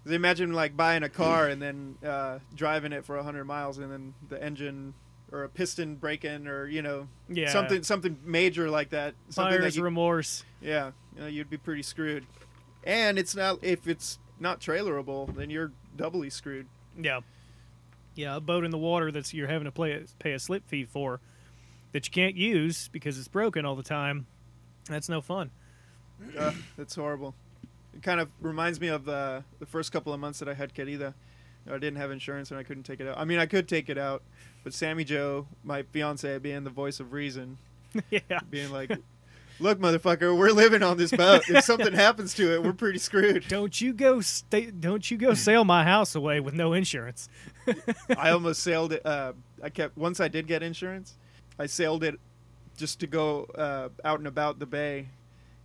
Imagine 0.06 0.52
like 0.52 0.76
buying 0.76 1.02
a 1.02 1.08
car 1.08 1.48
and 1.48 1.62
then 1.62 1.96
uh, 2.06 2.38
driving 2.54 2.92
it 2.92 3.06
for 3.06 3.20
hundred 3.22 3.44
miles, 3.46 3.78
and 3.78 3.90
then 3.90 4.12
the 4.28 4.42
engine 4.42 4.92
or 5.32 5.44
a 5.44 5.48
piston 5.48 5.94
breaking, 5.96 6.46
or 6.46 6.66
you 6.66 6.82
know 6.82 7.08
Yeah. 7.30 7.50
something 7.50 7.82
something 7.82 8.18
major 8.22 8.68
like 8.68 8.90
that. 8.90 9.14
Something 9.30 9.60
Buyer's 9.60 9.72
that 9.74 9.78
you, 9.78 9.82
remorse. 9.82 10.44
yeah, 10.60 10.90
you 11.16 11.22
know, 11.22 11.26
you'd 11.26 11.48
be 11.48 11.56
pretty 11.56 11.82
screwed. 11.82 12.26
And 12.84 13.18
it's 13.18 13.34
not 13.34 13.64
if 13.64 13.88
it's 13.88 14.18
not 14.44 14.60
trailerable, 14.60 15.34
then 15.34 15.50
you're 15.50 15.72
doubly 15.96 16.30
screwed. 16.30 16.66
Yeah. 16.96 17.20
Yeah, 18.14 18.36
a 18.36 18.40
boat 18.40 18.64
in 18.64 18.70
the 18.70 18.78
water 18.78 19.10
that's 19.10 19.34
you're 19.34 19.48
having 19.48 19.64
to 19.64 19.72
play, 19.72 20.04
pay 20.20 20.32
a 20.34 20.38
slip 20.38 20.68
fee 20.68 20.84
for 20.84 21.18
that 21.90 22.06
you 22.06 22.12
can't 22.12 22.36
use 22.36 22.88
because 22.92 23.18
it's 23.18 23.26
broken 23.26 23.64
all 23.64 23.74
the 23.74 23.82
time. 23.82 24.26
That's 24.88 25.08
no 25.08 25.20
fun. 25.20 25.50
Uh, 26.38 26.52
that's 26.76 26.94
horrible. 26.94 27.34
It 27.94 28.02
kind 28.02 28.20
of 28.20 28.28
reminds 28.40 28.80
me 28.80 28.88
of 28.88 29.08
uh, 29.08 29.40
the 29.58 29.66
first 29.66 29.90
couple 29.90 30.12
of 30.12 30.20
months 30.20 30.38
that 30.38 30.48
I 30.48 30.54
had 30.54 30.74
Querida. 30.74 31.14
I 31.66 31.72
didn't 31.72 31.96
have 31.96 32.10
insurance 32.10 32.50
and 32.50 32.60
I 32.60 32.62
couldn't 32.62 32.82
take 32.84 33.00
it 33.00 33.08
out. 33.08 33.18
I 33.18 33.24
mean, 33.24 33.38
I 33.38 33.46
could 33.46 33.68
take 33.68 33.88
it 33.88 33.96
out, 33.98 34.22
but 34.62 34.74
Sammy 34.74 35.02
Joe, 35.02 35.46
my 35.64 35.82
fiance, 35.82 36.38
being 36.38 36.62
the 36.62 36.70
voice 36.70 37.00
of 37.00 37.12
reason, 37.12 37.58
yeah. 38.10 38.20
being 38.50 38.70
like, 38.70 38.90
Look, 39.60 39.78
motherfucker, 39.78 40.36
we're 40.36 40.50
living 40.50 40.82
on 40.82 40.96
this 40.96 41.10
boat. 41.12 41.48
If 41.48 41.64
something 41.64 41.92
happens 41.92 42.34
to 42.34 42.54
it, 42.54 42.62
we're 42.62 42.72
pretty 42.72 42.98
screwed. 42.98 43.46
Don't 43.48 43.80
you 43.80 43.92
go 43.92 44.20
stay, 44.20 44.70
don't 44.70 45.08
you 45.10 45.16
go 45.16 45.34
sail 45.34 45.64
my 45.64 45.84
house 45.84 46.14
away 46.14 46.40
with 46.40 46.54
no 46.54 46.72
insurance. 46.72 47.28
I 48.16 48.30
almost 48.30 48.62
sailed 48.62 48.92
it. 48.92 49.06
Uh, 49.06 49.32
I 49.62 49.70
kept 49.70 49.96
once 49.96 50.18
I 50.20 50.28
did 50.28 50.46
get 50.46 50.62
insurance, 50.62 51.14
I 51.58 51.66
sailed 51.66 52.02
it 52.04 52.18
just 52.76 52.98
to 53.00 53.06
go 53.06 53.44
uh, 53.54 53.88
out 54.04 54.18
and 54.18 54.26
about 54.26 54.58
the 54.58 54.66
bay, 54.66 55.08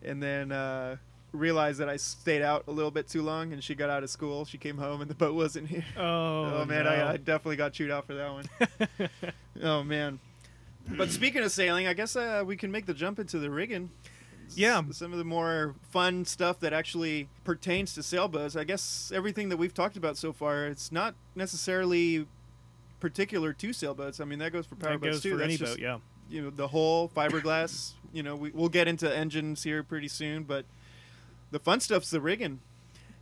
and 0.04 0.22
then 0.22 0.52
uh, 0.52 0.98
realized 1.32 1.80
that 1.80 1.90
I 1.90 1.98
stayed 1.98 2.44
out 2.44 2.66
a 2.68 2.72
little 2.72 2.92
bit 2.92 3.08
too 3.08 3.24
long. 3.24 3.52
And 3.54 3.64
she 3.64 3.74
got 3.74 3.90
out 3.90 4.04
of 4.04 4.10
school. 4.12 4.46
She 4.46 4.60
came 4.60 4.78
home, 4.78 5.02
and 5.02 5.10
the 5.10 5.16
boat 5.16 5.34
wasn't 5.34 5.68
here. 5.68 5.84
Oh, 5.98 6.60
Oh, 6.62 6.66
man, 6.66 6.86
no. 6.86 6.92
I, 6.92 7.14
I 7.14 7.18
definitely 7.18 7.56
got 7.58 7.74
chewed 7.74 7.90
out 7.92 8.06
for 8.06 8.14
that 8.14 8.32
one. 8.32 9.10
oh 9.64 9.84
man. 9.84 10.20
But 10.98 11.12
speaking 11.12 11.44
of 11.44 11.52
sailing, 11.52 11.88
I 11.88 11.94
guess 11.94 12.16
uh, 12.16 12.44
we 12.46 12.56
can 12.58 12.72
make 12.72 12.86
the 12.86 12.94
jump 12.94 13.20
into 13.20 13.40
the 13.40 13.50
rigging. 13.50 13.90
S- 14.48 14.58
Yeah. 14.58 14.82
Some 14.92 15.12
of 15.12 15.18
the 15.18 15.24
more 15.26 15.76
fun 15.92 16.26
stuff 16.26 16.60
that 16.62 16.74
actually 16.74 17.30
pertains 17.44 17.94
to 17.96 18.04
sailboats. 18.04 18.56
I 18.56 18.64
guess 18.64 19.12
everything 19.14 19.50
that 19.50 19.58
we've 19.58 19.74
talked 19.74 19.98
about 19.98 20.18
so 20.18 20.34
far, 20.34 20.66
it's 20.68 20.92
not 20.92 21.16
necessarily 21.36 22.28
particular 23.00 23.54
to 23.54 23.72
sailboats. 23.74 24.20
I 24.20 24.26
mean, 24.26 24.40
that 24.40 24.52
goes 24.52 24.66
for 24.66 24.76
that 24.76 24.90
powerboats 25.00 25.02
goes 25.02 25.22
too. 25.22 25.32
for 25.32 25.38
That's 25.38 25.46
any 25.48 25.58
just, 25.58 25.74
boat, 25.78 25.80
yeah. 25.82 25.98
You 26.30 26.44
know, 26.44 26.50
the 26.50 26.68
whole 26.68 27.10
fiberglass. 27.10 27.94
you 28.14 28.22
know, 28.24 28.36
we, 28.36 28.52
we'll 28.52 28.70
get 28.70 28.88
into 28.88 29.12
engines 29.16 29.64
here 29.64 29.84
pretty 29.84 30.08
soon, 30.08 30.44
but 30.44 30.66
the 31.52 31.60
fun 31.60 31.80
stuff's 31.80 32.10
the 32.10 32.22
rigging. 32.22 32.60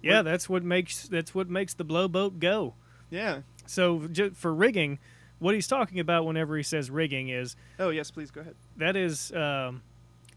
Yeah, 0.02 0.22
that's 0.22 0.48
what 0.50 0.64
makes 0.64 1.08
that's 1.08 1.34
what 1.36 1.50
makes 1.50 1.74
the 1.74 1.84
blowboat 1.84 2.40
go. 2.40 2.74
Yeah. 3.10 3.42
So 3.66 4.08
for 4.34 4.54
rigging, 4.54 5.00
what 5.40 5.54
he's 5.56 5.68
talking 5.68 6.00
about 6.00 6.26
whenever 6.26 6.58
he 6.58 6.64
says 6.64 6.90
rigging 6.90 7.30
is 7.30 7.56
Oh 7.80 7.90
yes, 7.90 8.12
please 8.12 8.32
go 8.32 8.42
ahead. 8.42 8.56
that 8.78 8.96
is 8.96 9.32
um, 9.34 9.82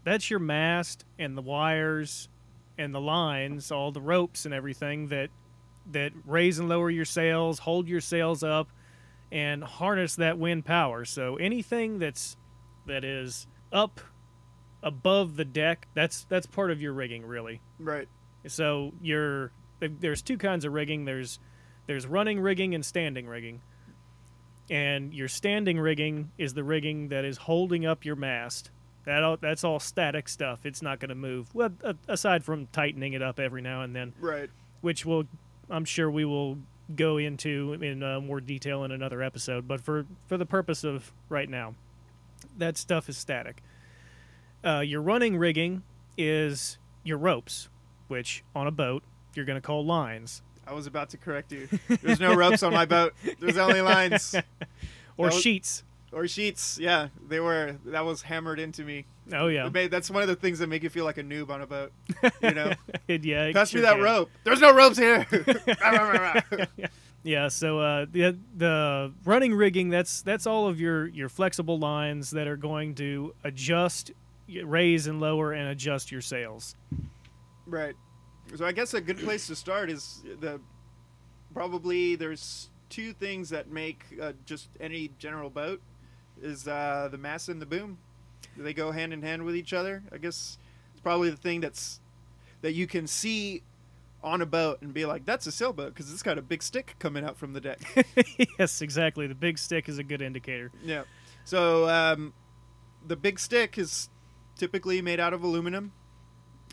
that's 0.03 0.29
your 0.29 0.39
mast 0.39 1.05
and 1.19 1.37
the 1.37 1.41
wires 1.41 2.29
and 2.77 2.93
the 2.95 3.01
lines, 3.01 3.71
all 3.71 3.91
the 3.91 4.01
ropes 4.01 4.45
and 4.45 4.53
everything 4.53 5.07
that 5.09 5.29
that 5.91 6.13
raise 6.25 6.59
and 6.59 6.69
lower 6.69 6.89
your 6.89 7.05
sails, 7.05 7.59
hold 7.59 7.87
your 7.87 8.01
sails 8.01 8.43
up, 8.43 8.69
and 9.31 9.63
harness 9.63 10.15
that 10.15 10.37
wind 10.37 10.65
power. 10.65 11.05
So 11.05 11.35
anything 11.37 11.99
that's 11.99 12.37
that 12.87 13.03
is 13.03 13.47
up 13.71 13.99
above 14.83 15.35
the 15.35 15.45
deck, 15.45 15.87
that's 15.93 16.25
that's 16.29 16.45
part 16.47 16.71
of 16.71 16.81
your 16.81 16.93
rigging, 16.93 17.25
really. 17.25 17.61
Right. 17.79 18.07
So 18.47 18.93
you're 19.01 19.51
there's 19.79 20.21
two 20.21 20.37
kinds 20.37 20.65
of 20.65 20.73
rigging. 20.73 21.05
There's 21.05 21.39
there's 21.87 22.05
running 22.07 22.39
rigging 22.39 22.73
and 22.75 22.85
standing 22.85 23.27
rigging. 23.27 23.61
And 24.71 25.13
your 25.13 25.27
standing 25.27 25.77
rigging 25.79 26.31
is 26.37 26.53
the 26.53 26.63
rigging 26.63 27.09
that 27.09 27.25
is 27.25 27.35
holding 27.37 27.85
up 27.85 28.05
your 28.05 28.15
mast. 28.15 28.71
That 29.03 29.21
all, 29.21 29.35
that's 29.35 29.65
all 29.65 29.79
static 29.81 30.29
stuff. 30.29 30.65
It's 30.65 30.81
not 30.81 30.99
going 31.01 31.09
to 31.09 31.15
move. 31.15 31.53
Well, 31.53 31.71
aside 32.07 32.45
from 32.45 32.67
tightening 32.67 33.11
it 33.11 33.21
up 33.21 33.37
every 33.37 33.61
now 33.61 33.81
and 33.81 33.93
then, 33.93 34.13
Right. 34.19 34.49
which 34.79 35.05
will 35.05 35.25
I'm 35.69 35.83
sure 35.85 36.09
we 36.09 36.23
will 36.23 36.57
go 36.95 37.17
into 37.17 37.73
in 37.81 38.01
uh, 38.01 38.21
more 38.21 38.39
detail 38.39 38.83
in 38.85 38.91
another 38.91 39.21
episode. 39.21 39.67
But 39.67 39.81
for 39.81 40.05
for 40.27 40.37
the 40.37 40.45
purpose 40.45 40.85
of 40.85 41.11
right 41.27 41.49
now, 41.49 41.75
that 42.57 42.77
stuff 42.77 43.09
is 43.09 43.17
static. 43.17 43.61
Uh, 44.63 44.79
your 44.79 45.01
running 45.01 45.35
rigging 45.37 45.83
is 46.17 46.77
your 47.03 47.17
ropes, 47.17 47.67
which 48.07 48.43
on 48.55 48.67
a 48.67 48.71
boat 48.71 49.03
you're 49.33 49.45
going 49.45 49.57
to 49.59 49.65
call 49.65 49.83
lines 49.85 50.41
I 50.67 50.73
was 50.73 50.87
about 50.87 51.09
to 51.09 51.17
correct 51.17 51.51
you. 51.51 51.67
There's 52.01 52.19
no 52.19 52.33
ropes 52.35 52.63
on 52.63 52.73
my 52.73 52.85
boat. 52.85 53.13
There's 53.39 53.57
only 53.57 53.81
lines 53.81 54.35
or 55.17 55.27
was- 55.27 55.39
sheets. 55.41 55.83
or 56.13 56.27
sheets. 56.27 56.77
Yeah, 56.79 57.07
they 57.27 57.39
were. 57.39 57.75
That 57.85 58.05
was 58.05 58.21
hammered 58.21 58.59
into 58.59 58.83
me. 58.83 59.05
Oh 59.33 59.47
yeah, 59.47 59.69
made- 59.69 59.91
that's 59.91 60.09
one 60.09 60.21
of 60.23 60.27
the 60.27 60.35
things 60.35 60.59
that 60.59 60.67
make 60.67 60.83
you 60.83 60.89
feel 60.89 61.05
like 61.05 61.17
a 61.17 61.23
noob 61.23 61.49
on 61.49 61.61
a 61.61 61.67
boat. 61.67 61.91
You 62.41 62.51
know, 62.51 62.71
yeah. 63.07 63.51
pass 63.53 63.73
me 63.73 63.81
that 63.81 63.93
can. 63.95 64.01
rope. 64.03 64.29
There's 64.43 64.59
no 64.61 64.73
ropes 64.73 64.97
here. 64.97 65.25
Yeah, 67.23 67.49
so 67.49 67.79
uh, 67.79 68.05
the 68.11 68.35
the 68.57 69.13
running 69.25 69.53
rigging 69.53 69.89
that's 69.89 70.23
that's 70.23 70.47
all 70.47 70.67
of 70.67 70.79
your 70.81 71.07
your 71.07 71.29
flexible 71.29 71.77
lines 71.77 72.31
that 72.31 72.47
are 72.47 72.57
going 72.57 72.95
to 72.95 73.35
adjust, 73.43 74.09
raise 74.63 75.05
and 75.05 75.19
lower 75.19 75.53
and 75.53 75.67
adjust 75.69 76.11
your 76.11 76.21
sails. 76.21 76.75
right. 77.67 77.93
So 78.55 78.65
I 78.65 78.71
guess 78.71 78.93
a 78.93 79.01
good 79.01 79.19
place 79.19 79.47
to 79.47 79.55
start 79.55 79.89
is 79.89 80.23
the 80.39 80.59
probably 81.53 82.15
there's 82.15 82.69
two 82.89 83.13
things 83.13 83.49
that 83.49 83.69
make 83.69 84.03
uh, 84.21 84.33
just 84.45 84.69
any 84.79 85.11
general 85.17 85.49
boat 85.49 85.81
is 86.41 86.67
uh, 86.67 87.07
the 87.11 87.17
mast 87.17 87.49
and 87.49 87.61
the 87.61 87.65
boom. 87.65 87.97
Do 88.57 88.63
they 88.63 88.73
go 88.73 88.91
hand 88.91 89.13
in 89.13 89.21
hand 89.21 89.43
with 89.43 89.55
each 89.55 89.73
other? 89.73 90.03
I 90.11 90.17
guess 90.17 90.57
it's 90.91 91.01
probably 91.01 91.29
the 91.29 91.37
thing 91.37 91.61
that's 91.61 91.99
that 92.61 92.73
you 92.73 92.87
can 92.87 93.07
see 93.07 93.63
on 94.23 94.41
a 94.41 94.45
boat 94.45 94.81
and 94.81 94.93
be 94.93 95.05
like, 95.05 95.25
that's 95.25 95.47
a 95.47 95.51
sailboat 95.51 95.93
because 95.93 96.11
it's 96.11 96.21
got 96.21 96.37
a 96.37 96.41
big 96.41 96.61
stick 96.61 96.95
coming 96.99 97.23
out 97.23 97.37
from 97.37 97.53
the 97.53 97.61
deck. 97.61 97.79
yes, 98.59 98.81
exactly. 98.81 99.27
The 99.27 99.35
big 99.35 99.57
stick 99.57 99.89
is 99.89 99.97
a 99.97 100.03
good 100.03 100.21
indicator. 100.21 100.71
Yeah. 100.83 101.03
So 101.43 101.89
um, 101.89 102.33
the 103.07 103.15
big 103.15 103.39
stick 103.39 103.77
is 103.77 104.09
typically 104.57 105.01
made 105.01 105.19
out 105.19 105.33
of 105.33 105.43
aluminum. 105.43 105.93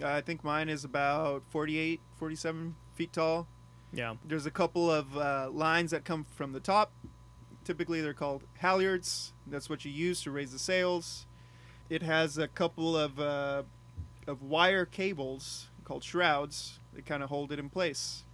Uh, 0.02 0.08
I 0.08 0.20
think 0.20 0.44
mine 0.44 0.68
is 0.68 0.84
about 0.84 1.42
48, 1.50 2.00
47 2.16 2.74
feet 2.94 3.12
tall. 3.12 3.46
Yeah, 3.92 4.14
There's 4.24 4.44
a 4.46 4.50
couple 4.50 4.90
of 4.90 5.16
uh, 5.16 5.48
lines 5.50 5.92
that 5.92 6.04
come 6.04 6.24
from 6.24 6.52
the 6.52 6.60
top. 6.60 6.92
Typically, 7.64 8.00
they're 8.02 8.12
called 8.14 8.42
halyards. 8.62 9.32
That's 9.46 9.70
what 9.70 9.84
you 9.84 9.90
use 9.90 10.22
to 10.22 10.30
raise 10.30 10.52
the 10.52 10.58
sails. 10.58 11.26
It 11.88 12.02
has 12.02 12.36
a 12.36 12.48
couple 12.48 12.96
of 12.96 13.18
uh, 13.18 13.62
of 14.26 14.42
wire 14.42 14.84
cables 14.84 15.68
called 15.84 16.04
shrouds 16.04 16.80
that 16.92 17.06
kind 17.06 17.22
of 17.22 17.30
hold 17.30 17.50
it 17.50 17.58
in 17.58 17.70
place. 17.70 18.24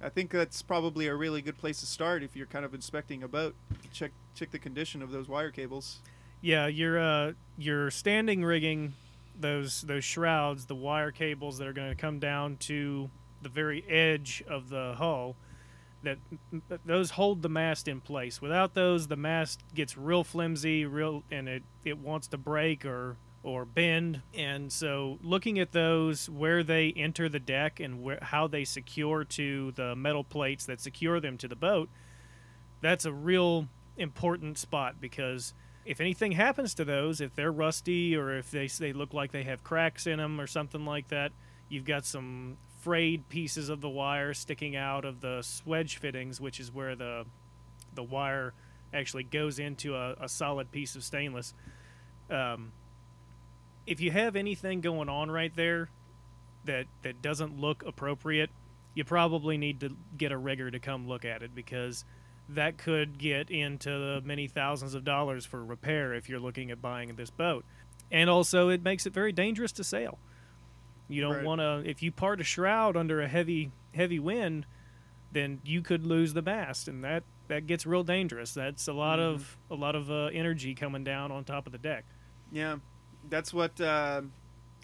I 0.00 0.08
think 0.10 0.30
that's 0.30 0.62
probably 0.62 1.08
a 1.08 1.14
really 1.16 1.42
good 1.42 1.58
place 1.58 1.80
to 1.80 1.86
start 1.86 2.22
if 2.22 2.36
you're 2.36 2.46
kind 2.46 2.64
of 2.64 2.72
inspecting 2.72 3.22
a 3.24 3.28
boat. 3.28 3.56
Check 3.92 4.12
check 4.34 4.52
the 4.52 4.58
condition 4.60 5.02
of 5.02 5.10
those 5.10 5.28
wire 5.28 5.50
cables. 5.50 5.98
yeah. 6.40 6.68
Your 6.68 7.00
uh, 7.00 7.32
your 7.58 7.90
standing 7.90 8.44
rigging, 8.44 8.94
those 9.40 9.82
those 9.82 10.04
shrouds, 10.04 10.66
the 10.66 10.74
wire 10.74 11.10
cables 11.10 11.58
that 11.58 11.66
are 11.66 11.72
going 11.72 11.90
to 11.90 11.96
come 11.96 12.18
down 12.18 12.56
to 12.58 13.10
the 13.42 13.48
very 13.48 13.84
edge 13.88 14.42
of 14.48 14.68
the 14.68 14.94
hull. 14.96 15.36
That 16.02 16.18
those 16.86 17.10
hold 17.10 17.42
the 17.42 17.48
mast 17.50 17.86
in 17.86 18.00
place. 18.00 18.40
Without 18.40 18.74
those, 18.74 19.08
the 19.08 19.16
mast 19.16 19.60
gets 19.74 19.98
real 19.98 20.24
flimsy, 20.24 20.86
real, 20.86 21.24
and 21.30 21.46
it, 21.48 21.62
it 21.84 21.98
wants 21.98 22.26
to 22.28 22.38
break 22.38 22.86
or 22.86 23.16
or 23.42 23.64
bend. 23.64 24.22
And 24.34 24.72
so, 24.72 25.18
looking 25.22 25.58
at 25.58 25.72
those, 25.72 26.28
where 26.28 26.62
they 26.62 26.92
enter 26.96 27.28
the 27.28 27.38
deck 27.38 27.80
and 27.80 28.02
where, 28.02 28.18
how 28.20 28.46
they 28.46 28.64
secure 28.64 29.24
to 29.24 29.72
the 29.72 29.96
metal 29.96 30.24
plates 30.24 30.66
that 30.66 30.80
secure 30.80 31.20
them 31.20 31.38
to 31.38 31.48
the 31.48 31.56
boat, 31.56 31.88
that's 32.80 33.04
a 33.04 33.12
real 33.12 33.68
important 33.96 34.58
spot 34.58 35.00
because 35.00 35.54
if 35.84 36.00
anything 36.00 36.32
happens 36.32 36.74
to 36.74 36.84
those, 36.84 37.20
if 37.20 37.34
they're 37.34 37.52
rusty 37.52 38.16
or 38.16 38.36
if 38.36 38.50
they 38.50 38.66
they 38.66 38.92
look 38.92 39.14
like 39.14 39.32
they 39.32 39.44
have 39.44 39.64
cracks 39.64 40.06
in 40.06 40.18
them 40.18 40.40
or 40.40 40.46
something 40.46 40.84
like 40.84 41.08
that, 41.08 41.32
you've 41.68 41.84
got 41.84 42.04
some 42.04 42.56
frayed 42.80 43.28
pieces 43.28 43.68
of 43.68 43.80
the 43.80 43.88
wire 43.88 44.32
sticking 44.34 44.76
out 44.76 45.04
of 45.04 45.20
the 45.20 45.38
swedge 45.40 45.98
fittings, 45.98 46.40
which 46.40 46.60
is 46.60 46.72
where 46.72 46.94
the 46.94 47.24
the 47.94 48.02
wire 48.02 48.52
actually 48.92 49.22
goes 49.22 49.58
into 49.58 49.94
a, 49.94 50.14
a 50.20 50.28
solid 50.28 50.70
piece 50.70 50.96
of 50.96 51.04
stainless. 51.04 51.54
Um, 52.28 52.72
if 53.86 54.00
you 54.00 54.10
have 54.10 54.36
anything 54.36 54.80
going 54.80 55.08
on 55.08 55.30
right 55.30 55.54
there 55.54 55.88
that 56.64 56.86
that 57.02 57.22
doesn't 57.22 57.58
look 57.58 57.84
appropriate, 57.86 58.50
you 58.94 59.04
probably 59.04 59.56
need 59.56 59.80
to 59.80 59.96
get 60.16 60.32
a 60.32 60.36
rigger 60.36 60.70
to 60.70 60.78
come 60.78 61.08
look 61.08 61.24
at 61.24 61.42
it 61.42 61.54
because 61.54 62.04
that 62.54 62.78
could 62.78 63.18
get 63.18 63.50
into 63.50 63.88
the 63.90 64.22
many 64.24 64.46
thousands 64.48 64.94
of 64.94 65.04
dollars 65.04 65.44
for 65.44 65.64
repair 65.64 66.14
if 66.14 66.28
you're 66.28 66.40
looking 66.40 66.70
at 66.70 66.80
buying 66.82 67.14
this 67.16 67.30
boat. 67.30 67.64
And 68.10 68.28
also, 68.28 68.68
it 68.68 68.82
makes 68.82 69.06
it 69.06 69.12
very 69.12 69.32
dangerous 69.32 69.72
to 69.72 69.84
sail. 69.84 70.18
You 71.08 71.20
don't 71.22 71.36
Right. 71.36 71.44
want 71.44 71.60
to 71.60 71.82
if 71.88 72.02
you 72.02 72.12
part 72.12 72.40
a 72.40 72.44
shroud 72.44 72.96
under 72.96 73.20
a 73.20 73.28
heavy 73.28 73.70
heavy 73.94 74.18
wind, 74.18 74.66
then 75.32 75.60
you 75.64 75.82
could 75.82 76.04
lose 76.06 76.34
the 76.34 76.42
mast, 76.42 76.88
and 76.88 77.02
that 77.04 77.24
that 77.48 77.66
gets 77.66 77.84
real 77.86 78.04
dangerous. 78.04 78.54
That's 78.54 78.86
a 78.88 78.92
lot 78.92 79.18
of 79.18 79.56
a 79.70 79.74
lot 79.74 79.94
of 79.96 80.10
uh, 80.10 80.26
energy 80.26 80.74
coming 80.74 81.02
down 81.04 81.32
on 81.32 81.44
top 81.44 81.66
of 81.66 81.72
the 81.72 81.78
deck. 81.78 82.04
Yeah, 82.52 82.76
that's 83.28 83.52
what 83.52 83.80
uh, 83.80 84.22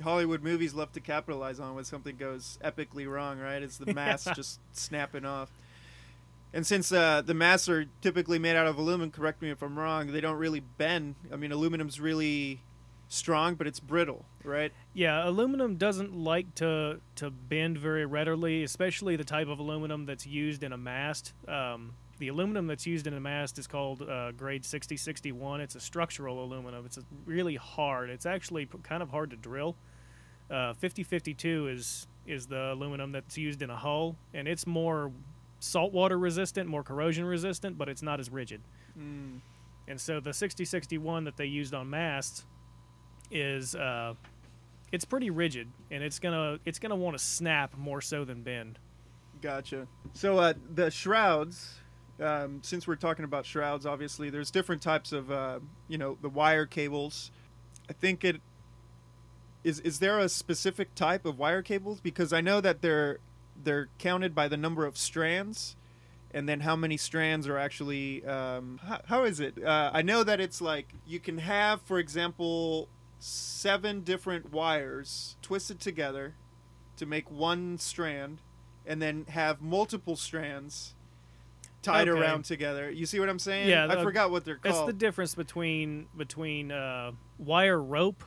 Hollywood 0.03 0.43
movies 0.43 0.75
love 0.75 0.93
to 0.93 1.01
capitalize 1.01 1.59
on 1.61 1.75
when 1.75 1.85
something 1.85 2.17
goes 2.17 2.59
epically 2.65 3.09
wrong. 3.09 3.39
Right? 3.39 3.63
It's 3.63 3.79
the 3.79 3.93
mast 3.95 4.29
just 4.35 4.61
snapping 4.73 5.25
off. 5.25 5.51
And 6.57 6.67
since 6.67 6.91
uh, 6.91 7.21
the 7.21 7.35
masts 7.35 7.69
are 7.69 7.85
typically 8.01 8.39
made 8.39 8.57
out 8.57 8.67
of 8.67 8.79
aluminum, 8.79 9.11
correct 9.11 9.43
me 9.43 9.51
if 9.51 9.61
I'm 9.61 9.79
wrong, 9.79 10.11
they 10.11 10.23
don't 10.23 10.39
really 10.39 10.61
bend. 10.61 11.17
I 11.31 11.37
mean, 11.37 11.53
aluminum's 11.53 12.01
really 12.01 12.63
strong, 13.09 13.57
but 13.57 13.67
it's 13.67 13.79
brittle, 13.79 14.25
right? 14.43 14.73
Yeah, 14.95 15.29
aluminum 15.29 15.77
doesn't 15.77 16.17
like 16.17 16.55
to 16.55 17.03
to 17.17 17.31
bend 17.31 17.77
very 17.77 18.07
readily, 18.07 18.63
especially 18.63 19.17
the 19.17 19.25
type 19.25 19.49
of 19.49 19.59
aluminum 19.59 20.07
that's 20.07 20.27
used 20.27 20.63
in 20.63 20.73
a 20.73 20.79
mast. 20.79 21.35
Um, 21.47 21.93
the 22.21 22.29
aluminum 22.29 22.67
that's 22.67 22.87
used 22.87 23.07
in 23.07 23.13
a 23.13 23.21
mast 23.21 23.59
is 23.59 23.67
called 23.67 24.01
uh, 24.01 24.33
grade 24.33 24.65
6061. 24.65 25.61
It's 25.61 25.75
a 25.75 25.81
structural 25.81 26.43
aluminum. 26.43 26.87
It's 26.87 26.99
really 27.27 27.57
hard. 27.57 28.09
It's 28.09 28.25
actually 28.25 28.67
kind 28.83 29.03
of 29.03 29.11
hard 29.11 29.29
to 29.29 29.37
drill. 29.37 29.77
Uh, 30.51 30.73
5052 30.73 31.69
is 31.69 32.07
is 32.27 32.47
the 32.47 32.73
aluminum 32.73 33.13
that's 33.13 33.37
used 33.37 33.61
in 33.61 33.69
a 33.69 33.77
hull, 33.77 34.17
and 34.33 34.49
it's 34.49 34.67
more 34.67 35.13
saltwater 35.61 36.19
resistant, 36.19 36.69
more 36.69 36.83
corrosion 36.83 37.25
resistant, 37.25 37.79
but 37.79 37.89
it's 37.89 38.03
not 38.03 38.21
as 38.21 38.31
rigid. 38.31 38.61
Mm. 38.99 39.41
And 39.89 40.01
so 40.01 40.21
the 40.21 40.33
6061 40.33 41.25
that 41.25 41.37
they 41.37 41.47
used 41.47 41.75
on 41.75 41.91
masts 41.91 42.45
is 43.31 43.75
uh, 43.75 44.15
it's 44.93 45.05
pretty 45.05 45.31
rigid, 45.31 45.69
and 45.91 46.03
it's 46.03 46.19
gonna 46.19 46.59
it's 46.65 46.79
gonna 46.79 46.97
want 46.97 47.17
to 47.17 47.23
snap 47.23 47.77
more 47.77 48.01
so 48.01 48.25
than 48.25 48.43
bend. 48.43 48.79
Gotcha. 49.43 49.87
So 50.15 50.39
uh, 50.39 50.55
the 50.75 50.91
shrouds, 50.91 51.75
um, 52.21 52.61
since 52.63 52.87
we're 52.87 52.97
talking 52.97 53.25
about 53.25 53.45
shrouds, 53.45 53.87
obviously 53.87 54.31
there's 54.31 54.51
different 54.51 54.83
types 54.83 55.13
of, 55.13 55.31
uh, 55.31 55.61
you 55.89 55.99
know, 55.99 56.17
the 56.23 56.29
wire 56.29 56.67
cables. 56.67 57.31
I 57.89 57.93
think 57.93 58.25
it 58.25 58.41
is. 59.63 59.81
Is 59.81 59.99
there 59.99 60.19
a 60.19 60.29
specific 60.29 60.95
type 60.95 61.27
of 61.27 61.39
wire 61.39 61.63
cables? 61.63 62.01
Because 62.01 62.33
I 62.33 62.41
know 62.41 62.61
that 62.61 62.83
they're 62.83 63.19
they're 63.63 63.89
counted 63.99 64.35
by 64.35 64.49
the 64.49 64.57
number 64.57 64.87
of 64.87 64.97
strands, 64.97 65.77
and 66.33 66.49
then 66.49 66.61
how 66.61 66.77
many 66.77 66.97
strands 66.97 67.47
are 67.49 67.59
actually. 67.59 68.25
Um, 68.25 68.81
how, 68.83 69.01
how 69.07 69.25
is 69.25 69.41
it? 69.41 69.63
Uh, 69.63 69.91
I 69.93 70.03
know 70.03 70.23
that 70.25 70.41
it's 70.41 70.61
like 70.61 70.93
you 71.07 71.21
can 71.21 71.39
have, 71.39 71.81
for 71.83 71.99
example, 71.99 72.89
seven 73.19 74.03
different 74.03 74.53
wires 74.53 75.37
twisted 75.43 75.81
together 75.81 76.35
to 76.97 77.07
make 77.07 77.31
one 77.31 77.79
strand 77.79 78.41
and 78.87 79.03
then 79.03 79.27
have 79.29 79.61
multiple 79.61 80.17
strands 80.17 80.95
tied 81.83 82.09
Okay. 82.09 82.19
around 82.19 82.45
together. 82.45 82.91
You 82.91 83.07
see 83.07 83.21
what 83.21 83.29
I'm 83.29 83.39
saying? 83.39 83.69
Yeah, 83.69 83.87
I 83.89 84.03
forgot 84.03 84.31
what 84.31 84.45
they're 84.45 84.55
called. 84.55 84.65
That's 84.65 84.77
called. 84.79 84.89
the 84.89 84.95
difference 84.95 85.35
between 85.35 86.07
between 86.17 86.73
uh, 86.73 87.13
wire 87.39 87.81
rope 87.83 88.23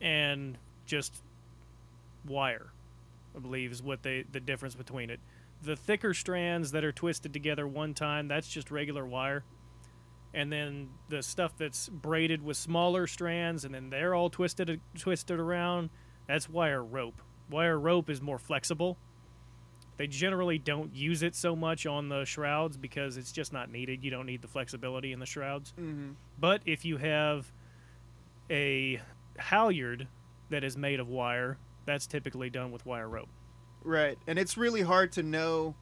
and 0.00 0.58
just 0.86 1.22
wire. 2.26 2.72
I 3.36 3.38
believe 3.38 3.72
is 3.72 3.82
what 3.82 4.02
they 4.02 4.24
the 4.30 4.40
difference 4.40 4.74
between 4.74 5.10
it. 5.10 5.20
The 5.62 5.76
thicker 5.76 6.12
strands 6.12 6.72
that 6.72 6.84
are 6.84 6.92
twisted 6.92 7.32
together 7.32 7.66
one 7.66 7.94
time, 7.94 8.28
that's 8.28 8.48
just 8.48 8.70
regular 8.70 9.06
wire. 9.06 9.44
And 10.34 10.50
then 10.50 10.88
the 11.08 11.22
stuff 11.22 11.56
that's 11.56 11.88
braided 11.88 12.42
with 12.42 12.56
smaller 12.56 13.06
strands 13.06 13.64
and 13.64 13.74
then 13.74 13.90
they're 13.90 14.14
all 14.14 14.30
twisted 14.30 14.80
twisted 14.98 15.38
around, 15.38 15.90
that's 16.26 16.48
wire 16.48 16.82
rope. 16.82 17.20
Wire 17.50 17.78
rope 17.78 18.08
is 18.08 18.20
more 18.20 18.38
flexible. 18.38 18.96
They 19.98 20.06
generally 20.06 20.58
don't 20.58 20.94
use 20.96 21.22
it 21.22 21.34
so 21.36 21.54
much 21.54 21.86
on 21.86 22.08
the 22.08 22.24
shrouds 22.24 22.76
because 22.78 23.18
it's 23.18 23.30
just 23.30 23.52
not 23.52 23.70
needed. 23.70 24.02
You 24.02 24.10
don't 24.10 24.24
need 24.26 24.40
the 24.42 24.48
flexibility 24.48 25.12
in 25.12 25.20
the 25.20 25.26
shrouds. 25.26 25.72
hmm 25.76 26.12
But 26.40 26.62
if 26.64 26.84
you 26.84 26.96
have 26.96 27.52
a 28.50 29.00
halyard 29.38 30.08
that 30.50 30.64
is 30.64 30.76
made 30.76 30.98
of 30.98 31.08
wire, 31.08 31.58
that's 31.84 32.06
typically 32.06 32.50
done 32.50 32.70
with 32.72 32.86
wire 32.86 33.08
rope. 33.08 33.28
Right, 33.84 34.18
and 34.26 34.38
it's 34.38 34.56
really 34.56 34.82
hard 34.82 35.12
to 35.12 35.22
know 35.22 35.74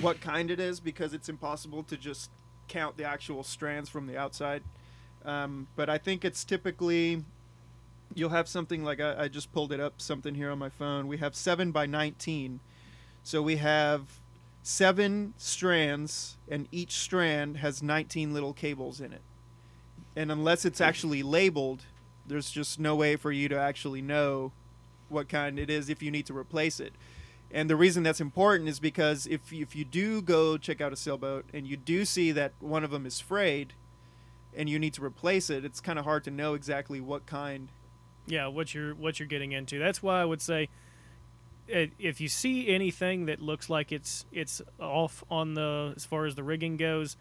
what 0.00 0.20
kind 0.20 0.50
it 0.50 0.58
is 0.58 0.80
because 0.80 1.14
it's 1.14 1.28
impossible 1.28 1.82
to 1.84 1.96
just 1.96 2.30
count 2.68 2.96
the 2.96 3.04
actual 3.04 3.42
strands 3.42 3.88
from 3.88 4.06
the 4.06 4.16
outside. 4.16 4.62
Um, 5.24 5.68
but 5.76 5.88
I 5.88 5.98
think 5.98 6.24
it's 6.24 6.44
typically 6.44 7.24
you'll 8.14 8.30
have 8.30 8.48
something 8.48 8.84
like 8.84 9.00
I, 9.00 9.24
I 9.24 9.28
just 9.28 9.52
pulled 9.52 9.72
it 9.72 9.80
up 9.80 10.00
something 10.00 10.34
here 10.34 10.50
on 10.50 10.58
my 10.58 10.68
phone. 10.68 11.08
We 11.08 11.18
have 11.18 11.34
seven 11.34 11.72
by 11.72 11.86
nineteen, 11.86 12.60
so 13.22 13.42
we 13.42 13.56
have 13.56 14.20
seven 14.62 15.34
strands, 15.36 16.36
and 16.48 16.68
each 16.72 16.92
strand 16.92 17.58
has 17.58 17.82
nineteen 17.82 18.32
little 18.32 18.52
cables 18.52 19.00
in 19.00 19.12
it. 19.12 19.22
And 20.14 20.32
unless 20.32 20.64
it's 20.64 20.80
actually 20.80 21.22
labeled, 21.22 21.82
there's 22.26 22.50
just 22.50 22.80
no 22.80 22.96
way 22.96 23.16
for 23.16 23.30
you 23.30 23.48
to 23.48 23.58
actually 23.58 24.00
know 24.00 24.52
what 25.08 25.28
kind 25.28 25.58
it 25.58 25.70
is 25.70 25.88
if 25.88 26.02
you 26.02 26.10
need 26.10 26.26
to 26.26 26.36
replace 26.36 26.80
it. 26.80 26.92
And 27.50 27.70
the 27.70 27.76
reason 27.76 28.02
that's 28.02 28.20
important 28.20 28.68
is 28.68 28.80
because 28.80 29.26
if 29.26 29.52
if 29.52 29.76
you 29.76 29.84
do 29.84 30.20
go 30.20 30.58
check 30.58 30.80
out 30.80 30.92
a 30.92 30.96
sailboat 30.96 31.44
and 31.54 31.66
you 31.66 31.76
do 31.76 32.04
see 32.04 32.32
that 32.32 32.52
one 32.60 32.82
of 32.84 32.90
them 32.90 33.06
is 33.06 33.20
frayed 33.20 33.72
and 34.56 34.68
you 34.68 34.78
need 34.78 34.94
to 34.94 35.04
replace 35.04 35.48
it, 35.48 35.64
it's 35.64 35.80
kind 35.80 35.98
of 35.98 36.04
hard 36.04 36.24
to 36.24 36.30
know 36.30 36.54
exactly 36.54 37.00
what 37.00 37.26
kind. 37.26 37.68
Yeah, 38.26 38.48
what 38.48 38.74
you're 38.74 38.94
what 38.94 39.20
you're 39.20 39.28
getting 39.28 39.52
into. 39.52 39.78
That's 39.78 40.02
why 40.02 40.20
I 40.20 40.24
would 40.24 40.42
say 40.42 40.68
if 41.68 42.20
you 42.20 42.28
see 42.28 42.68
anything 42.68 43.26
that 43.26 43.40
looks 43.40 43.68
like 43.68 43.92
it's 43.92 44.24
it's 44.32 44.62
off 44.80 45.24
on 45.30 45.54
the 45.54 45.92
as 45.96 46.04
far 46.04 46.26
as 46.26 46.34
the 46.34 46.42
rigging 46.42 46.76
goes, 46.76 47.16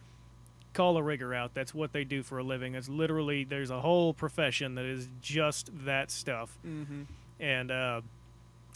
call 0.73 0.97
a 0.97 1.03
rigger 1.03 1.33
out. 1.33 1.53
That's 1.53 1.73
what 1.73 1.93
they 1.93 2.03
do 2.03 2.23
for 2.23 2.37
a 2.37 2.43
living. 2.43 2.75
It's 2.75 2.89
literally 2.89 3.43
there's 3.43 3.71
a 3.71 3.81
whole 3.81 4.13
profession 4.13 4.75
that 4.75 4.85
is 4.85 5.09
just 5.21 5.69
that 5.85 6.11
stuff. 6.11 6.57
Mm-hmm. 6.65 7.03
And 7.39 7.71
uh, 7.71 8.01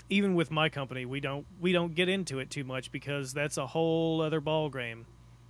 even 0.09 0.35
with 0.35 0.51
my 0.51 0.69
company, 0.69 1.05
we 1.05 1.19
don't 1.19 1.45
we 1.59 1.71
don't 1.71 1.95
get 1.95 2.09
into 2.09 2.39
it 2.39 2.49
too 2.49 2.63
much 2.63 2.91
because 2.91 3.33
that's 3.33 3.57
a 3.57 3.67
whole 3.67 4.21
other 4.21 4.41
ball 4.41 4.69
game. 4.69 5.05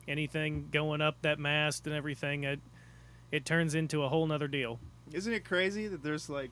Anything 0.07 0.69
going 0.71 1.01
up 1.01 1.21
that 1.21 1.39
mast 1.39 1.85
and 1.85 1.95
everything, 1.95 2.43
it 2.43 2.59
it 3.31 3.45
turns 3.45 3.75
into 3.75 4.03
a 4.03 4.09
whole 4.09 4.25
nother 4.25 4.47
deal. 4.47 4.79
Isn't 5.11 5.33
it 5.33 5.45
crazy 5.45 5.87
that 5.87 6.03
there's 6.03 6.29
like 6.29 6.51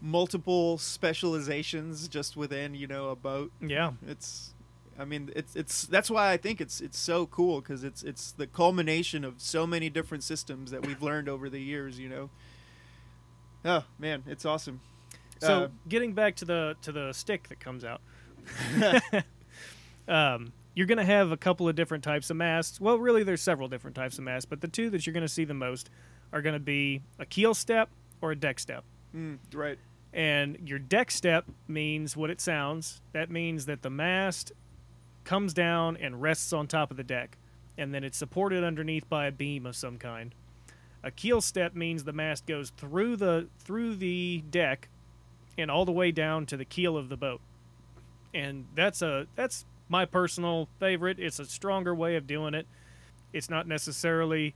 multiple 0.00 0.78
specializations 0.78 2.08
just 2.08 2.36
within 2.36 2.74
you 2.74 2.86
know 2.86 3.10
a 3.10 3.16
boat? 3.16 3.52
Yeah, 3.60 3.92
It's, 4.06 4.54
I 4.98 5.04
mean, 5.04 5.30
it's 5.36 5.54
it's 5.54 5.86
that's 5.86 6.10
why 6.10 6.32
I 6.32 6.36
think 6.36 6.60
it's 6.60 6.80
it's 6.80 6.98
so 6.98 7.26
cool 7.26 7.60
because 7.60 7.84
it's 7.84 8.02
it's 8.02 8.32
the 8.32 8.46
culmination 8.46 9.24
of 9.24 9.40
so 9.40 9.66
many 9.66 9.88
different 9.90 10.24
systems 10.24 10.70
that 10.70 10.86
we've 10.86 11.02
learned 11.02 11.28
over 11.28 11.48
the 11.48 11.60
years. 11.60 11.98
You 11.98 12.08
know. 12.08 12.30
Oh 13.64 13.84
man, 13.98 14.24
it's 14.26 14.44
awesome. 14.44 14.80
So 15.40 15.64
Uh, 15.64 15.68
getting 15.88 16.12
back 16.14 16.36
to 16.36 16.44
the 16.44 16.76
to 16.82 16.92
the 16.92 17.12
stick 17.12 17.48
that 17.48 17.60
comes 17.60 17.84
out, 17.84 18.00
um, 20.08 20.52
you're 20.74 20.86
going 20.86 20.98
to 20.98 21.04
have 21.04 21.32
a 21.32 21.36
couple 21.36 21.68
of 21.68 21.74
different 21.74 22.04
types 22.04 22.30
of 22.30 22.36
masts. 22.36 22.80
Well, 22.80 22.98
really, 22.98 23.22
there's 23.22 23.40
several 23.42 23.68
different 23.68 23.96
types 23.96 24.18
of 24.18 24.24
masts, 24.24 24.46
but 24.46 24.60
the 24.60 24.68
two 24.68 24.90
that 24.90 25.06
you're 25.06 25.12
going 25.14 25.26
to 25.26 25.32
see 25.32 25.44
the 25.44 25.54
most 25.54 25.90
are 26.32 26.42
going 26.42 26.54
to 26.54 26.60
be 26.60 27.02
a 27.18 27.26
keel 27.26 27.54
step 27.54 27.88
or 28.20 28.32
a 28.32 28.36
deck 28.36 28.58
step. 28.58 28.84
mm, 29.14 29.38
right. 29.52 29.78
And 30.12 30.56
your 30.64 30.78
deck 30.78 31.10
step 31.10 31.44
means 31.66 32.16
what 32.16 32.30
it 32.30 32.40
sounds. 32.40 33.00
That 33.12 33.30
means 33.30 33.66
that 33.66 33.82
the 33.82 33.90
mast 33.90 34.52
comes 35.24 35.52
down 35.52 35.96
and 35.98 36.22
rests 36.22 36.52
on 36.52 36.66
top 36.66 36.90
of 36.90 36.96
the 36.96 37.04
deck, 37.04 37.36
and 37.76 37.92
then 37.92 38.02
it's 38.04 38.16
supported 38.16 38.64
underneath 38.64 39.08
by 39.08 39.26
a 39.26 39.32
beam 39.32 39.66
of 39.66 39.76
some 39.76 39.98
kind. 39.98 40.34
A 41.02 41.10
keel 41.10 41.40
step 41.40 41.74
means 41.74 42.04
the 42.04 42.12
mast 42.12 42.46
goes 42.46 42.70
through 42.70 43.16
the 43.16 43.48
through 43.58 43.96
the 43.96 44.42
deck 44.50 44.88
and 45.58 45.70
all 45.70 45.84
the 45.84 45.92
way 45.92 46.12
down 46.12 46.46
to 46.46 46.56
the 46.56 46.64
keel 46.64 46.96
of 46.96 47.08
the 47.08 47.16
boat. 47.16 47.40
And 48.32 48.66
that's 48.74 49.02
a 49.02 49.26
that's 49.34 49.66
my 49.88 50.04
personal 50.04 50.68
favorite. 50.78 51.18
It's 51.18 51.38
a 51.38 51.44
stronger 51.44 51.94
way 51.94 52.16
of 52.16 52.26
doing 52.26 52.54
it. 52.54 52.66
It's 53.32 53.50
not 53.50 53.66
necessarily 53.66 54.54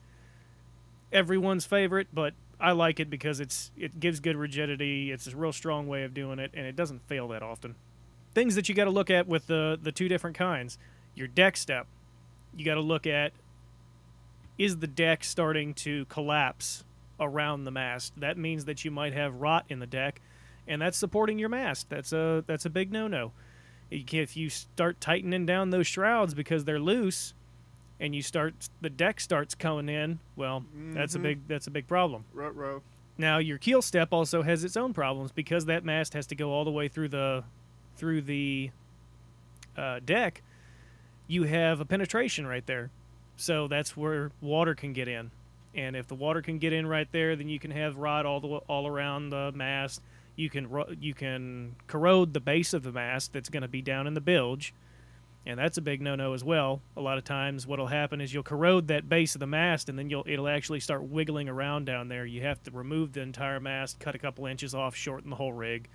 everyone's 1.12 1.66
favorite, 1.66 2.08
but 2.12 2.34
I 2.60 2.72
like 2.72 3.00
it 3.00 3.10
because 3.10 3.40
it's 3.40 3.72
it 3.76 3.98
gives 3.98 4.20
good 4.20 4.36
rigidity. 4.36 5.10
It's 5.10 5.26
a 5.26 5.36
real 5.36 5.52
strong 5.52 5.88
way 5.88 6.04
of 6.04 6.14
doing 6.14 6.38
it, 6.38 6.52
and 6.54 6.66
it 6.66 6.76
doesn't 6.76 7.06
fail 7.08 7.28
that 7.28 7.42
often. 7.42 7.74
Things 8.34 8.54
that 8.54 8.68
you 8.68 8.74
got 8.74 8.84
to 8.84 8.90
look 8.90 9.10
at 9.10 9.26
with 9.26 9.48
the 9.48 9.78
the 9.82 9.92
two 9.92 10.08
different 10.08 10.36
kinds. 10.36 10.78
Your 11.14 11.26
deck 11.26 11.56
step, 11.56 11.86
you 12.56 12.64
got 12.64 12.74
to 12.76 12.80
look 12.80 13.06
at 13.06 13.32
is 14.58 14.78
the 14.78 14.86
deck 14.86 15.24
starting 15.24 15.74
to 15.74 16.04
collapse 16.06 16.84
around 17.18 17.64
the 17.64 17.70
mast. 17.70 18.12
That 18.16 18.38
means 18.38 18.64
that 18.66 18.84
you 18.84 18.90
might 18.90 19.12
have 19.12 19.40
rot 19.40 19.64
in 19.68 19.78
the 19.78 19.86
deck, 19.86 20.20
and 20.66 20.80
that's 20.82 20.96
supporting 20.96 21.38
your 21.38 21.48
mast. 21.48 21.88
That's 21.90 22.12
a 22.12 22.44
that's 22.46 22.64
a 22.64 22.70
big 22.70 22.92
no 22.92 23.08
no. 23.08 23.32
If 23.90 24.36
you 24.36 24.48
start 24.48 25.00
tightening 25.00 25.44
down 25.44 25.70
those 25.70 25.86
shrouds 25.86 26.32
because 26.34 26.64
they're 26.64 26.80
loose, 26.80 27.34
and 28.00 28.14
you 28.14 28.22
start 28.22 28.54
the 28.80 28.90
deck 28.90 29.20
starts 29.20 29.54
coming 29.54 29.88
in, 29.88 30.18
well, 30.34 30.64
that's 30.94 31.14
a 31.14 31.18
Mhm. 31.18 31.22
big 31.22 31.48
that's 31.48 31.66
a 31.66 31.70
big 31.70 31.86
problem. 31.86 32.24
Rut 32.32 32.56
row. 32.56 32.82
Now 33.18 33.38
your 33.38 33.58
keel 33.58 33.82
step 33.82 34.08
also 34.12 34.42
has 34.42 34.64
its 34.64 34.76
own 34.76 34.92
problems 34.94 35.30
because 35.32 35.66
that 35.66 35.84
mast 35.84 36.14
has 36.14 36.26
to 36.28 36.34
go 36.34 36.50
all 36.52 36.64
the 36.64 36.70
way 36.70 36.88
through 36.88 37.08
the 37.08 37.44
through 37.96 38.22
the 38.22 38.70
uh, 39.76 40.00
deck. 40.04 40.42
You 41.28 41.44
have 41.44 41.80
a 41.80 41.84
penetration 41.84 42.46
right 42.46 42.64
there, 42.66 42.90
so 43.36 43.68
that's 43.68 43.96
where 43.96 44.30
water 44.40 44.74
can 44.74 44.92
get 44.92 45.08
in. 45.08 45.30
And 45.74 45.96
if 45.96 46.06
the 46.08 46.14
water 46.14 46.42
can 46.42 46.58
get 46.58 46.72
in 46.72 46.86
right 46.86 47.10
there, 47.12 47.36
then 47.36 47.48
you 47.48 47.58
can 47.58 47.70
have 47.70 47.96
rot 47.96 48.26
all 48.26 48.40
the 48.40 48.48
all 48.48 48.86
around 48.86 49.30
the 49.30 49.52
mast. 49.54 50.02
You 50.36 50.50
can 50.50 50.68
ro- 50.68 50.94
you 50.98 51.14
can 51.14 51.76
corrode 51.86 52.32
the 52.32 52.40
base 52.40 52.72
of 52.72 52.82
the 52.82 52.92
mast 52.92 53.32
that's 53.32 53.48
going 53.48 53.62
to 53.62 53.68
be 53.68 53.82
down 53.82 54.06
in 54.06 54.14
the 54.14 54.20
bilge, 54.20 54.74
and 55.44 55.58
that's 55.58 55.76
a 55.76 55.82
big 55.82 56.00
no-no 56.00 56.32
as 56.32 56.42
well. 56.42 56.80
A 56.96 57.00
lot 57.00 57.18
of 57.18 57.24
times, 57.24 57.66
what'll 57.66 57.88
happen 57.88 58.20
is 58.20 58.32
you'll 58.32 58.42
corrode 58.42 58.88
that 58.88 59.08
base 59.08 59.34
of 59.34 59.40
the 59.40 59.46
mast, 59.46 59.88
and 59.88 59.98
then 59.98 60.08
you'll 60.08 60.24
it'll 60.26 60.48
actually 60.48 60.80
start 60.80 61.02
wiggling 61.04 61.48
around 61.48 61.84
down 61.84 62.08
there. 62.08 62.24
You 62.24 62.42
have 62.42 62.62
to 62.64 62.70
remove 62.70 63.12
the 63.12 63.20
entire 63.20 63.60
mast, 63.60 63.98
cut 64.00 64.14
a 64.14 64.18
couple 64.18 64.46
inches 64.46 64.74
off, 64.74 64.94
shorten 64.94 65.30
the 65.30 65.36
whole 65.36 65.52
rig. 65.52 65.88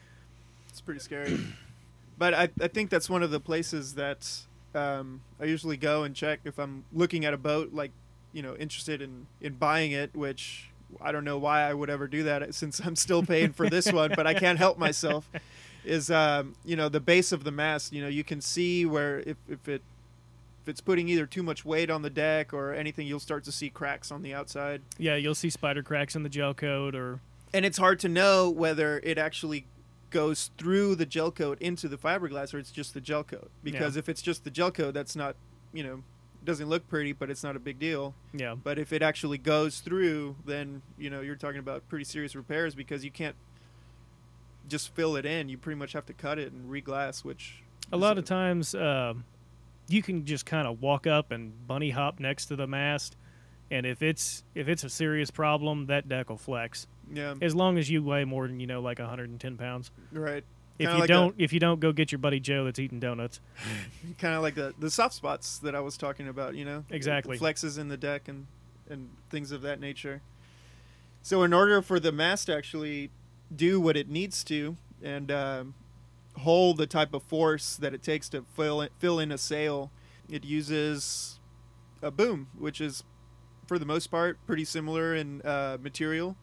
It's 0.69 0.81
pretty 0.81 0.99
scary. 0.99 1.39
but 2.17 2.33
I, 2.33 2.49
I 2.61 2.67
think 2.67 2.89
that's 2.89 3.09
one 3.09 3.23
of 3.23 3.31
the 3.31 3.39
places 3.39 3.95
that 3.95 4.29
um, 4.75 5.21
I 5.39 5.45
usually 5.45 5.77
go 5.77 6.03
and 6.03 6.15
check 6.15 6.41
if 6.43 6.59
I'm 6.59 6.83
looking 6.93 7.25
at 7.25 7.33
a 7.33 7.37
boat, 7.37 7.73
like 7.73 7.91
you 8.33 8.41
know, 8.41 8.55
interested 8.55 9.01
in 9.01 9.27
in 9.41 9.53
buying 9.53 9.91
it, 9.91 10.15
which 10.15 10.66
I 11.01 11.11
don't 11.11 11.23
know 11.25 11.37
why 11.37 11.61
I 11.61 11.73
would 11.73 11.89
ever 11.89 12.07
do 12.07 12.23
that 12.23 12.53
since 12.61 12.79
I'm 12.79 12.95
still 12.95 13.23
paying 13.23 13.53
for 13.53 13.69
this 13.69 13.91
one, 13.91 14.11
but 14.15 14.25
I 14.27 14.33
can't 14.33 14.57
help 14.59 14.77
myself. 14.77 15.29
Is 15.85 16.11
um, 16.11 16.55
you 16.65 16.75
know 16.75 16.89
the 16.89 16.99
base 16.99 17.31
of 17.31 17.43
the 17.45 17.51
mast? 17.51 17.93
You 17.93 18.01
know, 18.01 18.09
you 18.09 18.23
can 18.23 18.41
see 18.41 18.85
where 18.85 19.19
if 19.21 19.37
if 19.47 19.67
it 19.69 19.81
if 20.63 20.67
it's 20.69 20.81
putting 20.81 21.07
either 21.07 21.25
too 21.25 21.43
much 21.43 21.63
weight 21.63 21.89
on 21.89 22.01
the 22.01 22.09
deck 22.09 22.51
or 22.53 22.73
anything, 22.73 23.07
you'll 23.07 23.21
start 23.21 23.45
to 23.45 23.53
see 23.53 23.69
cracks 23.69 24.11
on 24.11 24.21
the 24.21 24.33
outside. 24.33 24.81
Yeah, 24.97 25.15
you'll 25.15 25.35
see 25.35 25.49
spider 25.49 25.81
cracks 25.83 26.13
in 26.15 26.23
the 26.23 26.29
gel 26.29 26.53
coat 26.53 26.93
or 26.93 27.21
and 27.53 27.65
it's 27.65 27.77
hard 27.77 27.99
to 28.01 28.09
know 28.09 28.49
whether 28.49 28.99
it 29.01 29.17
actually 29.17 29.65
goes 30.09 30.51
through 30.57 30.95
the 30.95 31.05
gel 31.05 31.31
coat 31.31 31.57
into 31.61 31.87
the 31.87 31.97
fiberglass 31.97 32.53
or 32.53 32.57
it's 32.59 32.71
just 32.71 32.93
the 32.93 32.99
gel 33.01 33.23
coat 33.23 33.49
because 33.63 33.95
Yeah. 33.95 33.99
if 33.99 34.09
it's 34.09 34.21
just 34.21 34.43
the 34.43 34.49
gel 34.51 34.71
coat 34.71 34.93
that's 34.93 35.15
not 35.15 35.35
you 35.73 35.83
know 35.83 36.03
doesn't 36.43 36.69
look 36.69 36.87
pretty 36.87 37.11
but 37.11 37.29
it's 37.29 37.43
not 37.43 37.55
a 37.55 37.59
big 37.59 37.77
deal 37.79 38.13
yeah. 38.33 38.55
but 38.55 38.79
if 38.79 38.93
it 38.93 39.01
actually 39.01 39.37
goes 39.37 39.79
through 39.79 40.35
then 40.45 40.81
you 40.97 41.09
know 41.09 41.21
you're 41.21 41.35
talking 41.35 41.59
about 41.59 41.87
pretty 41.89 42.05
serious 42.05 42.35
repairs 42.35 42.73
because 42.75 43.03
you 43.03 43.11
can't 43.11 43.35
just 44.67 44.93
fill 44.95 45.15
it 45.15 45.25
in 45.25 45.49
you 45.49 45.57
pretty 45.57 45.77
much 45.77 45.93
have 45.93 46.05
to 46.05 46.13
cut 46.13 46.39
it 46.39 46.51
and 46.51 46.69
reglass 46.69 47.23
which 47.23 47.63
A 47.91 47.97
lot 47.97 48.17
of 48.17 48.25
times, 48.25 48.75
uh, 48.75 49.13
you 49.87 50.03
can 50.03 50.25
just 50.25 50.45
kind 50.45 50.67
of 50.67 50.81
walk 50.81 51.07
up 51.07 51.31
and 51.31 51.53
bunny 51.67 51.89
hop 51.91 52.19
next 52.19 52.47
to 52.47 52.57
the 52.57 52.67
mast, 52.67 53.15
and 53.71 53.85
if 53.85 54.01
it's 54.01 54.43
if 54.55 54.67
it's 54.67 54.83
a 54.83 54.89
serious 54.89 55.31
problem, 55.31 55.85
that 55.85 56.09
deck 56.09 56.29
will 56.29 56.37
flex. 56.37 56.85
yeah 57.09 57.33
As 57.41 57.55
long 57.55 57.77
as 57.77 57.89
you 57.89 58.03
weigh 58.03 58.25
more 58.25 58.45
than 58.47 58.59
you 58.59 58.67
know, 58.67 58.81
like 58.81 58.99
110 58.99 59.55
pounds. 59.55 59.89
right 60.11 60.43
If 60.79 60.89
you 60.89 60.99
like 60.99 61.07
don't, 61.07 61.35
if 61.37 61.51
you 61.53 61.59
don't, 61.59 61.79
go 61.79 61.91
get 61.91 62.11
your 62.11 62.19
buddy 62.19 62.39
Joe 62.39 62.65
that's 62.65 62.77
eating 62.79 62.99
donuts. 62.99 63.39
kind 64.19 64.35
of 64.35 64.41
like 64.43 64.55
the 64.55 64.73
the 64.77 64.91
soft 64.91 65.15
spots 65.15 65.57
that 65.59 65.73
I 65.75 65.79
was 65.79 65.97
talking 65.97 66.27
about, 66.27 66.55
you 66.55 66.65
know, 66.65 66.83
Exactly. 66.89 67.37
the 67.37 67.43
flexes 67.43 67.79
in 67.79 67.87
the 67.87 67.97
deck 67.97 68.27
and 68.27 68.47
and 68.89 69.09
things 69.29 69.51
of 69.51 69.61
that 69.63 69.79
nature. 69.79 70.21
So 71.21 71.43
in 71.43 71.51
order 71.53 71.81
for 71.81 71.99
the 71.99 72.11
mast 72.11 72.45
to 72.45 72.55
actually 72.55 73.09
do 73.53 73.81
what 73.81 73.97
it 73.97 74.07
needs 74.07 74.43
to 74.45 74.77
and 75.03 75.31
um, 75.31 75.73
hold 76.37 76.77
the 76.77 76.87
type 76.87 77.13
of 77.13 77.23
force 77.23 77.75
that 77.75 77.93
it 77.93 78.01
takes 78.03 78.29
to 78.29 78.45
fill 78.55 78.81
in, 78.81 78.89
fill 78.99 79.19
in 79.19 79.31
a 79.31 79.37
sail, 79.37 79.91
it 80.29 80.45
uses 80.45 81.39
a 82.01 82.11
boom, 82.11 82.47
which 82.57 82.79
is 82.79 83.03
for 83.65 83.77
the 83.77 83.85
most 83.85 84.07
part 84.07 84.37
pretty 84.45 84.63
similar 84.63 85.13
in 85.15 85.41
uh, 85.41 85.77
material. 85.81 86.37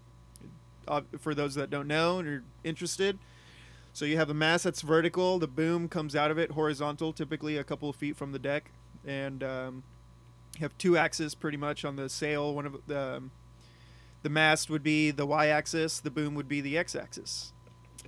Uh, 0.86 1.00
for 1.18 1.34
those 1.34 1.54
that 1.54 1.70
don't 1.70 1.88
know 1.88 2.18
and 2.18 2.28
are 2.28 2.44
interested, 2.62 3.18
so 3.94 4.04
you 4.04 4.16
have 4.16 4.28
a 4.28 4.34
mast 4.34 4.64
that's 4.64 4.82
vertical. 4.82 5.38
The 5.38 5.46
boom 5.46 5.88
comes 5.88 6.14
out 6.16 6.30
of 6.32 6.38
it 6.38 6.50
horizontal, 6.50 7.12
typically 7.12 7.56
a 7.56 7.64
couple 7.64 7.88
of 7.88 7.94
feet 7.94 8.16
from 8.16 8.32
the 8.32 8.40
deck, 8.40 8.72
and 9.06 9.42
um, 9.42 9.84
you 10.56 10.60
have 10.62 10.76
two 10.76 10.98
axes 10.98 11.34
pretty 11.34 11.56
much 11.56 11.84
on 11.84 11.94
the 11.94 12.08
sail. 12.08 12.52
One 12.52 12.66
of 12.66 12.76
the 12.86 13.16
um, 13.16 13.30
the 14.22 14.30
mast 14.30 14.68
would 14.68 14.82
be 14.82 15.12
the 15.12 15.24
y-axis. 15.24 16.00
The 16.00 16.10
boom 16.10 16.34
would 16.34 16.48
be 16.48 16.60
the 16.60 16.76
x-axis. 16.76 17.52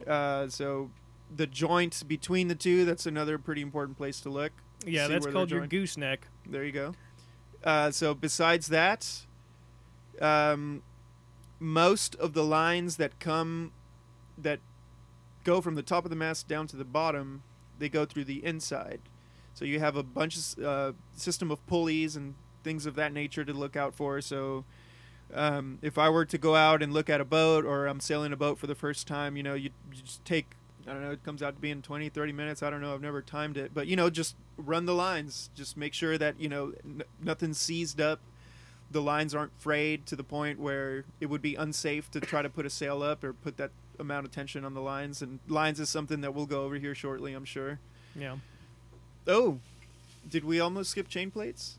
Uh, 0.06 0.48
so 0.48 0.90
the 1.34 1.46
joint 1.46 2.02
between 2.06 2.48
the 2.48 2.54
two 2.54 2.84
that's 2.84 3.06
another 3.06 3.38
pretty 3.38 3.62
important 3.62 3.96
place 3.96 4.20
to 4.20 4.28
look. 4.28 4.52
Yeah, 4.84 5.06
that's 5.06 5.26
called 5.26 5.50
your 5.50 5.66
gooseneck. 5.66 6.26
There 6.44 6.64
you 6.64 6.72
go. 6.72 6.94
Uh, 7.62 7.90
so 7.92 8.12
besides 8.12 8.68
that, 8.68 9.26
um, 10.20 10.82
most 11.60 12.16
of 12.16 12.32
the 12.32 12.44
lines 12.44 12.96
that 12.96 13.20
come 13.20 13.72
that 14.36 14.60
go 15.46 15.60
from 15.60 15.76
the 15.76 15.82
top 15.82 16.04
of 16.04 16.10
the 16.10 16.16
mast 16.16 16.48
down 16.48 16.66
to 16.66 16.76
the 16.76 16.84
bottom, 16.84 17.42
they 17.78 17.88
go 17.88 18.04
through 18.04 18.24
the 18.24 18.44
inside. 18.44 19.00
So 19.54 19.64
you 19.64 19.78
have 19.78 19.96
a 19.96 20.02
bunch 20.02 20.36
of 20.36 20.64
uh, 20.64 20.92
system 21.14 21.50
of 21.50 21.64
pulleys 21.66 22.16
and 22.16 22.34
things 22.64 22.84
of 22.84 22.96
that 22.96 23.12
nature 23.12 23.44
to 23.44 23.52
look 23.54 23.76
out 23.76 23.94
for. 23.94 24.20
So 24.20 24.64
um, 25.32 25.78
if 25.82 25.96
I 25.96 26.10
were 26.10 26.24
to 26.26 26.36
go 26.36 26.56
out 26.56 26.82
and 26.82 26.92
look 26.92 27.08
at 27.08 27.20
a 27.20 27.24
boat 27.24 27.64
or 27.64 27.86
I'm 27.86 28.00
sailing 28.00 28.32
a 28.32 28.36
boat 28.36 28.58
for 28.58 28.66
the 28.66 28.74
first 28.74 29.06
time, 29.06 29.36
you 29.36 29.42
know, 29.42 29.54
you, 29.54 29.70
you 29.94 30.02
just 30.02 30.24
take 30.24 30.56
I 30.88 30.92
don't 30.92 31.02
know, 31.02 31.10
it 31.10 31.24
comes 31.24 31.42
out 31.42 31.56
to 31.56 31.60
being 31.60 31.82
20, 31.82 32.08
30 32.10 32.32
minutes. 32.32 32.62
I 32.62 32.70
don't 32.70 32.80
know. 32.80 32.94
I've 32.94 33.02
never 33.02 33.20
timed 33.20 33.56
it. 33.56 33.72
But, 33.74 33.88
you 33.88 33.96
know, 33.96 34.08
just 34.08 34.36
run 34.56 34.86
the 34.86 34.94
lines. 34.94 35.50
Just 35.54 35.76
make 35.76 35.92
sure 35.92 36.16
that, 36.16 36.38
you 36.38 36.48
know, 36.48 36.74
n- 36.84 37.02
nothing's 37.20 37.58
seized 37.58 38.00
up. 38.00 38.20
The 38.88 39.02
lines 39.02 39.34
aren't 39.34 39.58
frayed 39.58 40.06
to 40.06 40.14
the 40.14 40.22
point 40.22 40.60
where 40.60 41.04
it 41.18 41.26
would 41.26 41.42
be 41.42 41.56
unsafe 41.56 42.08
to 42.12 42.20
try 42.20 42.40
to 42.40 42.48
put 42.48 42.66
a 42.66 42.70
sail 42.70 43.02
up 43.02 43.24
or 43.24 43.32
put 43.32 43.56
that 43.56 43.72
amount 43.98 44.26
of 44.26 44.32
tension 44.32 44.64
on 44.64 44.74
the 44.74 44.80
lines. 44.80 45.22
And 45.22 45.40
lines 45.48 45.80
is 45.80 45.88
something 45.88 46.20
that 46.20 46.34
we'll 46.34 46.46
go 46.46 46.64
over 46.64 46.76
here 46.76 46.94
shortly, 46.94 47.34
I'm 47.34 47.44
sure. 47.44 47.78
Yeah. 48.14 48.36
Oh, 49.26 49.58
did 50.28 50.44
we 50.44 50.60
almost 50.60 50.90
skip 50.90 51.08
chain 51.08 51.30
plates? 51.30 51.78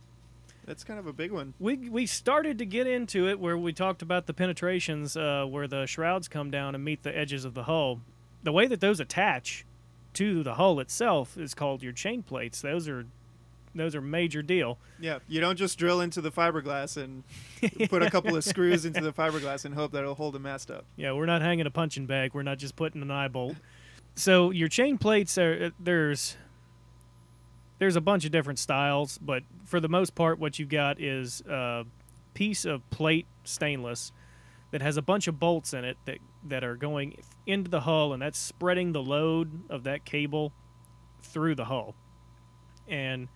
That's 0.65 0.83
kind 0.83 0.99
of 0.99 1.07
a 1.07 1.13
big 1.13 1.31
one. 1.31 1.53
We 1.59 1.89
we 1.89 2.05
started 2.05 2.57
to 2.57 2.65
get 2.65 2.87
into 2.87 3.27
it 3.29 3.39
where 3.39 3.57
we 3.57 3.71
talked 3.71 4.01
about 4.01 4.25
the 4.25 4.33
penetrations 4.33 5.15
uh, 5.15 5.45
where 5.45 5.65
the 5.65 5.85
shrouds 5.85 6.27
come 6.27 6.51
down 6.51 6.75
and 6.75 6.83
meet 6.83 7.03
the 7.03 7.17
edges 7.17 7.45
of 7.45 7.53
the 7.53 7.63
hull. 7.63 8.01
The 8.43 8.51
way 8.51 8.67
that 8.67 8.81
those 8.81 8.99
attach 8.99 9.65
to 10.13 10.43
the 10.43 10.55
hull 10.55 10.81
itself 10.81 11.37
is 11.37 11.53
called 11.53 11.83
your 11.83 11.93
chain 11.93 12.21
plates. 12.21 12.61
Those 12.61 12.89
are 12.89 13.05
those 13.79 13.95
are 13.95 14.01
major 14.01 14.41
deal. 14.41 14.77
Yeah, 14.99 15.19
you 15.27 15.39
don't 15.39 15.57
just 15.57 15.77
drill 15.77 16.01
into 16.01 16.21
the 16.21 16.31
fiberglass 16.31 16.97
and 16.97 17.23
put 17.89 18.01
a 18.01 18.09
couple 18.09 18.35
of 18.35 18.43
screws 18.43 18.85
into 18.85 19.01
the 19.01 19.13
fiberglass 19.13 19.65
and 19.65 19.73
hope 19.73 19.91
that 19.91 19.99
it'll 19.99 20.15
hold 20.15 20.33
the 20.33 20.39
mast 20.39 20.71
up. 20.71 20.85
Yeah, 20.95 21.13
we're 21.13 21.25
not 21.25 21.41
hanging 21.41 21.65
a 21.65 21.71
punching 21.71 22.05
bag. 22.05 22.33
We're 22.33 22.43
not 22.43 22.57
just 22.57 22.75
putting 22.75 23.01
an 23.01 23.11
eye 23.11 23.27
bolt. 23.27 23.55
So 24.15 24.51
your 24.51 24.67
chain 24.67 24.97
plates 24.97 25.37
are 25.37 25.65
uh, 25.65 25.69
there's 25.79 26.37
there's 27.79 27.95
a 27.95 28.01
bunch 28.01 28.25
of 28.25 28.31
different 28.31 28.59
styles, 28.59 29.19
but 29.19 29.43
for 29.65 29.79
the 29.79 29.89
most 29.89 30.15
part, 30.15 30.39
what 30.39 30.57
you've 30.57 30.69
got 30.69 30.99
is 30.99 31.41
a 31.41 31.85
piece 32.33 32.65
of 32.65 32.87
plate 32.89 33.27
stainless 33.43 34.11
that 34.71 34.81
has 34.81 34.97
a 34.97 35.01
bunch 35.01 35.27
of 35.27 35.39
bolts 35.39 35.73
in 35.73 35.85
it 35.85 35.97
that 36.05 36.17
that 36.43 36.63
are 36.63 36.75
going 36.75 37.17
into 37.45 37.69
the 37.69 37.81
hull, 37.81 38.13
and 38.13 38.21
that's 38.21 38.39
spreading 38.39 38.93
the 38.93 39.01
load 39.01 39.69
of 39.69 39.83
that 39.83 40.05
cable 40.05 40.51
through 41.21 41.55
the 41.55 41.65
hull. 41.65 41.95
And 42.87 43.27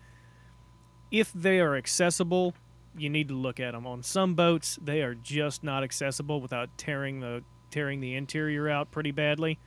if 1.11 1.31
they 1.33 1.59
are 1.59 1.75
accessible, 1.75 2.55
you 2.97 3.09
need 3.09 3.27
to 3.27 3.33
look 3.33 3.59
at 3.59 3.73
them. 3.73 3.85
On 3.85 4.01
some 4.01 4.33
boats, 4.33 4.79
they 4.81 5.01
are 5.01 5.13
just 5.13 5.63
not 5.63 5.83
accessible 5.83 6.41
without 6.41 6.69
tearing 6.77 7.19
the 7.19 7.43
tearing 7.69 8.01
the 8.01 8.15
interior 8.15 8.67
out 8.69 8.91
pretty 8.91 9.11
badly. 9.11 9.59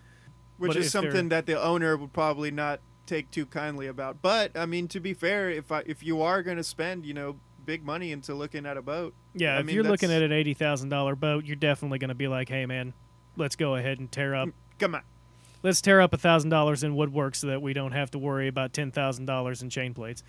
which 0.58 0.68
But 0.72 0.76
is 0.76 0.90
something 0.92 1.28
that 1.30 1.46
the 1.46 1.60
owner 1.60 1.96
would 1.96 2.12
probably 2.12 2.50
not 2.50 2.80
take 3.06 3.30
too 3.30 3.46
kindly 3.46 3.86
about. 3.86 4.20
But 4.22 4.56
I 4.56 4.66
mean, 4.66 4.88
to 4.88 5.00
be 5.00 5.14
fair, 5.14 5.50
if 5.50 5.70
I, 5.72 5.82
if 5.86 6.02
you 6.02 6.22
are 6.22 6.42
going 6.42 6.56
to 6.58 6.64
spend, 6.64 7.06
you 7.06 7.14
know, 7.14 7.36
big 7.64 7.84
money 7.84 8.12
into 8.12 8.34
looking 8.34 8.66
at 8.66 8.76
a 8.76 8.82
boat, 8.82 9.14
Yeah, 9.34 9.56
I 9.56 9.60
if 9.60 9.66
mean, 9.66 9.74
you're 9.74 9.84
looking 9.84 10.12
at 10.12 10.22
an 10.22 10.32
eighty 10.32 10.54
thousand 10.54 10.88
dollar 10.90 11.16
boat, 11.16 11.44
you're 11.44 11.56
definitely 11.56 11.98
going 11.98 12.08
to 12.10 12.14
be 12.14 12.28
like, 12.28 12.48
"Hey, 12.48 12.66
man, 12.66 12.92
let's 13.36 13.56
go 13.56 13.76
ahead 13.76 13.98
and 13.98 14.10
tear 14.10 14.34
up. 14.34 14.48
Mm, 14.48 14.52
come 14.78 14.94
on, 14.96 15.02
Let's 15.62 15.80
tear 15.80 16.02
up 16.02 16.12
a 16.12 16.18
thousand 16.18 16.50
dollars 16.50 16.84
in 16.84 16.94
woodwork 16.94 17.34
so 17.34 17.46
that 17.46 17.62
we 17.62 17.72
don't 17.72 17.92
have 17.92 18.10
to 18.10 18.18
worry 18.18 18.48
about 18.48 18.74
ten 18.74 18.90
thousand 18.90 19.24
dollars 19.24 19.62
in 19.62 19.70
chain 19.70 19.94
plates 19.94 20.22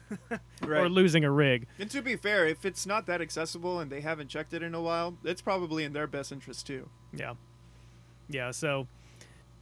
right? 0.62 0.80
or 0.80 0.88
losing 0.88 1.24
a 1.24 1.30
rig." 1.30 1.66
and 1.78 1.90
to 1.90 2.02
be 2.02 2.16
fair, 2.16 2.46
if 2.46 2.64
it's 2.64 2.86
not 2.86 3.06
that 3.06 3.20
accessible 3.20 3.80
and 3.80 3.90
they 3.90 4.00
haven't 4.00 4.28
checked 4.28 4.52
it 4.52 4.62
in 4.62 4.74
a 4.74 4.80
while, 4.80 5.16
it's 5.24 5.42
probably 5.42 5.84
in 5.84 5.92
their 5.92 6.06
best 6.06 6.32
interest 6.32 6.66
too. 6.66 6.88
Yeah, 7.12 7.34
yeah. 8.28 8.50
So 8.50 8.88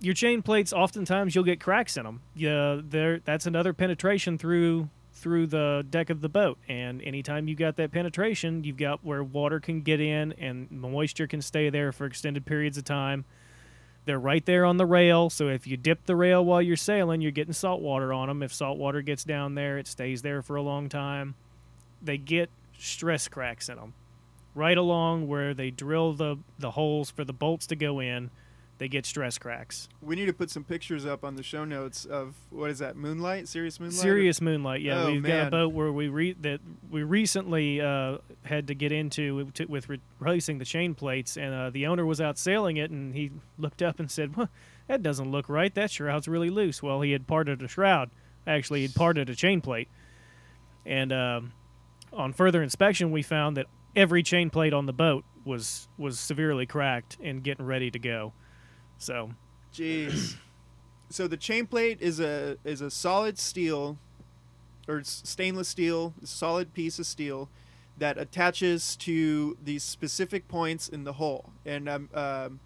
your 0.00 0.14
chain 0.14 0.42
plates, 0.42 0.72
oftentimes 0.72 1.34
you'll 1.34 1.44
get 1.44 1.60
cracks 1.60 1.96
in 1.96 2.04
them. 2.04 2.22
Yeah, 2.34 2.80
there. 2.82 3.20
That's 3.20 3.46
another 3.46 3.72
penetration 3.72 4.38
through 4.38 4.88
through 5.12 5.46
the 5.46 5.86
deck 5.88 6.10
of 6.10 6.20
the 6.20 6.28
boat, 6.28 6.58
and 6.68 7.00
anytime 7.02 7.48
you 7.48 7.54
got 7.54 7.76
that 7.76 7.92
penetration, 7.92 8.64
you've 8.64 8.76
got 8.76 9.04
where 9.04 9.22
water 9.22 9.60
can 9.60 9.80
get 9.80 10.00
in 10.00 10.32
and 10.32 10.70
moisture 10.70 11.26
can 11.26 11.40
stay 11.40 11.70
there 11.70 11.92
for 11.92 12.04
extended 12.04 12.44
periods 12.44 12.76
of 12.76 12.84
time. 12.84 13.24
They're 14.06 14.18
right 14.18 14.44
there 14.44 14.64
on 14.64 14.76
the 14.76 14.86
rail, 14.86 15.30
so 15.30 15.48
if 15.48 15.66
you 15.66 15.76
dip 15.76 16.04
the 16.04 16.16
rail 16.16 16.44
while 16.44 16.60
you're 16.60 16.76
sailing, 16.76 17.20
you're 17.20 17.30
getting 17.30 17.54
salt 17.54 17.80
water 17.80 18.12
on 18.12 18.28
them. 18.28 18.42
If 18.42 18.52
salt 18.52 18.76
water 18.76 19.00
gets 19.00 19.24
down 19.24 19.54
there, 19.54 19.78
it 19.78 19.86
stays 19.86 20.22
there 20.22 20.42
for 20.42 20.56
a 20.56 20.62
long 20.62 20.88
time. 20.88 21.34
They 22.02 22.18
get 22.18 22.50
stress 22.78 23.28
cracks 23.28 23.68
in 23.68 23.76
them 23.76 23.94
right 24.54 24.78
along 24.78 25.26
where 25.26 25.52
they 25.52 25.70
drill 25.70 26.12
the, 26.12 26.36
the 26.58 26.72
holes 26.72 27.10
for 27.10 27.24
the 27.24 27.32
bolts 27.32 27.66
to 27.66 27.76
go 27.76 28.00
in, 28.00 28.30
they 28.78 28.88
get 28.88 29.06
stress 29.06 29.38
cracks. 29.38 29.88
We 30.02 30.16
need 30.16 30.26
to 30.26 30.32
put 30.32 30.50
some 30.50 30.64
pictures 30.64 31.06
up 31.06 31.24
on 31.24 31.36
the 31.36 31.42
show 31.42 31.64
notes 31.64 32.04
of 32.04 32.34
what 32.50 32.70
is 32.70 32.80
that? 32.80 32.96
Moonlight, 32.96 33.48
serious 33.48 33.78
moonlight. 33.78 33.98
Serious 33.98 34.40
moonlight, 34.40 34.80
yeah. 34.80 35.04
Oh, 35.04 35.12
we've 35.12 35.22
got 35.22 35.48
a 35.48 35.50
boat 35.50 35.72
where 35.72 35.92
we 35.92 36.08
re- 36.08 36.36
that 36.40 36.60
we 36.90 37.02
recently 37.02 37.80
uh, 37.80 38.18
had 38.44 38.66
to 38.68 38.74
get 38.74 38.90
into 38.90 39.50
to, 39.52 39.66
with 39.66 39.88
replacing 39.88 40.58
the 40.58 40.64
chain 40.64 40.94
plates, 40.94 41.36
and 41.36 41.54
uh, 41.54 41.70
the 41.70 41.86
owner 41.86 42.04
was 42.04 42.20
out 42.20 42.38
sailing 42.38 42.76
it, 42.76 42.90
and 42.90 43.14
he 43.14 43.30
looked 43.58 43.82
up 43.82 44.00
and 44.00 44.10
said, 44.10 44.36
well, 44.36 44.48
"That 44.88 45.02
doesn't 45.02 45.30
look 45.30 45.48
right. 45.48 45.74
That 45.74 45.90
shroud's 45.90 46.26
really 46.26 46.50
loose." 46.50 46.82
Well, 46.82 47.00
he 47.00 47.12
had 47.12 47.26
parted 47.26 47.62
a 47.62 47.68
shroud. 47.68 48.10
Actually, 48.46 48.82
he'd 48.82 48.94
parted 48.94 49.30
a 49.30 49.34
chain 49.34 49.60
plate, 49.60 49.88
and 50.84 51.12
um, 51.12 51.52
on 52.12 52.32
further 52.32 52.62
inspection, 52.62 53.12
we 53.12 53.22
found 53.22 53.56
that 53.56 53.66
every 53.96 54.22
chain 54.22 54.50
plate 54.50 54.72
on 54.72 54.86
the 54.86 54.92
boat 54.92 55.24
was 55.44 55.88
was 55.96 56.18
severely 56.18 56.66
cracked 56.66 57.16
and 57.22 57.42
getting 57.42 57.64
ready 57.64 57.90
to 57.90 57.98
go. 57.98 58.32
So 58.98 59.30
Jeez. 59.72 60.36
so 61.10 61.26
the 61.26 61.36
chain 61.36 61.66
plate 61.66 61.98
is 62.00 62.20
a 62.20 62.56
is 62.64 62.80
a 62.80 62.90
solid 62.90 63.38
steel 63.38 63.98
or 64.88 65.02
stainless 65.02 65.68
steel, 65.68 66.14
solid 66.24 66.74
piece 66.74 66.98
of 66.98 67.06
steel 67.06 67.48
that 67.96 68.18
attaches 68.18 68.96
to 68.96 69.56
these 69.62 69.82
specific 69.82 70.48
points 70.48 70.88
in 70.88 71.04
the 71.04 71.14
hull. 71.14 71.52
And 71.64 71.88
um, 71.88 72.10
um, 72.12 72.60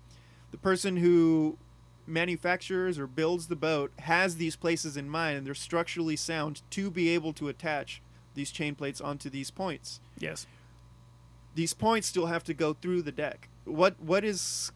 the 0.50 0.56
person 0.58 0.96
who 0.96 1.58
manufactures 2.06 2.98
or 2.98 3.06
builds 3.06 3.48
the 3.48 3.56
boat 3.56 3.92
has 4.00 4.36
these 4.36 4.56
places 4.56 4.96
in 4.96 5.08
mind, 5.08 5.38
and 5.38 5.46
they're 5.46 5.54
structurally 5.54 6.16
sound 6.16 6.62
to 6.70 6.90
be 6.90 7.10
able 7.10 7.32
to 7.34 7.48
attach 7.48 8.00
these 8.34 8.50
chain 8.50 8.74
plates 8.74 9.00
onto 9.00 9.28
these 9.28 9.50
points. 9.50 10.00
Yes. 10.18 10.46
These 11.54 11.74
points 11.74 12.08
still 12.08 12.26
have 12.26 12.44
to 12.44 12.54
go 12.54 12.72
through 12.72 13.02
the 13.02 13.12
deck. 13.12 13.48
What 13.64 14.00
what 14.00 14.24
is 14.24 14.72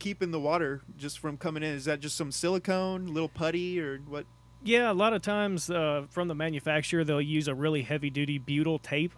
keeping 0.00 0.32
the 0.32 0.40
water 0.40 0.82
just 0.96 1.20
from 1.20 1.36
coming 1.36 1.62
in? 1.62 1.74
Is 1.74 1.84
that 1.84 2.00
just 2.00 2.16
some 2.16 2.32
silicone, 2.32 3.06
little 3.06 3.28
putty, 3.28 3.80
or 3.80 3.98
what? 3.98 4.26
Yeah, 4.64 4.90
a 4.90 4.94
lot 4.94 5.12
of 5.12 5.22
times 5.22 5.70
uh, 5.70 6.06
from 6.10 6.26
the 6.26 6.34
manufacturer, 6.34 7.04
they'll 7.04 7.22
use 7.22 7.46
a 7.46 7.54
really 7.54 7.82
heavy 7.82 8.10
duty 8.10 8.38
butyl 8.38 8.80
tape. 8.80 9.12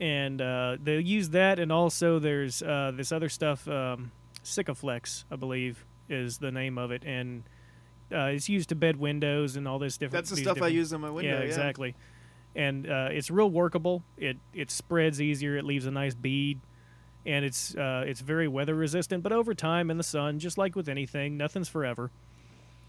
And 0.00 0.40
uh, 0.40 0.78
they'll 0.82 1.00
use 1.00 1.28
that, 1.30 1.58
and 1.60 1.70
also 1.70 2.18
there's 2.18 2.60
uh, 2.60 2.90
this 2.92 3.12
other 3.12 3.28
stuff, 3.28 3.68
um, 3.68 4.10
Sikaflex, 4.42 5.24
I 5.30 5.36
believe, 5.36 5.84
is 6.08 6.38
the 6.38 6.50
name 6.50 6.76
of 6.76 6.90
it. 6.90 7.04
And 7.04 7.44
uh, 8.12 8.26
it's 8.26 8.48
used 8.48 8.70
to 8.70 8.74
bed 8.74 8.96
windows 8.96 9.54
and 9.54 9.68
all 9.68 9.78
this 9.78 9.96
different. 9.96 10.26
That's 10.26 10.30
the 10.30 10.42
stuff 10.42 10.60
I 10.60 10.68
use 10.68 10.92
on 10.92 11.02
my 11.02 11.10
window. 11.10 11.30
yeah, 11.30 11.38
Yeah, 11.38 11.44
exactly. 11.44 11.94
And 12.56 12.88
uh, 12.88 13.08
it's 13.12 13.30
real 13.30 13.48
workable. 13.48 14.02
It 14.18 14.38
it 14.52 14.70
spreads 14.70 15.20
easier. 15.22 15.56
It 15.56 15.64
leaves 15.64 15.86
a 15.86 15.90
nice 15.90 16.14
bead, 16.14 16.60
and 17.24 17.44
it's 17.44 17.74
uh, 17.76 18.04
it's 18.06 18.20
very 18.20 18.48
weather 18.48 18.74
resistant. 18.74 19.22
But 19.22 19.32
over 19.32 19.54
time 19.54 19.90
in 19.90 19.96
the 19.96 20.02
sun, 20.02 20.38
just 20.38 20.58
like 20.58 20.76
with 20.76 20.88
anything, 20.88 21.36
nothing's 21.36 21.68
forever. 21.68 22.10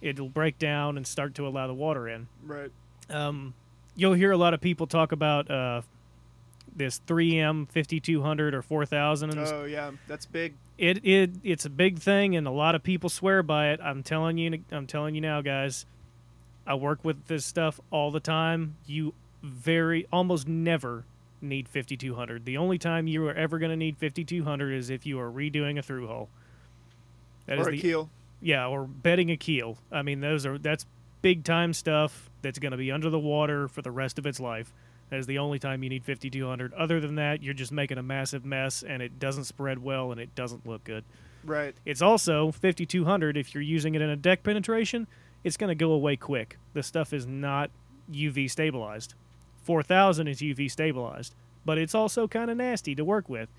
It'll 0.01 0.29
break 0.29 0.59
down 0.59 0.97
and 0.97 1.07
start 1.07 1.35
to 1.35 1.47
allow 1.47 1.67
the 1.67 1.73
water 1.73 2.09
in. 2.09 2.27
Right. 2.45 2.71
Um, 3.09 3.53
you'll 3.95 4.13
hear 4.13 4.31
a 4.31 4.37
lot 4.37 4.53
of 4.53 4.59
people 4.59 4.87
talk 4.87 5.11
about 5.11 5.49
uh, 5.49 5.81
this 6.75 6.99
3M 7.07 7.69
5200 7.69 8.53
or 8.53 8.61
4000. 8.61 9.37
Oh 9.37 9.65
yeah, 9.65 9.91
that's 10.07 10.25
big. 10.25 10.55
It 10.77 11.05
it 11.05 11.31
it's 11.43 11.65
a 11.65 11.69
big 11.69 11.99
thing, 11.99 12.35
and 12.35 12.47
a 12.47 12.51
lot 12.51 12.75
of 12.75 12.83
people 12.83 13.09
swear 13.09 13.43
by 13.43 13.69
it. 13.69 13.79
I'm 13.81 14.03
telling 14.03 14.37
you, 14.37 14.63
I'm 14.71 14.87
telling 14.87 15.15
you 15.15 15.21
now, 15.21 15.41
guys. 15.41 15.85
I 16.65 16.75
work 16.75 17.03
with 17.03 17.27
this 17.27 17.45
stuff 17.45 17.79
all 17.91 18.09
the 18.09 18.21
time. 18.21 18.77
You 18.85 19.13
very 19.41 20.07
almost 20.11 20.47
never 20.47 21.03
need 21.43 21.67
5200. 21.67 22.45
The 22.45 22.57
only 22.57 22.77
time 22.77 23.07
you 23.07 23.25
are 23.27 23.33
ever 23.33 23.59
going 23.59 23.71
to 23.71 23.77
need 23.77 23.97
5200 23.97 24.73
is 24.73 24.89
if 24.89 25.05
you 25.05 25.19
are 25.19 25.31
redoing 25.31 25.77
a 25.77 25.81
through 25.81 26.07
hull. 26.07 26.29
That 27.45 27.59
is 27.59 27.67
or 27.67 27.69
a 27.69 27.73
the 27.73 27.81
keel. 27.81 28.09
yeah, 28.41 28.67
or 28.67 28.85
bedding 28.85 29.29
a 29.29 29.37
keel. 29.37 29.77
I 29.91 30.01
mean, 30.01 30.21
those 30.21 30.45
are 30.45 30.57
that's 30.57 30.85
big 31.21 31.43
time 31.43 31.73
stuff 31.73 32.29
that's 32.41 32.59
going 32.59 32.71
to 32.71 32.77
be 32.77 32.91
under 32.91 33.09
the 33.09 33.19
water 33.19 33.67
for 33.67 33.81
the 33.81 33.91
rest 33.91 34.17
of 34.17 34.25
its 34.25 34.39
life. 34.39 34.73
That 35.09 35.19
is 35.19 35.27
the 35.27 35.37
only 35.37 35.59
time 35.59 35.83
you 35.83 35.89
need 35.89 36.03
5200. 36.03 36.73
Other 36.73 36.99
than 36.99 37.15
that, 37.15 37.43
you're 37.43 37.53
just 37.53 37.71
making 37.71 37.97
a 37.97 38.03
massive 38.03 38.45
mess 38.45 38.83
and 38.83 39.01
it 39.01 39.19
doesn't 39.19 39.43
spread 39.43 39.79
well 39.79 40.11
and 40.11 40.19
it 40.19 40.33
doesn't 40.35 40.65
look 40.65 40.83
good. 40.83 41.03
Right. 41.43 41.75
It's 41.85 42.01
also 42.01 42.51
5200 42.51 43.37
if 43.37 43.53
you're 43.53 43.61
using 43.61 43.95
it 43.95 44.01
in 44.01 44.09
a 44.09 44.15
deck 44.15 44.43
penetration, 44.43 45.07
it's 45.43 45.57
going 45.57 45.67
to 45.67 45.75
go 45.75 45.91
away 45.91 46.15
quick. 46.15 46.57
The 46.73 46.83
stuff 46.83 47.13
is 47.13 47.27
not 47.27 47.69
UV 48.11 48.49
stabilized. 48.49 49.13
4000 49.63 50.27
is 50.27 50.39
UV 50.39 50.69
stabilized, 50.69 51.35
but 51.65 51.77
it's 51.77 51.95
also 51.95 52.27
kind 52.27 52.51
of 52.51 52.57
nasty 52.57 52.95
to 52.95 53.03
work 53.03 53.29
with 53.29 53.49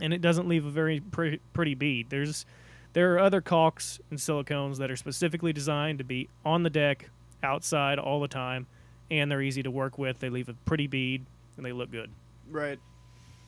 and 0.00 0.12
it 0.12 0.20
doesn't 0.20 0.48
leave 0.48 0.66
a 0.66 0.70
very 0.70 1.00
pre- 1.00 1.40
pretty 1.52 1.74
bead. 1.74 2.10
There's 2.10 2.46
there 2.92 3.14
are 3.14 3.18
other 3.18 3.40
caulks 3.40 4.00
and 4.10 4.18
silicones 4.18 4.78
that 4.78 4.90
are 4.90 4.96
specifically 4.96 5.52
designed 5.52 5.98
to 5.98 6.04
be 6.04 6.28
on 6.44 6.62
the 6.62 6.70
deck, 6.70 7.10
outside 7.42 7.98
all 7.98 8.20
the 8.20 8.28
time, 8.28 8.66
and 9.10 9.30
they're 9.30 9.42
easy 9.42 9.62
to 9.64 9.70
work 9.70 9.98
with. 9.98 10.20
They 10.20 10.30
leave 10.30 10.48
a 10.48 10.54
pretty 10.64 10.86
bead 10.86 11.26
and 11.56 11.66
they 11.66 11.72
look 11.72 11.90
good. 11.90 12.10
Right. 12.48 12.78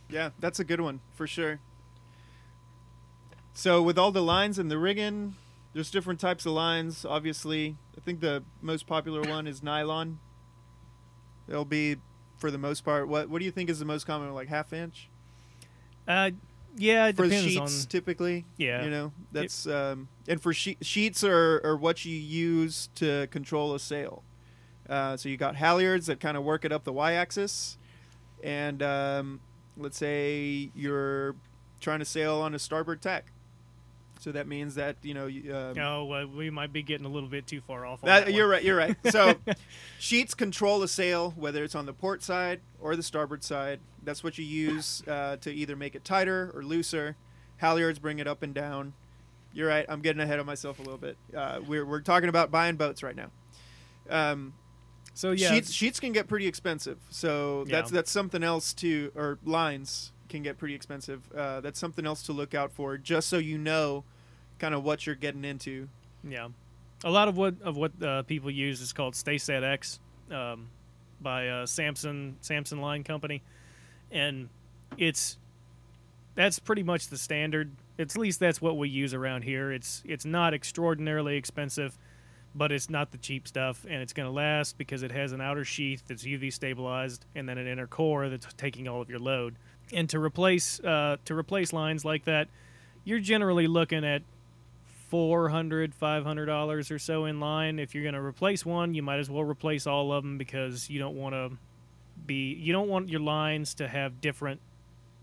Yeah, 0.08 0.30
that's 0.40 0.58
a 0.58 0.64
good 0.64 0.80
one 0.80 1.00
for 1.14 1.26
sure. 1.26 1.60
So 3.54 3.82
with 3.82 3.98
all 3.98 4.10
the 4.10 4.22
lines 4.22 4.58
and 4.58 4.70
the 4.70 4.78
rigging, 4.78 5.36
there's 5.72 5.90
different 5.90 6.20
types 6.20 6.44
of 6.44 6.52
lines. 6.52 7.04
Obviously, 7.04 7.76
I 7.96 8.00
think 8.00 8.20
the 8.20 8.42
most 8.60 8.86
popular 8.86 9.22
one 9.22 9.46
is 9.46 9.62
nylon. 9.62 10.18
It'll 11.48 11.64
be, 11.64 11.96
for 12.38 12.50
the 12.50 12.58
most 12.58 12.84
part, 12.84 13.08
what 13.08 13.28
what 13.28 13.38
do 13.38 13.44
you 13.44 13.50
think 13.50 13.70
is 13.70 13.78
the 13.78 13.84
most 13.84 14.06
common? 14.06 14.32
Like 14.34 14.48
half 14.48 14.72
inch 14.72 15.08
Uh, 16.08 16.30
yeah, 16.76 17.06
it 17.06 17.16
for 17.16 17.24
depends 17.24 17.52
sheets, 17.52 17.84
on 17.84 17.88
typically. 17.88 18.44
yeah. 18.58 18.84
You 18.84 18.90
know, 18.90 19.12
that's 19.32 19.66
um, 19.66 20.08
and 20.28 20.40
for 20.42 20.52
she- 20.52 20.76
sheets 20.82 21.24
are, 21.24 21.60
are 21.64 21.76
what 21.76 22.04
you 22.04 22.14
use 22.14 22.88
to 22.96 23.26
control 23.28 23.74
a 23.74 23.78
sail. 23.80 24.22
Uh, 24.88 25.16
so 25.16 25.28
you 25.28 25.36
got 25.36 25.56
halyards 25.56 26.04
that 26.06 26.20
kind 26.20 26.36
of 26.36 26.44
work 26.44 26.64
it 26.64 26.70
up 26.72 26.84
the 26.84 26.92
y-axis, 26.92 27.76
and 28.44 28.82
um, 28.82 29.40
let's 29.76 29.96
say 29.96 30.70
you're 30.74 31.34
trying 31.80 31.98
to 31.98 32.04
sail 32.04 32.36
on 32.36 32.54
a 32.54 32.58
starboard 32.58 33.00
tack. 33.02 33.32
So 34.20 34.32
that 34.32 34.48
means 34.48 34.74
that 34.76 34.96
you 35.02 35.14
know. 35.14 35.26
you, 35.26 35.54
Um, 35.54 35.74
Oh, 35.78 36.12
uh, 36.12 36.26
we 36.26 36.50
might 36.50 36.72
be 36.72 36.82
getting 36.82 37.06
a 37.06 37.08
little 37.08 37.28
bit 37.28 37.46
too 37.46 37.60
far 37.60 37.84
off. 37.86 38.02
On 38.02 38.06
that, 38.08 38.26
that 38.26 38.32
you're 38.34 38.48
right. 38.48 38.62
You're 38.62 38.76
right. 38.76 38.96
So, 39.10 39.34
sheets 39.98 40.34
control 40.34 40.78
the 40.80 40.88
sail, 40.88 41.32
whether 41.36 41.62
it's 41.62 41.74
on 41.74 41.86
the 41.86 41.92
port 41.92 42.22
side 42.22 42.60
or 42.80 42.96
the 42.96 43.02
starboard 43.02 43.44
side. 43.44 43.80
That's 44.02 44.24
what 44.24 44.38
you 44.38 44.44
use 44.44 45.02
uh, 45.06 45.36
to 45.38 45.52
either 45.52 45.76
make 45.76 45.94
it 45.94 46.04
tighter 46.04 46.50
or 46.54 46.62
looser. 46.62 47.16
Halyards 47.62 48.00
bring 48.00 48.18
it 48.18 48.26
up 48.26 48.42
and 48.42 48.54
down. 48.54 48.94
You're 49.52 49.68
right. 49.68 49.86
I'm 49.88 50.00
getting 50.00 50.20
ahead 50.20 50.38
of 50.38 50.46
myself 50.46 50.78
a 50.78 50.82
little 50.82 50.98
bit. 50.98 51.16
Uh, 51.34 51.60
we're 51.66 51.84
we're 51.86 52.00
talking 52.02 52.28
about 52.28 52.50
buying 52.50 52.76
boats 52.76 53.02
right 53.02 53.16
now. 53.16 53.30
Um, 54.10 54.54
So 55.14 55.30
yeah, 55.32 55.50
sheets 55.50 55.72
sheets 55.72 55.98
can 56.00 56.12
get 56.12 56.26
pretty 56.28 56.46
expensive. 56.46 56.98
So 57.10 57.64
that's 57.64 57.90
Yeah. 57.90 57.96
that's 57.96 58.10
something 58.10 58.42
else 58.42 58.72
to 58.74 59.12
or 59.14 59.38
lines 59.44 60.12
can 60.26 60.42
get 60.42 60.58
pretty 60.58 60.74
expensive. 60.74 61.22
Uh, 61.32 61.60
that's 61.60 61.78
something 61.78 62.06
else 62.06 62.22
to 62.24 62.32
look 62.32 62.54
out 62.54 62.72
for, 62.72 62.96
just 62.98 63.28
so 63.28 63.38
you 63.38 63.58
know, 63.58 64.04
kind 64.58 64.74
of 64.74 64.84
what 64.84 65.06
you're 65.06 65.14
getting 65.14 65.44
into. 65.44 65.88
yeah. 66.26 66.48
A 67.04 67.10
lot 67.10 67.28
of 67.28 67.36
what 67.36 67.54
of 67.62 67.76
what 67.76 67.92
uh, 68.02 68.22
people 68.22 68.50
use 68.50 68.80
is 68.80 68.92
called 68.94 69.14
Sta-Set 69.14 69.62
X 69.62 70.00
um, 70.30 70.68
by 71.20 71.46
uh, 71.48 71.66
Samson 71.66 72.36
Samson 72.40 72.80
Line 72.80 73.04
Company, 73.04 73.42
and 74.10 74.48
it's 74.96 75.36
that's 76.34 76.58
pretty 76.58 76.82
much 76.82 77.08
the 77.08 77.18
standard. 77.18 77.72
At 77.98 78.16
least 78.16 78.40
that's 78.40 78.62
what 78.62 78.78
we 78.78 78.88
use 78.88 79.12
around 79.12 79.42
here. 79.42 79.72
It's 79.72 80.02
it's 80.06 80.24
not 80.24 80.54
extraordinarily 80.54 81.36
expensive, 81.36 81.98
but 82.54 82.72
it's 82.72 82.88
not 82.88 83.12
the 83.12 83.18
cheap 83.18 83.46
stuff, 83.46 83.84
and 83.88 84.00
it's 84.00 84.14
going 84.14 84.26
to 84.26 84.32
last 84.32 84.78
because 84.78 85.02
it 85.02 85.12
has 85.12 85.32
an 85.32 85.40
outer 85.42 85.64
sheath 85.64 86.02
that's 86.08 86.24
UV 86.24 86.50
stabilized, 86.52 87.26
and 87.34 87.46
then 87.46 87.58
an 87.58 87.66
inner 87.66 87.86
core 87.86 88.30
that's 88.30 88.52
taking 88.54 88.88
all 88.88 89.02
of 89.02 89.10
your 89.10 89.18
load. 89.18 89.56
And 89.92 90.08
to 90.10 90.18
replace 90.18 90.80
uh, 90.80 91.16
to 91.24 91.34
replace 91.34 91.72
lines 91.72 92.04
like 92.04 92.24
that, 92.24 92.48
you're 93.04 93.20
generally 93.20 93.66
looking 93.66 94.04
at 94.04 94.22
400 95.08 95.94
500 95.94 96.46
dollars 96.46 96.90
or 96.90 96.98
so 96.98 97.24
in 97.24 97.38
line. 97.40 97.78
If 97.78 97.94
you're 97.94 98.02
going 98.02 98.14
to 98.14 98.20
replace 98.20 98.66
one 98.66 98.94
you 98.94 99.02
might 99.02 99.18
as 99.18 99.30
well 99.30 99.44
replace 99.44 99.86
all 99.86 100.12
of 100.12 100.24
them 100.24 100.38
because 100.38 100.90
you 100.90 100.98
don't 100.98 101.16
want 101.16 101.34
to 101.34 101.52
be 102.26 102.54
you 102.54 102.72
don't 102.72 102.88
want 102.88 103.08
your 103.08 103.20
lines 103.20 103.74
to 103.74 103.86
have 103.86 104.20
different 104.20 104.60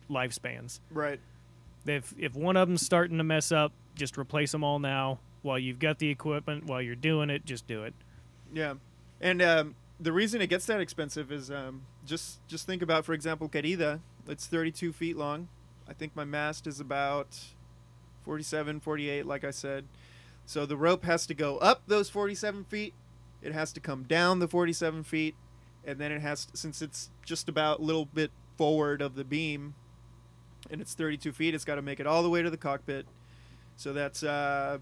lifespans. 0.09 0.79
Right. 0.89 1.19
if 1.85 2.13
if 2.17 2.35
one 2.35 2.55
of 2.55 2.67
them's 2.67 2.85
starting 2.85 3.17
to 3.17 3.23
mess 3.23 3.51
up 3.51 3.73
just 3.95 4.17
replace 4.17 4.51
them 4.51 4.63
all 4.63 4.79
now. 4.79 5.19
While 5.41 5.59
you've 5.59 5.79
got 5.79 5.99
the 5.99 6.09
equipment 6.09 6.65
while 6.65 6.81
you're 6.81 6.95
doing 6.95 7.29
it 7.29 7.45
just 7.45 7.67
do 7.67 7.83
it. 7.83 7.93
Yeah, 8.53 8.75
and 9.19 9.41
um, 9.41 9.75
the 9.99 10.13
reason 10.13 10.41
it 10.41 10.47
gets 10.47 10.65
that 10.67 10.79
expensive 10.79 11.31
is 11.31 11.51
um, 11.51 11.81
just 12.05 12.39
just 12.47 12.65
think 12.65 12.81
about, 12.81 13.03
for 13.03 13.13
example, 13.13 13.49
Querida. 13.49 13.99
It's 14.27 14.47
32 14.47 14.93
feet 14.93 15.17
long. 15.17 15.49
I 15.87 15.93
think 15.93 16.15
my 16.15 16.23
mast 16.23 16.65
is 16.65 16.79
about 16.79 17.39
47, 18.23 18.79
48, 18.79 19.25
like 19.25 19.43
I 19.43 19.51
said. 19.51 19.85
So 20.45 20.65
the 20.65 20.77
rope 20.77 21.03
has 21.03 21.25
to 21.27 21.33
go 21.33 21.57
up 21.57 21.83
those 21.87 22.09
47 22.09 22.63
feet. 22.65 22.93
It 23.41 23.53
has 23.53 23.73
to 23.73 23.79
come 23.79 24.03
down 24.03 24.39
the 24.39 24.47
47 24.47 25.03
feet, 25.03 25.35
and 25.83 25.99
then 25.99 26.11
it 26.11 26.21
has 26.21 26.47
since 26.53 26.81
it's 26.81 27.09
just 27.25 27.49
about 27.49 27.79
a 27.79 27.83
little 27.83 28.05
bit 28.05 28.31
forward 28.57 29.01
of 29.01 29.15
the 29.15 29.25
beam, 29.25 29.75
and 30.71 30.79
it's 30.79 30.93
32 30.93 31.33
feet. 31.33 31.53
It's 31.53 31.65
got 31.65 31.75
to 31.75 31.81
make 31.81 31.99
it 31.99 32.07
all 32.07 32.23
the 32.23 32.29
way 32.29 32.41
to 32.41 32.49
the 32.49 32.57
cockpit. 32.57 33.05
So 33.75 33.91
that's 33.91 34.23
uh, 34.23 34.77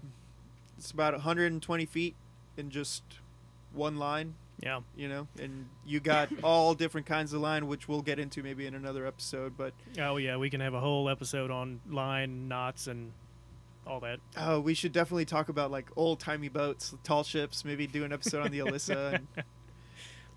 it's 0.78 0.92
about 0.92 1.14
120 1.14 1.86
feet 1.86 2.14
in 2.56 2.70
just 2.70 3.02
one 3.72 3.96
line 3.96 4.34
yeah. 4.62 4.80
You 4.96 5.08
know 5.08 5.26
and 5.40 5.68
you 5.84 6.00
got 6.00 6.28
all 6.42 6.74
different 6.74 7.06
kinds 7.06 7.32
of 7.32 7.40
line 7.40 7.66
which 7.66 7.88
we'll 7.88 8.02
get 8.02 8.18
into 8.18 8.42
maybe 8.42 8.66
in 8.66 8.74
another 8.74 9.06
episode 9.06 9.56
but 9.56 9.74
oh 9.98 10.16
yeah 10.16 10.36
we 10.36 10.50
can 10.50 10.60
have 10.60 10.74
a 10.74 10.80
whole 10.80 11.08
episode 11.08 11.50
on 11.50 11.80
line 11.90 12.48
knots 12.48 12.86
and 12.86 13.12
all 13.86 14.00
that. 14.00 14.20
Oh 14.36 14.60
we 14.60 14.74
should 14.74 14.92
definitely 14.92 15.24
talk 15.24 15.48
about 15.48 15.70
like 15.70 15.90
old 15.96 16.20
timey 16.20 16.48
boats 16.48 16.94
tall 17.02 17.24
ships 17.24 17.64
maybe 17.64 17.86
do 17.86 18.04
an 18.04 18.12
episode 18.12 18.44
on 18.44 18.50
the 18.52 18.60
alyssa 18.60 19.14
and 19.36 19.44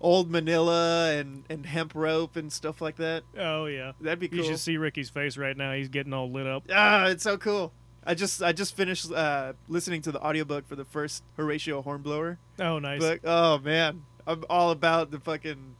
old 0.00 0.30
manila 0.30 1.12
and 1.14 1.44
and 1.48 1.64
hemp 1.64 1.94
rope 1.94 2.36
and 2.36 2.52
stuff 2.52 2.80
like 2.80 2.96
that. 2.96 3.22
Oh 3.38 3.66
yeah. 3.66 3.92
That'd 4.00 4.18
be 4.18 4.26
you 4.26 4.42
cool. 4.42 4.50
should 4.50 4.58
see 4.58 4.76
ricky's 4.76 5.10
face 5.10 5.36
right 5.36 5.56
now. 5.56 5.72
He's 5.72 5.88
getting 5.88 6.12
all 6.12 6.30
lit 6.30 6.46
up. 6.46 6.64
Ah 6.72 7.06
it's 7.06 7.22
so 7.22 7.38
cool. 7.38 7.72
I 8.04 8.14
just 8.14 8.42
i 8.42 8.52
just 8.52 8.76
finished 8.76 9.10
uh 9.12 9.52
listening 9.68 10.02
to 10.02 10.12
the 10.12 10.20
audiobook 10.20 10.66
for 10.68 10.76
the 10.76 10.84
first 10.84 11.22
horatio 11.36 11.82
hornblower 11.82 12.38
oh 12.58 12.78
nice. 12.80 13.00
book. 13.00 13.20
Oh 13.24 13.58
man 13.58 14.02
I'm 14.26 14.44
all 14.50 14.70
about 14.70 15.10
the 15.10 15.20
fucking 15.20 15.76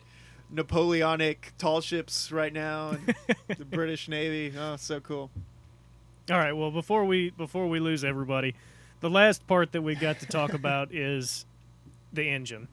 Napoleonic 0.50 1.52
tall 1.58 1.80
ships 1.80 2.30
right 2.30 2.52
now 2.52 2.90
and 2.90 3.14
the 3.48 3.64
British 3.70 4.08
Navy. 4.08 4.56
Oh, 4.56 4.76
so 4.76 5.00
cool. 5.00 5.30
All 6.30 6.38
right. 6.38 6.52
Well, 6.52 6.70
before 6.70 7.04
we 7.04 7.30
before 7.30 7.66
we 7.68 7.80
lose 7.80 8.04
everybody, 8.04 8.54
the 9.00 9.10
last 9.10 9.46
part 9.46 9.72
that 9.72 9.82
we 9.82 9.94
got 9.94 10.20
to 10.20 10.26
talk 10.26 10.52
about 10.54 10.94
is 10.94 11.46
the 12.12 12.28
engine. 12.28 12.68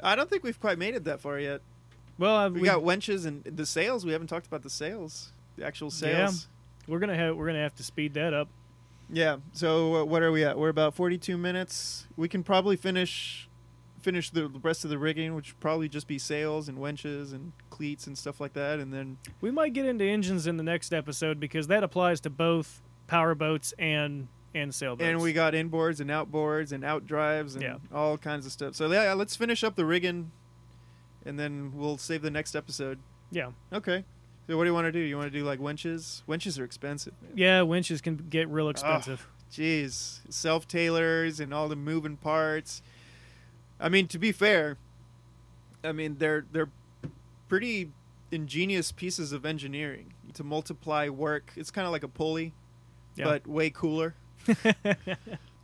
I 0.00 0.14
don't 0.14 0.30
think 0.30 0.44
we've 0.44 0.60
quite 0.60 0.78
made 0.78 0.94
it 0.94 1.04
that 1.04 1.20
far 1.20 1.40
yet. 1.40 1.60
Well, 2.18 2.36
uh, 2.36 2.50
We, 2.50 2.60
we, 2.60 2.66
got 2.66 2.82
wenches 2.82 3.26
and 3.26 3.44
the 3.44 3.66
sails. 3.66 4.04
We 4.04 4.12
haven't 4.12 4.28
talked 4.28 4.46
about 4.46 4.62
the 4.62 4.70
sails, 4.70 5.32
the 5.56 5.64
actual 5.64 5.90
sails. 5.90 6.48
Yeah, 6.86 6.92
we're 6.92 7.00
gonna 7.00 7.16
have 7.16 7.36
we're 7.36 7.46
gonna 7.46 7.62
have 7.62 7.74
to 7.76 7.82
speed 7.82 8.14
that 8.14 8.32
up. 8.32 8.48
Yeah. 9.10 9.38
So 9.52 9.96
uh, 9.96 10.04
what 10.04 10.22
are 10.22 10.30
we 10.30 10.44
at? 10.44 10.58
We're 10.58 10.68
about 10.68 10.94
42 10.94 11.36
minutes. 11.36 12.06
We 12.16 12.28
can 12.28 12.42
probably 12.42 12.76
finish 12.76 13.47
finish 14.00 14.30
the 14.30 14.48
rest 14.48 14.84
of 14.84 14.90
the 14.90 14.98
rigging, 14.98 15.34
which 15.34 15.52
would 15.52 15.60
probably 15.60 15.88
just 15.88 16.06
be 16.06 16.18
sails 16.18 16.68
and 16.68 16.78
wenches 16.78 17.32
and 17.32 17.52
cleats 17.70 18.06
and 18.06 18.16
stuff 18.16 18.40
like 18.40 18.52
that, 18.54 18.78
and 18.78 18.92
then 18.92 19.18
We 19.40 19.50
might 19.50 19.72
get 19.72 19.84
into 19.86 20.04
engines 20.04 20.46
in 20.46 20.56
the 20.56 20.62
next 20.62 20.92
episode 20.94 21.38
because 21.40 21.66
that 21.68 21.82
applies 21.82 22.20
to 22.22 22.30
both 22.30 22.82
power 23.06 23.34
boats 23.34 23.72
and 23.78 24.28
and 24.54 24.74
sailboats. 24.74 25.06
and 25.06 25.20
we 25.20 25.32
got 25.32 25.52
inboards 25.52 26.00
and 26.00 26.08
outboards 26.10 26.72
and 26.72 26.82
out 26.82 27.06
drives 27.06 27.54
and 27.54 27.62
Yeah. 27.62 27.76
all 27.92 28.16
kinds 28.16 28.46
of 28.46 28.52
stuff. 28.52 28.74
So 28.74 28.90
yeah, 28.90 29.12
let's 29.12 29.36
finish 29.36 29.62
up 29.62 29.76
the 29.76 29.84
rigging, 29.84 30.32
and 31.24 31.38
then 31.38 31.72
we'll 31.74 31.98
save 31.98 32.22
the 32.22 32.30
next 32.30 32.54
episode. 32.56 32.98
yeah 33.30 33.50
Okay. 33.72 34.04
So 34.46 34.56
what 34.56 34.64
do 34.64 34.70
you 34.70 34.74
want 34.74 34.86
to 34.86 34.92
do? 34.92 34.98
You 35.00 35.16
want 35.18 35.30
to 35.30 35.38
do 35.38 35.44
like 35.44 35.60
winches? 35.60 36.22
Winches 36.26 36.58
are 36.58 36.64
expensive. 36.64 37.12
Man. 37.22 37.32
yeah 37.36 37.60
winches 37.62 38.00
can 38.00 38.16
get 38.16 38.48
real 38.48 38.68
expensive. 38.70 39.28
Jeez, 39.52 40.20
self 40.30 40.66
tailors 40.66 41.40
and 41.40 41.52
all 41.52 41.68
the 41.68 41.76
moving 41.76 42.16
parts. 42.16 42.82
I 43.80 43.88
mean, 43.88 44.06
to 44.08 44.18
be 44.18 44.32
fair, 44.32 44.76
I 45.84 45.92
mean 45.92 46.16
they're 46.18 46.44
they're 46.50 46.70
pretty 47.48 47.90
ingenious 48.30 48.92
pieces 48.92 49.32
of 49.32 49.46
engineering 49.46 50.12
to 50.34 50.44
multiply 50.44 51.08
work. 51.08 51.52
It's 51.56 51.70
kind 51.70 51.86
of 51.86 51.92
like 51.92 52.02
a 52.02 52.08
pulley, 52.08 52.52
Yeah. 53.16 53.24
but 53.24 53.46
way 53.46 53.70
cooler, 53.70 54.14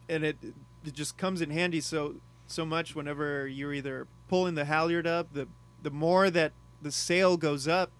and 0.08 0.24
it 0.24 0.36
it 0.84 0.92
just 0.92 1.16
comes 1.16 1.40
in 1.40 1.50
handy 1.50 1.80
so 1.80 2.16
so 2.46 2.64
much 2.64 2.94
whenever 2.94 3.46
you're 3.46 3.72
either 3.72 4.06
pulling 4.28 4.54
the 4.54 4.64
halyard 4.64 5.06
up. 5.06 5.32
The 5.32 5.48
the 5.82 5.90
more 5.90 6.30
that 6.30 6.52
the 6.82 6.92
sail 6.92 7.36
goes 7.36 7.66
up, 7.68 7.90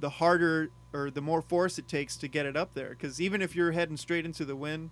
the 0.00 0.10
harder 0.10 0.70
or 0.92 1.10
the 1.10 1.20
more 1.20 1.42
force 1.42 1.78
it 1.78 1.88
takes 1.88 2.16
to 2.18 2.28
get 2.28 2.46
it 2.46 2.56
up 2.56 2.74
there. 2.74 2.90
Because 2.90 3.20
even 3.20 3.42
if 3.42 3.56
you're 3.56 3.72
heading 3.72 3.96
straight 3.96 4.24
into 4.24 4.44
the 4.44 4.54
wind, 4.54 4.90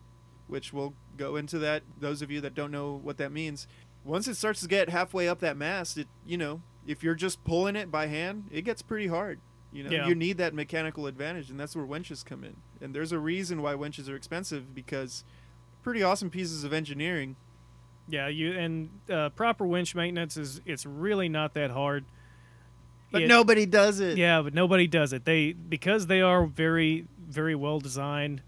which 0.48 0.72
we'll 0.72 0.94
go 1.16 1.36
into 1.36 1.58
that, 1.60 1.82
those 2.00 2.22
of 2.22 2.30
you 2.30 2.40
that 2.40 2.54
don't 2.54 2.72
know 2.72 2.98
what 3.04 3.18
that 3.18 3.30
means, 3.30 3.68
once 4.04 4.26
it 4.28 4.34
starts 4.36 4.60
to 4.62 4.68
get 4.68 4.88
halfway 4.88 5.28
up 5.28 5.40
that 5.40 5.56
mast, 5.56 5.96
it 5.98 6.08
you 6.26 6.36
know 6.36 6.62
if 6.86 7.02
you're 7.02 7.14
just 7.14 7.42
pulling 7.44 7.76
it 7.76 7.90
by 7.90 8.06
hand, 8.06 8.44
it 8.50 8.62
gets 8.62 8.82
pretty 8.82 9.06
hard. 9.06 9.38
You 9.72 9.84
know, 9.84 9.90
Yeah. 9.90 10.06
you 10.08 10.14
need 10.14 10.36
that 10.38 10.52
mechanical 10.52 11.06
advantage, 11.06 11.48
and 11.48 11.58
that's 11.58 11.74
where 11.76 11.84
winches 11.86 12.22
come 12.22 12.44
in. 12.44 12.56
And 12.80 12.94
there's 12.94 13.12
a 13.12 13.18
reason 13.18 13.62
why 13.62 13.74
winches 13.74 14.08
are 14.08 14.16
expensive 14.16 14.74
because 14.74 15.24
pretty 15.82 16.02
awesome 16.02 16.28
pieces 16.28 16.62
of 16.64 16.72
engineering. 16.72 17.36
Yeah, 18.08 18.26
you 18.28 18.52
and 18.58 18.90
uh, 19.08 19.30
proper 19.30 19.64
winch 19.64 19.94
maintenance 19.94 20.36
is 20.36 20.60
it's 20.66 20.84
really 20.84 21.28
not 21.28 21.54
that 21.54 21.70
hard. 21.70 22.04
But 23.12 23.22
It- 23.22 23.28
nobody 23.28 23.64
does 23.64 24.00
it. 24.00 24.18
Yeah, 24.18 24.42
but 24.42 24.52
nobody 24.54 24.86
does 24.86 25.12
it. 25.12 25.24
They 25.24 25.52
because 25.52 26.06
they 26.08 26.20
are 26.20 26.44
very 26.46 27.06
very 27.26 27.54
well 27.54 27.78
designed. 27.78 28.42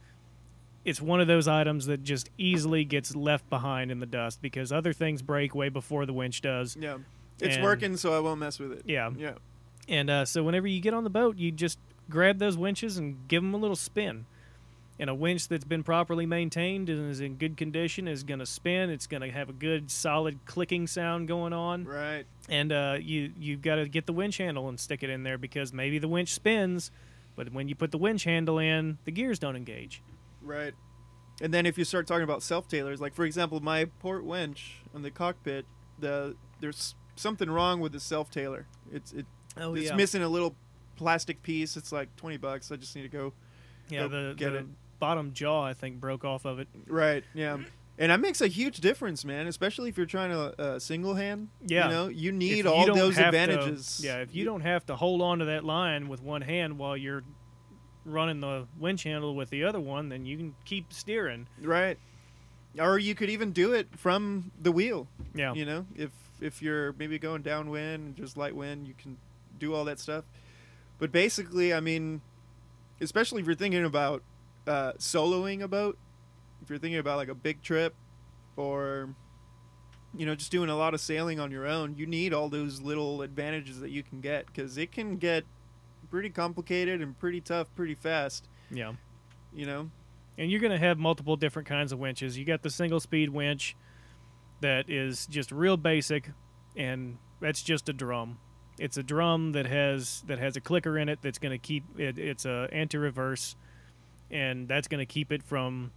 It's 0.85 1.01
one 1.01 1.21
of 1.21 1.27
those 1.27 1.49
items 1.49 1.87
that 1.87 2.03
just 2.05 2.29
easily 2.37 2.85
gets 2.85 3.17
left 3.17 3.49
behind 3.49 3.91
in 3.91 4.01
the 4.01 4.07
dust 4.07 4.43
because 4.43 4.71
other 4.71 4.93
things 4.93 5.23
break 5.23 5.55
way 5.55 5.69
before 5.71 6.05
the 6.07 6.13
winch 6.13 6.41
does. 6.43 6.77
Yeah. 6.79 6.99
It's 7.41 7.55
And- 7.57 7.65
working, 7.65 7.97
so 7.97 8.15
I 8.17 8.21
won't 8.21 8.41
mess 8.41 8.59
with 8.59 8.73
it. 8.73 8.83
Yeah, 8.87 9.11
Yeah. 9.17 9.33
and 9.89 10.09
uh, 10.11 10.25
so 10.25 10.43
whenever 10.45 10.67
you 10.69 10.81
get 10.81 10.95
on 10.95 11.03
the 11.05 11.11
boat, 11.11 11.37
you 11.37 11.51
just 11.51 11.79
grab 12.11 12.39
those 12.39 12.57
winches 12.57 12.99
and 12.99 13.17
give 13.29 13.43
them 13.43 13.55
a 13.55 13.57
little 13.57 13.77
spin. 13.77 14.27
And 15.01 15.11
a 15.11 15.15
winch 15.15 15.49
that's 15.49 15.65
been 15.65 15.83
properly 15.83 16.25
maintained 16.27 16.89
and 16.89 17.11
is 17.11 17.21
in 17.21 17.35
good 17.35 17.57
condition 17.57 18.07
is 18.07 18.23
going 18.23 18.39
to 18.39 18.47
spin. 18.47 18.91
It's 18.91 19.09
going 19.09 19.23
to 19.23 19.31
have 19.33 19.49
a 19.49 19.53
good, 19.53 19.91
solid 19.91 20.39
clicking 20.47 20.87
sound 20.87 21.27
going 21.27 21.53
on. 21.53 21.85
Right. 21.85 22.25
and 22.49 22.71
uh, 22.71 22.99
you 23.01 23.33
you've 23.41 23.63
got 23.63 23.77
to 23.77 23.89
get 23.89 24.07
the 24.07 24.13
winch 24.13 24.37
handle 24.37 24.69
and 24.69 24.79
stick 24.79 25.03
it 25.03 25.11
in 25.11 25.23
there 25.25 25.39
because 25.39 25.73
maybe 25.73 25.99
the 25.99 26.07
winch 26.07 26.33
spins, 26.35 26.93
but 27.35 27.53
when 27.53 27.69
you 27.69 27.75
put 27.75 27.91
the 27.91 27.99
winch 27.99 28.23
handle 28.25 28.59
in, 28.61 28.99
the 29.07 29.11
gears 29.11 29.39
don't 29.41 29.57
engage. 29.57 30.01
Right. 30.45 30.75
And 31.41 31.53
then 31.53 31.67
if 31.67 31.77
you 31.77 31.85
start 31.85 32.07
talking 32.07 32.23
about 32.25 32.43
self 32.43 32.69
tailors, 32.69 33.01
like 33.01 33.15
for 33.15 33.25
example, 33.25 33.61
my 33.61 33.87
port 33.99 34.25
winch 34.25 34.83
on 34.95 35.03
the 35.03 35.11
cockpit, 35.11 35.67
the 35.99 36.37
there's 36.61 36.95
something 37.17 37.51
wrong 37.51 37.81
with 37.81 37.93
the 37.93 38.01
self 38.01 38.31
tailor. 38.31 38.67
It's 38.93 39.13
it 39.13 39.27
Oh 39.57 39.75
it's 39.75 39.93
missing 39.93 40.23
a 40.23 40.29
little 40.29 40.55
plastic 40.97 41.43
piece. 41.43 41.77
It's 41.77 41.91
like 41.93 42.15
twenty 42.17 42.37
bucks. 42.37 42.71
I 42.71 42.77
just 42.77 42.95
need 42.95 43.03
to 43.03 43.09
go. 43.09 43.33
yeah, 43.89 44.07
go 44.07 44.09
the, 44.09 44.35
get 44.37 44.51
the 44.53 44.59
it. 44.59 44.67
bottom 45.01 45.33
jaw 45.33 45.65
I 45.65 45.75
think 45.75 46.01
broke 46.01 46.25
off 46.25 46.45
of 46.45 46.59
it. 46.61 46.69
Right. 46.87 47.25
Yeah. 47.35 47.59
And 47.97 48.11
that 48.11 48.19
makes 48.19 48.41
a 48.41 48.49
huge 48.49 48.79
difference, 48.79 49.25
man. 49.25 49.47
Especially 49.47 49.89
if 49.89 49.97
you're 49.97 50.07
trying 50.07 50.31
to 50.31 50.61
uh, 50.61 50.79
single 50.81 51.15
hand. 51.15 51.49
Yeah. 51.65 51.85
You 51.87 51.91
know, 51.93 52.09
you 52.09 52.33
need 52.33 52.65
you 52.65 52.71
all 52.71 52.87
those 52.93 53.17
have 53.17 53.33
to- 53.33 53.39
advantages. 53.41 54.01
yeah, 54.05 54.17
if 54.19 54.35
you 54.35 54.45
don't 54.45 54.63
have 54.63 54.85
to 54.87 54.97
hold 54.97 55.23
on 55.23 55.39
to 55.41 55.45
that 55.47 55.65
line 55.65 56.09
with 56.09 56.21
one 56.23 56.43
hand 56.43 56.79
while 56.79 56.97
you're 56.97 57.23
running 58.05 58.41
the 58.41 58.67
winch 58.79 59.03
handle 59.03 59.35
with 59.35 59.51
the 59.51 59.65
other 59.65 59.81
one, 59.81 60.09
then 60.09 60.25
you 60.27 60.37
can 60.37 60.55
keep 60.65 60.93
steering. 60.93 61.47
Right. 61.61 61.99
Or 62.79 62.99
you 62.99 63.15
could 63.15 63.31
even 63.31 63.53
do 63.53 63.73
it 63.73 63.89
from 63.97 64.51
the 64.61 64.73
wheel. 64.73 65.07
Yeah, 65.35 65.55
You 65.55 65.65
know, 65.65 65.87
if 65.95 66.11
if 66.41 66.61
you're 66.61 66.93
maybe 66.95 67.19
going 67.19 67.43
downwind, 67.43 68.17
just 68.17 68.37
light 68.37 68.55
wind, 68.55 68.87
you 68.89 68.95
can 68.95 69.17
do 69.59 69.75
all 69.75 69.85
that 69.85 70.01
stuff. 70.01 70.25
But 70.99 71.13
basically, 71.13 71.73
I 71.73 71.81
mean, 71.81 72.21
especially 73.01 73.41
if 73.41 73.47
you're 73.47 73.55
thinking 73.55 73.85
about 73.85 74.23
uh, 74.67 74.93
soloing 74.99 75.63
a 75.63 75.69
boat, 75.69 75.99
if 76.63 76.71
you're 76.71 76.79
thinking 76.79 76.99
about 76.99 77.17
like 77.17 77.29
a 77.29 77.35
big 77.35 77.63
trip, 77.63 77.95
or 78.57 79.15
you 80.17 80.27
know, 80.27 80.35
just 80.35 80.51
doing 80.51 80.71
a 80.71 80.77
lot 80.77 80.95
of 80.95 81.01
sailing 81.01 81.41
on 81.41 81.51
your 81.51 81.67
own, 81.67 81.97
you 81.97 82.07
need 82.07 82.33
all 82.33 82.49
those 82.49 82.81
little 82.81 83.23
advantages 83.23 83.81
that 83.81 83.91
you 83.91 84.03
can 84.03 84.21
get 84.21 84.47
because 84.47 84.79
it 84.79 84.93
can 84.93 85.17
get 85.17 85.45
pretty 86.15 86.31
complicated 86.31 87.01
and 87.01 87.19
pretty 87.19 87.41
tough 87.41 87.67
pretty 87.75 87.97
fast. 87.97 88.47
yeah. 88.71 88.93
You 89.53 89.67
know, 89.67 89.91
and 90.39 90.49
you're 90.49 90.61
going 90.61 90.71
to 90.71 90.79
have 90.79 90.97
multiple 90.97 91.35
different 91.37 91.67
kinds 91.67 91.91
of 91.91 91.99
winches. 91.99 92.39
You 92.39 92.45
got 92.45 92.63
the 92.63 92.71
single 92.71 93.01
speed 93.01 93.31
winch 93.31 93.75
that 94.61 94.89
is 94.89 95.27
just 95.27 95.51
real 95.51 95.77
basic, 95.77 96.31
and 96.77 97.19
that's 97.41 97.63
just 97.65 97.89
a 97.89 97.93
drum. 97.93 98.39
It's 98.79 98.97
a 98.97 99.03
drum 99.03 99.53
that 99.53 99.67
has 99.67 100.23
that 100.29 100.39
has 100.39 100.57
a 100.57 100.61
clicker 100.61 100.97
in 100.99 101.09
it 101.09 101.19
that's 101.21 101.39
going 101.39 101.51
to 101.51 101.59
keep 101.59 101.83
it. 101.99 102.17
It's 102.17 102.45
a 102.45 102.69
anti-reverse, 102.73 103.57
and 104.31 104.69
that's 104.69 104.87
going 104.87 105.01
to 105.01 105.13
keep 105.13 105.33
it 105.33 105.43
from 105.43 105.91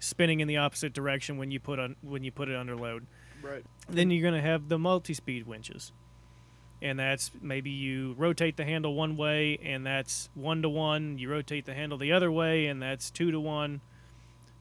spinning 0.00 0.40
in 0.40 0.48
the 0.48 0.56
opposite 0.56 0.92
direction 0.92 1.36
when 1.36 1.52
you 1.52 1.60
put 1.60 1.78
on 1.78 1.94
when 2.02 2.24
you 2.24 2.32
put 2.32 2.48
it 2.48 2.56
under 2.56 2.76
load. 2.76 3.06
right? 3.40 3.64
Then 3.88 4.10
you're 4.10 4.28
going 4.28 4.40
to 4.40 4.48
have 4.48 4.68
the 4.68 4.78
multi-speed 4.78 5.46
winches, 5.46 5.92
and 6.84 6.98
that's 6.98 7.30
maybe 7.40 7.70
you 7.70 8.14
rotate 8.18 8.58
the 8.58 8.64
handle 8.64 8.94
one 8.94 9.16
way, 9.16 9.58
and 9.62 9.86
that's 9.86 10.28
one 10.34 10.60
to 10.60 10.68
one. 10.68 11.18
You 11.18 11.30
rotate 11.30 11.64
the 11.64 11.72
handle 11.72 11.96
the 11.96 12.12
other 12.12 12.30
way, 12.30 12.66
and 12.66 12.80
that's 12.80 13.10
two 13.10 13.30
to 13.30 13.40
one, 13.40 13.80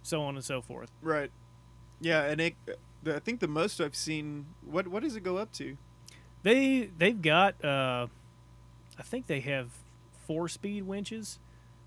so 0.02 0.24
on 0.24 0.36
and 0.36 0.44
so 0.44 0.62
forth. 0.62 0.90
Right. 1.02 1.30
Yeah, 2.00 2.24
and 2.24 2.40
it. 2.40 2.56
The, 3.04 3.18
I 3.18 3.20
think 3.20 3.42
the 3.42 3.50
most 3.50 3.82
I've 3.82 3.96
seen. 3.96 4.46
What 4.66 4.88
what 4.88 5.04
does 5.04 5.18
it 5.18 5.24
go 5.24 5.36
up 5.36 5.52
to? 5.54 5.78
They 6.44 6.90
they've 6.98 7.22
got 7.22 7.64
uh, 7.64 8.08
I 8.98 9.04
think 9.04 9.28
they 9.28 9.42
have 9.42 9.72
four-speed 10.26 10.84
winches. 10.84 11.40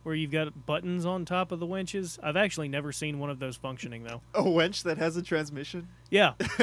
Where 0.07 0.15
you've 0.15 0.31
got 0.31 0.67
buttons 0.67 1.05
on 1.05 1.25
top 1.25 1.51
of 1.51 1.59
the 1.59 1.67
winches. 1.67 2.17
I've 2.23 2.37
actually 2.37 2.69
never 2.69 2.93
seen 2.93 3.19
one 3.19 3.29
of 3.29 3.41
those 3.41 3.57
functioning 3.57 4.05
though. 4.05 4.21
A 4.35 4.49
winch 4.49 4.85
that 4.85 4.99
has 4.99 5.17
a 5.17 5.23
transmission. 5.23 5.89
Yeah, 6.11 6.35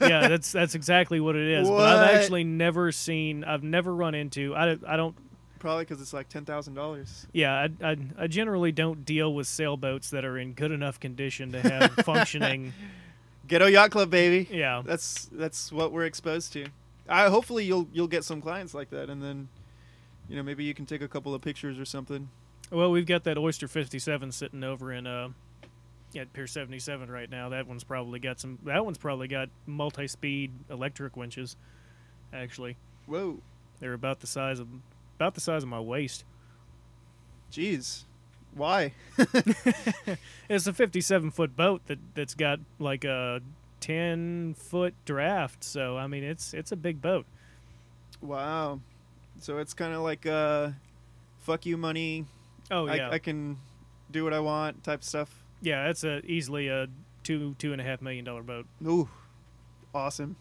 yeah, 0.00 0.28
that's 0.28 0.50
that's 0.50 0.74
exactly 0.74 1.20
what 1.20 1.36
it 1.36 1.46
is. 1.46 1.68
But 1.68 1.86
I've 1.86 2.16
actually 2.16 2.44
never 2.44 2.90
seen. 2.92 3.44
I've 3.44 3.62
never 3.62 3.94
run 3.94 4.14
into. 4.14 4.54
I, 4.54 4.78
I 4.88 4.96
don't 4.96 5.14
Probably 5.58 5.84
because 5.84 6.00
it's 6.00 6.14
like 6.14 6.30
ten 6.30 6.46
thousand 6.46 6.72
dollars. 6.72 7.26
Yeah, 7.34 7.66
I, 7.82 7.86
I, 7.86 7.96
I 8.18 8.26
generally 8.28 8.72
don't 8.72 9.04
deal 9.04 9.34
with 9.34 9.46
sailboats 9.46 10.08
that 10.08 10.24
are 10.24 10.38
in 10.38 10.54
good 10.54 10.72
enough 10.72 10.98
condition 10.98 11.52
to 11.52 11.60
have 11.60 11.92
functioning. 12.06 12.72
Ghetto 13.46 13.66
Yacht 13.66 13.90
Club, 13.90 14.08
baby. 14.08 14.48
Yeah, 14.50 14.80
That's 14.86 15.28
that's 15.32 15.70
what 15.70 15.92
we're 15.92 16.06
exposed 16.06 16.54
to. 16.54 16.66
I 17.10 17.28
hopefully 17.28 17.66
you'll 17.66 17.88
you'll 17.92 18.08
get 18.08 18.24
some 18.24 18.40
clients 18.40 18.72
like 18.72 18.88
that, 18.88 19.10
and 19.10 19.22
then, 19.22 19.48
you 20.30 20.36
know, 20.36 20.42
maybe 20.42 20.64
you 20.64 20.72
can 20.72 20.86
take 20.86 21.02
a 21.02 21.08
couple 21.08 21.34
of 21.34 21.42
pictures 21.42 21.78
or 21.78 21.84
something. 21.84 22.30
Well, 22.70 22.90
we've 22.90 23.06
got 23.06 23.24
that 23.24 23.38
Oyster 23.38 23.68
57 23.68 24.32
sitting 24.32 24.64
over 24.64 24.92
in 24.92 25.06
uh, 25.06 25.28
at 26.16 26.32
Pier 26.32 26.46
77 26.46 27.10
right 27.10 27.30
now. 27.30 27.50
That 27.50 27.66
one's 27.66 27.84
probably 27.84 28.18
got 28.18 28.40
some. 28.40 28.58
That 28.64 28.84
one's 28.84 28.98
probably 28.98 29.28
got 29.28 29.48
multi-speed 29.66 30.52
electric 30.70 31.16
winches. 31.16 31.56
Actually, 32.32 32.76
Whoa, 33.06 33.38
they're 33.80 33.92
about 33.92 34.20
the 34.20 34.26
size 34.26 34.58
of 34.58 34.68
about 35.16 35.34
the 35.34 35.40
size 35.40 35.62
of 35.62 35.68
my 35.68 35.80
waist. 35.80 36.24
jeez, 37.52 38.04
why? 38.54 38.92
It's 40.48 40.66
a 40.68 40.72
57 40.72 41.32
foot 41.32 41.56
boat 41.56 41.82
that 41.86 41.98
that's 42.14 42.34
got 42.34 42.60
like 42.78 43.04
a 43.04 43.40
ten 43.80 44.54
foot 44.54 44.94
draft. 45.04 45.64
So 45.64 45.96
I 45.96 46.06
mean, 46.06 46.24
it's 46.24 46.54
it's 46.54 46.72
a 46.72 46.76
big 46.76 47.00
boat. 47.02 47.26
Wow. 48.20 48.80
So 49.40 49.58
it's 49.58 49.74
kind 49.74 49.92
of 49.92 50.02
like 50.02 50.24
uh, 50.26 50.70
fuck 51.40 51.66
you 51.66 51.76
money. 51.76 52.26
Oh 52.70 52.86
I, 52.88 52.94
yeah, 52.96 53.10
I 53.10 53.18
can 53.18 53.58
do 54.10 54.24
what 54.24 54.32
I 54.32 54.40
want 54.40 54.82
type 54.84 55.02
stuff. 55.04 55.44
yeah. 55.62 55.84
that's 55.86 56.04
a 56.04 56.24
easily 56.26 56.68
a 56.68 56.88
two 57.22 57.54
two 57.58 57.72
and 57.72 57.80
a 57.80 57.84
half 57.84 58.00
million 58.02 58.24
dollar 58.24 58.42
boat. 58.42 58.66
Ooh, 58.86 59.08
awesome. 59.94 60.36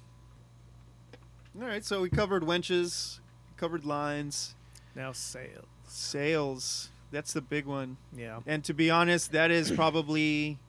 All 1.60 1.68
right, 1.68 1.86
so 1.86 2.02
we 2.02 2.10
covered 2.10 2.44
wenches, 2.44 3.20
covered 3.58 3.86
lines, 3.86 4.56
Now 4.96 5.14
sail. 5.14 5.66
sails. 5.88 6.90
That's 7.12 7.32
the 7.32 7.42
big 7.42 7.66
one. 7.66 7.96
Yeah. 8.16 8.40
And 8.46 8.64
to 8.66 8.74
be 8.74 8.90
honest, 8.92 9.32
that 9.32 9.52
is 9.52 9.72
probably 9.76 10.60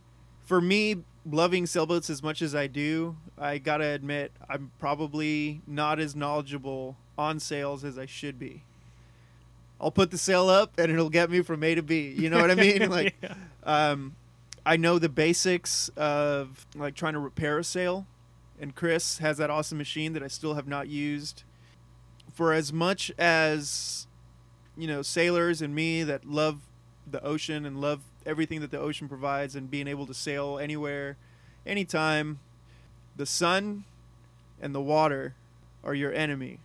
for 0.44 0.61
me 0.61 1.02
loving 1.28 1.66
sailboats 1.66 2.09
as 2.09 2.22
much 2.22 2.40
as 2.40 2.54
I 2.54 2.68
do. 2.68 3.16
I 3.36 3.59
gotta 3.59 3.86
admit, 3.86 4.30
I'm 4.48 4.70
probably 4.78 5.61
not 5.66 5.98
as 5.98 6.14
knowledgeable 6.14 6.96
on 7.18 7.40
sails 7.40 7.82
as 7.84 7.98
I 7.98 8.07
should 8.07 8.38
be. 8.38 8.62
I'll 9.81 9.91
put 9.91 10.11
the 10.11 10.18
sail 10.18 10.49
up 10.49 10.79
and 10.79 10.91
it'll 10.91 11.11
get 11.11 11.31
me 11.31 11.43
from 11.43 11.62
A 11.62 11.74
to 11.74 11.83
B. 11.83 12.14
You 12.16 12.31
know 12.31 12.39
what 12.41 12.51
I 12.51 12.55
mean? 12.55 12.89
Like, 12.91 13.14
Yeah. 13.22 13.35
um, 13.64 14.16
I 14.64 14.77
know 14.77 14.99
the 14.99 15.09
basics 15.09 15.89
of 15.97 16.66
like 16.74 16.95
trying 16.95 17.12
to 17.12 17.18
repair 17.20 17.59
a 17.59 17.64
sail, 17.64 18.07
and 18.61 18.74
Chris 18.74 19.18
has 19.18 19.37
that 19.39 19.51
awesome 19.51 19.79
machine 19.79 20.12
that 20.14 20.22
I 20.22 20.29
still 20.29 20.55
have 20.55 20.66
not 20.66 20.89
used. 20.89 21.43
For 22.35 22.53
as 22.53 22.72
much 22.72 23.12
as 23.18 24.07
you 24.77 24.87
know, 24.87 25.03
sailors 25.03 25.62
and 25.62 25.74
me 25.74 26.03
that 26.03 26.24
love 26.27 26.61
the 27.11 27.22
ocean 27.24 27.64
and 27.64 27.81
love 27.81 28.01
everything 28.27 28.61
that 28.61 28.70
the 28.70 28.79
ocean 28.81 29.09
provides 29.09 29.55
and 29.55 29.70
being 29.70 29.87
able 29.89 30.07
to 30.07 30.12
sail 30.14 30.59
anywhere, 30.59 31.16
anytime, 31.64 32.41
the 33.16 33.24
sun 33.27 33.85
and 34.61 34.74
the 34.74 34.81
water 34.81 35.35
are 35.85 35.95
your 35.95 36.12
enemy. 36.12 36.59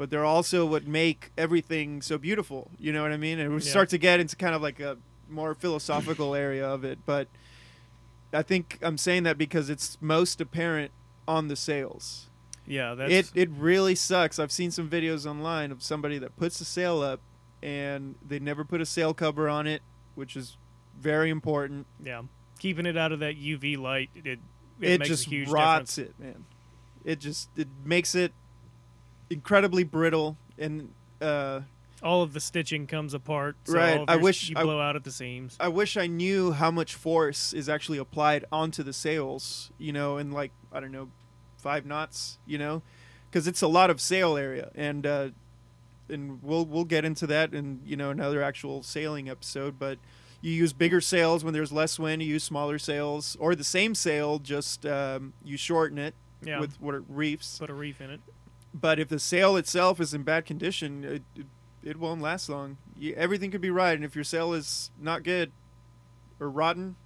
But 0.00 0.08
they're 0.08 0.24
also 0.24 0.64
what 0.64 0.86
make 0.86 1.30
everything 1.36 2.00
so 2.00 2.16
beautiful. 2.16 2.70
You 2.78 2.90
know 2.90 3.02
what 3.02 3.12
I 3.12 3.18
mean? 3.18 3.38
And 3.38 3.50
we 3.50 3.56
Yeah. 3.60 3.68
start 3.70 3.90
to 3.90 3.98
get 3.98 4.18
into 4.18 4.34
kind 4.34 4.54
of 4.54 4.62
like 4.62 4.80
a 4.80 4.96
more 5.28 5.54
philosophical 5.54 6.34
area 6.34 6.66
of 6.66 6.84
it. 6.84 7.00
But 7.04 7.28
I 8.32 8.40
think 8.40 8.78
I'm 8.80 8.96
saying 8.96 9.24
that 9.24 9.36
because 9.36 9.68
it's 9.68 9.98
most 10.00 10.40
apparent 10.40 10.90
on 11.28 11.48
the 11.48 11.54
sails. 11.54 12.30
Yeah. 12.66 12.94
That's 12.94 13.12
It 13.12 13.30
it 13.34 13.50
really 13.50 13.94
sucks. 13.94 14.38
I've 14.38 14.50
seen 14.50 14.70
some 14.70 14.88
videos 14.88 15.26
online 15.26 15.70
of 15.70 15.82
somebody 15.82 16.16
that 16.16 16.34
puts 16.38 16.62
a 16.62 16.64
sail 16.64 17.02
up 17.02 17.20
and 17.62 18.14
they 18.26 18.38
never 18.38 18.64
put 18.64 18.80
a 18.80 18.86
sail 18.86 19.12
cover 19.12 19.50
on 19.50 19.66
it, 19.66 19.82
which 20.14 20.34
is 20.34 20.56
very 20.98 21.28
important. 21.28 21.86
yeah. 22.02 22.22
Keeping 22.58 22.86
it 22.86 22.96
out 22.96 23.12
of 23.12 23.20
that 23.20 23.36
UV 23.36 23.76
light, 23.76 24.08
it 24.14 24.26
it, 24.26 24.38
It, 24.80 24.98
makes 25.00 25.08
just 25.08 25.26
a 25.26 25.28
huge 25.30 25.50
rots 25.50 25.96
difference. 25.96 26.18
it, 26.18 26.24
man. 26.24 26.44
It 27.04 27.20
just 27.20 27.50
it 27.54 27.68
makes 27.84 28.14
it 28.14 28.32
incredibly 29.30 29.84
brittle 29.84 30.36
and 30.58 30.90
uh 31.20 31.60
All 32.02 32.22
of 32.22 32.32
the 32.32 32.40
stitching 32.40 32.86
comes 32.86 33.14
apart. 33.14 33.56
So 33.64 33.74
Right, 33.74 34.02
I 34.08 34.16
wish 34.16 34.48
you 34.50 34.56
I- 34.58 34.62
blow 34.62 34.80
out 34.80 34.96
at 34.96 35.04
the 35.04 35.10
seams. 35.12 35.56
I 35.60 35.68
wish 35.68 35.96
I 35.96 36.06
knew 36.06 36.52
how 36.52 36.70
much 36.70 36.94
force 36.94 37.52
is 37.52 37.68
actually 37.68 37.98
applied 37.98 38.44
onto 38.50 38.82
the 38.82 38.92
sails, 38.92 39.70
you 39.78 39.92
know, 39.92 40.16
in 40.18 40.30
like 40.32 40.50
I 40.72 40.80
don't 40.80 40.92
know, 40.92 41.10
five 41.58 41.84
knots, 41.86 42.38
you 42.46 42.56
know, 42.58 42.82
because 43.30 43.46
it's 43.46 43.60
a 43.62 43.68
lot 43.68 43.90
of 43.90 44.00
sail 44.00 44.36
area, 44.36 44.70
and 44.74 45.06
uh, 45.06 45.28
and 46.08 46.42
we'll 46.42 46.64
we'll 46.64 46.84
get 46.86 47.04
into 47.04 47.26
that 47.28 47.52
in 47.54 47.80
you 47.84 47.96
know 47.96 48.10
another 48.10 48.42
actual 48.42 48.82
sailing 48.82 49.28
episode. 49.28 49.78
But 49.78 49.98
you 50.40 50.52
use 50.52 50.72
bigger 50.72 51.02
sails 51.02 51.44
when 51.44 51.52
there's 51.52 51.70
less 51.70 51.98
wind. 51.98 52.22
You 52.22 52.28
use 52.28 52.44
smaller 52.44 52.78
sails, 52.78 53.36
or 53.38 53.54
the 53.54 53.62
same 53.64 53.94
sail, 53.94 54.38
just 54.38 54.86
um, 54.86 55.34
you 55.44 55.58
shorten 55.58 55.98
it 55.98 56.14
Yeah. 56.42 56.60
with 56.60 56.80
what 56.80 56.94
reefs. 57.14 57.58
put 57.58 57.68
a 57.68 57.74
reef 57.74 58.00
in 58.00 58.08
it. 58.10 58.20
But 58.72 59.00
if 59.00 59.08
the 59.08 59.18
sail 59.18 59.56
itself 59.56 60.00
is 60.00 60.14
in 60.14 60.22
bad 60.22 60.44
condition, 60.46 61.04
it, 61.04 61.22
it, 61.34 61.46
it 61.82 61.96
won't 61.98 62.20
last 62.20 62.48
long. 62.48 62.76
You, 62.96 63.14
everything 63.14 63.50
could 63.50 63.60
be 63.60 63.70
right, 63.70 63.94
and 63.94 64.04
if 64.04 64.14
your 64.14 64.24
sail 64.24 64.52
is 64.52 64.90
not 65.00 65.22
good 65.24 65.50
or 66.38 66.48
rotten, 66.48 66.96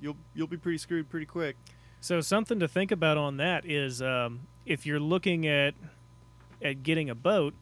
you'll 0.00 0.16
you'll 0.34 0.46
be 0.46 0.56
pretty 0.56 0.78
screwed 0.78 1.10
pretty 1.10 1.26
quick. 1.26 1.56
So 2.00 2.20
something 2.20 2.60
to 2.60 2.68
think 2.68 2.92
about 2.92 3.18
on 3.18 3.36
that 3.38 3.66
is 3.66 4.00
um, 4.00 4.46
if 4.64 4.86
you're 4.86 5.00
looking 5.00 5.46
at 5.46 5.74
at 6.62 6.82
getting 6.82 7.10
a 7.10 7.14
boat, 7.14 7.54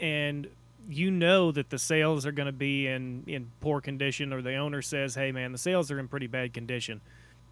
and 0.00 0.48
you 0.88 1.10
know 1.10 1.50
that 1.52 1.70
the 1.70 1.78
sails 1.78 2.24
are 2.24 2.32
going 2.32 2.46
to 2.46 2.52
be 2.52 2.86
in 2.86 3.24
in 3.26 3.50
poor 3.60 3.80
condition, 3.80 4.32
or 4.32 4.42
the 4.42 4.54
owner 4.54 4.80
says, 4.80 5.14
"Hey, 5.14 5.32
man, 5.32 5.52
the 5.52 5.58
sails 5.58 5.90
are 5.90 5.98
in 5.98 6.08
pretty 6.08 6.28
bad 6.28 6.54
condition," 6.54 7.00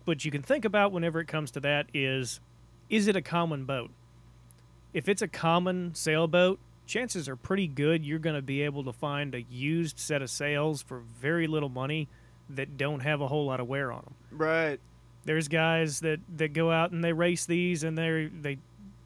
but 0.04 0.24
you 0.24 0.30
can 0.30 0.42
think 0.42 0.64
about 0.64 0.92
whenever 0.92 1.20
it 1.20 1.26
comes 1.26 1.50
to 1.52 1.60
that 1.60 1.86
is, 1.92 2.40
is 2.88 3.08
it 3.08 3.16
a 3.16 3.22
common 3.22 3.64
boat? 3.64 3.90
If 4.94 5.08
it's 5.08 5.20
a 5.22 5.28
common 5.28 5.94
sailboat, 5.94 6.58
chances 6.86 7.28
are 7.28 7.36
pretty 7.36 7.66
good 7.66 8.04
you're 8.04 8.18
going 8.18 8.36
to 8.36 8.42
be 8.42 8.62
able 8.62 8.84
to 8.84 8.92
find 8.92 9.34
a 9.34 9.42
used 9.42 9.98
set 9.98 10.20
of 10.22 10.28
sails 10.30 10.80
for 10.82 11.00
very 11.20 11.46
little 11.46 11.68
money 11.70 12.08
that 12.50 12.76
don't 12.76 13.00
have 13.00 13.20
a 13.22 13.26
whole 13.26 13.46
lot 13.46 13.58
of 13.58 13.66
wear 13.66 13.90
on 13.90 14.02
them 14.02 14.14
Right. 14.30 14.78
there's 15.24 15.48
guys 15.48 16.00
that 16.00 16.20
that 16.36 16.52
go 16.52 16.70
out 16.70 16.90
and 16.90 17.02
they 17.02 17.14
race 17.14 17.46
these 17.46 17.84
and 17.84 17.96
they 17.96 18.28
they 18.38 18.58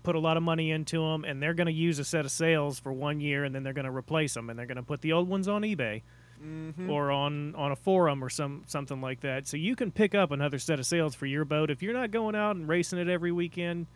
put 0.02 0.16
a 0.16 0.18
lot 0.18 0.36
of 0.36 0.42
money 0.42 0.72
into 0.72 1.00
them 1.00 1.24
and 1.24 1.40
they're 1.40 1.54
going 1.54 1.68
to 1.68 1.72
use 1.72 2.00
a 2.00 2.04
set 2.04 2.24
of 2.24 2.32
sails 2.32 2.80
for 2.80 2.92
one 2.92 3.20
year 3.20 3.44
and 3.44 3.54
then 3.54 3.62
they're 3.62 3.72
going 3.72 3.84
to 3.84 3.92
replace 3.96 4.34
them 4.34 4.50
and 4.50 4.58
they're 4.58 4.66
going 4.66 4.76
to 4.76 4.82
put 4.82 5.00
the 5.00 5.12
old 5.12 5.28
ones 5.28 5.46
on 5.48 5.62
eBay 5.62 6.02
Mm-hmm. 6.44 6.88
or 6.88 7.10
on 7.10 7.54
on 7.56 7.72
a 7.72 7.76
forum 7.76 8.22
or 8.22 8.28
some 8.30 8.62
something 8.68 9.00
like 9.00 9.20
that. 9.22 9.46
So 9.48 9.56
you 9.56 9.74
can 9.74 9.90
pick 9.90 10.14
up 10.14 10.30
another 10.30 10.60
set 10.60 10.78
of 10.78 10.86
sails 10.86 11.16
for 11.16 11.26
your 11.26 11.44
boat 11.44 11.68
if 11.68 11.82
you're 11.82 11.92
not 11.92 12.12
going 12.12 12.36
out 12.36 12.54
and 12.54 12.68
racing 12.68 13.00
it 13.00 13.08
every 13.08 13.32
weekend. 13.32 13.86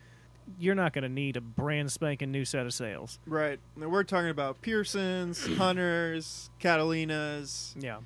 You're 0.59 0.75
not 0.75 0.93
going 0.93 1.03
to 1.03 1.09
need 1.09 1.37
a 1.37 1.41
brand 1.41 1.91
spanking 1.93 2.31
new 2.33 2.45
set 2.45 2.67
of 2.67 2.75
sails. 2.75 3.19
Right. 3.27 3.59
Now 3.77 3.89
we're 3.89 4.05
talking 4.05 4.31
about 4.31 4.61
Pearsons, 4.63 5.47
Hunters, 5.57 6.51
Catalinas, 6.61 7.75
Yeah. 7.83 7.99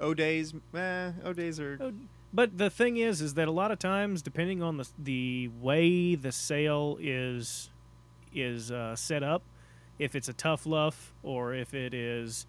O'Days. 0.00 0.54
Eh, 0.74 1.12
O'Days 1.24 1.58
are. 1.58 1.78
Oh, 1.80 1.92
But 2.32 2.58
the 2.58 2.68
thing 2.70 2.98
is, 2.98 3.20
is 3.22 3.34
that 3.34 3.48
a 3.48 3.52
lot 3.52 3.70
of 3.70 3.78
times, 3.78 4.20
depending 4.22 4.62
on 4.62 4.76
the 4.76 4.88
the 4.98 5.48
way 5.60 6.14
the 6.14 6.32
sail 6.32 6.98
is 7.00 7.70
is 8.34 8.70
uh, 8.70 8.94
set 8.94 9.22
up, 9.22 9.42
if 9.98 10.14
it's 10.14 10.28
a 10.28 10.34
Tuff 10.34 10.66
Luff 10.66 11.14
or 11.22 11.54
if 11.54 11.72
it 11.72 11.94
is 11.94 12.46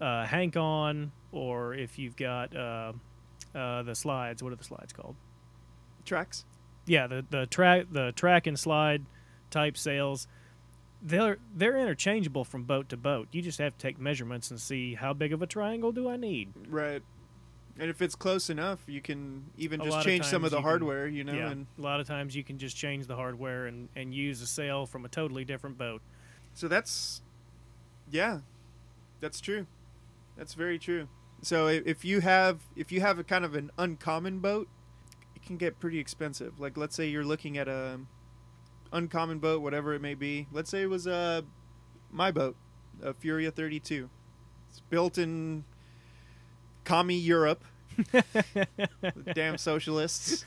uh, 0.00 0.24
hank 0.24 0.56
on, 0.56 1.12
or 1.32 1.74
if 1.74 1.98
you've 1.98 2.16
got 2.16 2.56
uh, 2.56 2.92
uh, 3.54 3.82
the 3.82 3.94
slides, 3.94 4.42
what 4.42 4.50
are 4.52 4.56
the 4.56 4.64
slides 4.64 4.94
called? 4.94 5.16
Tracks. 6.06 6.46
Yeah, 6.90 7.06
the 7.06 7.24
the 7.30 7.46
track 7.46 7.86
the 7.92 8.10
track 8.10 8.48
and 8.48 8.58
slide 8.58 9.04
type 9.48 9.76
sails. 9.76 10.26
They're 11.00 11.38
they're 11.54 11.76
interchangeable 11.76 12.44
from 12.44 12.64
boat 12.64 12.88
to 12.88 12.96
boat. 12.96 13.28
You 13.30 13.42
just 13.42 13.58
have 13.60 13.74
to 13.74 13.78
take 13.78 14.00
measurements 14.00 14.50
and 14.50 14.60
see 14.60 14.94
how 14.94 15.12
big 15.12 15.32
of 15.32 15.40
a 15.40 15.46
triangle 15.46 15.92
do 15.92 16.08
I 16.10 16.16
need. 16.16 16.48
Right. 16.68 17.00
And 17.78 17.88
if 17.88 18.02
it's 18.02 18.16
close 18.16 18.50
enough, 18.50 18.80
you 18.88 19.00
can 19.00 19.44
even 19.56 19.80
A 19.80 19.84
just 19.84 19.92
lot 19.92 20.00
of 20.00 20.04
change 20.06 20.24
some 20.24 20.44
of 20.44 20.50
the 20.50 20.56
you 20.56 20.62
can- 20.62 20.68
hardware, 20.68 21.06
you 21.06 21.22
know, 21.22 21.32
yeah, 21.32 21.50
and 21.50 21.66
a 21.78 21.80
lot 21.80 22.00
of 22.00 22.08
times 22.08 22.34
you 22.34 22.42
can 22.42 22.58
just 22.58 22.76
change 22.76 23.06
the 23.06 23.14
hardware 23.14 23.66
and, 23.66 23.88
and 23.94 24.12
use 24.12 24.42
a 24.42 24.46
sail 24.46 24.84
from 24.84 25.04
a 25.04 25.08
totally 25.08 25.44
different 25.44 25.78
boat. 25.78 26.02
So 26.54 26.66
that's, 26.66 27.22
yeah, 28.10 28.40
that's 29.20 29.40
true. 29.40 29.66
That's 30.36 30.54
very 30.54 30.78
true. 30.78 31.06
So 31.42 31.68
if 31.68 32.04
you 32.04 32.20
have 32.20 32.58
if 32.74 32.90
you 32.90 33.00
have 33.00 33.20
a 33.20 33.24
kind 33.24 33.44
of 33.44 33.54
an 33.54 33.70
uncommon 33.78 34.40
boat, 34.40 34.68
it 35.40 35.46
can 35.46 35.56
get 35.56 35.80
pretty 35.80 35.98
expensive. 35.98 36.60
Like 36.60 36.76
let's 36.76 36.94
say 36.94 37.08
you're 37.08 37.24
looking 37.24 37.58
at 37.58 37.68
a 37.68 38.00
uncommon 38.92 39.38
boat, 39.38 39.62
whatever 39.62 39.94
it 39.94 40.00
may 40.00 40.14
be. 40.14 40.46
Let's 40.52 40.70
say 40.70 40.82
it 40.82 40.90
was 40.90 41.06
uh, 41.06 41.42
my 42.10 42.30
boat, 42.30 42.56
a 43.02 43.14
Furia 43.14 43.50
32. 43.50 44.08
It's 44.70 44.80
built 44.80 45.18
in 45.18 45.64
commie 46.84 47.18
Europe. 47.18 47.64
Damn 49.34 49.58
socialists. 49.58 50.44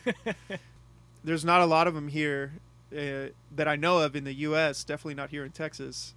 There's 1.24 1.46
not 1.46 1.62
a 1.62 1.66
lot 1.66 1.88
of 1.88 1.94
them 1.94 2.08
here 2.08 2.54
uh, 2.92 3.30
that 3.56 3.68
I 3.68 3.76
know 3.76 4.00
of 4.00 4.16
in 4.16 4.24
the 4.24 4.34
U.S. 4.34 4.84
Definitely 4.84 5.16
not 5.16 5.30
here 5.30 5.46
in 5.46 5.52
Texas. 5.52 6.14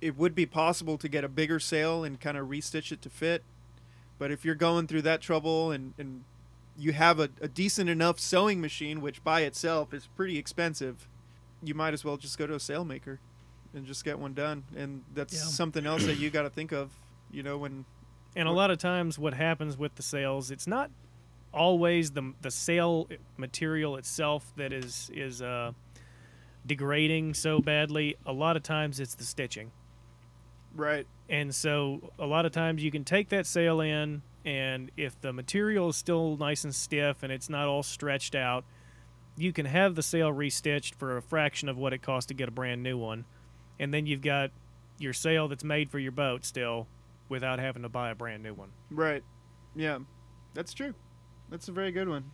It 0.00 0.16
would 0.16 0.34
be 0.34 0.46
possible 0.46 0.98
to 0.98 1.08
get 1.08 1.24
a 1.24 1.28
bigger 1.28 1.58
sail 1.58 2.04
and 2.04 2.20
kind 2.20 2.36
of 2.36 2.48
restitch 2.48 2.92
it 2.92 3.00
to 3.02 3.10
fit, 3.10 3.42
but 4.18 4.30
if 4.30 4.44
you're 4.44 4.54
going 4.54 4.86
through 4.86 5.02
that 5.02 5.22
trouble 5.22 5.70
and, 5.70 5.94
and 5.98 6.24
you 6.78 6.92
have 6.92 7.18
a, 7.18 7.30
a 7.40 7.48
decent 7.48 7.88
enough 7.88 8.18
sewing 8.20 8.60
machine, 8.60 9.00
which 9.00 9.22
by 9.24 9.40
itself 9.42 9.94
is 9.94 10.08
pretty 10.16 10.36
expensive, 10.38 11.08
you 11.62 11.74
might 11.74 11.94
as 11.94 12.04
well 12.04 12.16
just 12.16 12.36
go 12.38 12.46
to 12.46 12.54
a 12.54 12.60
sail 12.60 12.84
maker 12.84 13.18
and 13.74 13.86
just 13.86 14.04
get 14.04 14.18
one 14.18 14.34
done. 14.34 14.64
And 14.76 15.02
that's 15.14 15.34
Yeah. 15.34 15.40
something 15.40 15.86
else 15.86 16.04
that 16.06 16.16
you 16.18 16.30
got 16.30 16.42
to 16.42 16.50
think 16.50 16.72
of, 16.72 16.90
you 17.30 17.42
know, 17.42 17.56
when 17.58 17.84
And 18.34 18.46
a 18.48 18.52
lot 18.52 18.70
of 18.70 18.78
times, 18.78 19.18
what 19.18 19.32
happens 19.34 19.78
with 19.78 19.94
the 19.94 20.02
sails, 20.02 20.50
it's 20.50 20.66
not 20.66 20.90
always 21.52 22.10
the 22.10 22.34
the 22.42 22.50
sail 22.50 23.08
material 23.38 23.96
itself 23.96 24.52
that 24.56 24.72
is 24.74 25.10
is 25.14 25.40
uh, 25.40 25.72
degrading 26.66 27.32
so 27.34 27.60
badly. 27.60 28.16
A 28.26 28.32
lot 28.32 28.56
of 28.56 28.62
times, 28.62 29.00
it's 29.00 29.14
the 29.14 29.24
stitching. 29.24 29.70
right, 30.74 31.06
And 31.28 31.54
so 31.54 32.12
a 32.18 32.26
lot 32.26 32.44
of 32.44 32.52
times 32.52 32.82
you 32.84 32.90
can 32.90 33.04
take 33.04 33.30
that 33.30 33.46
sail 33.46 33.80
in, 33.80 34.20
and 34.46 34.90
if 34.96 35.20
the 35.20 35.32
material 35.32 35.90
is 35.90 35.96
still 35.96 36.36
nice 36.38 36.64
and 36.64 36.74
stiff 36.74 37.22
and 37.22 37.30
it's 37.32 37.50
not 37.50 37.66
all 37.68 37.82
stretched 37.82 38.34
out, 38.34 38.64
you 39.36 39.52
can 39.52 39.66
have 39.66 39.94
the 39.96 40.02
sail 40.02 40.32
restitched 40.32 40.94
for 40.94 41.16
a 41.18 41.22
fraction 41.22 41.68
of 41.68 41.76
what 41.76 41.92
it 41.92 42.00
costs 42.00 42.28
to 42.28 42.34
get 42.34 42.48
a 42.48 42.52
brand 42.52 42.82
new 42.82 42.96
one, 42.96 43.26
and 43.78 43.92
then 43.92 44.06
you've 44.06 44.22
got 44.22 44.50
your 44.98 45.12
sail 45.12 45.48
that's 45.48 45.64
made 45.64 45.90
for 45.90 45.98
your 45.98 46.12
boat 46.12 46.44
still, 46.46 46.86
without 47.28 47.58
having 47.58 47.82
to 47.82 47.88
buy 47.88 48.08
a 48.10 48.14
brand 48.14 48.42
new 48.42 48.54
one. 48.54 48.70
Right. 48.90 49.22
Yeah. 49.74 49.98
That's 50.54 50.72
true. 50.72 50.94
That's 51.50 51.68
a 51.68 51.72
very 51.72 51.90
good 51.92 52.08
one. 52.08 52.30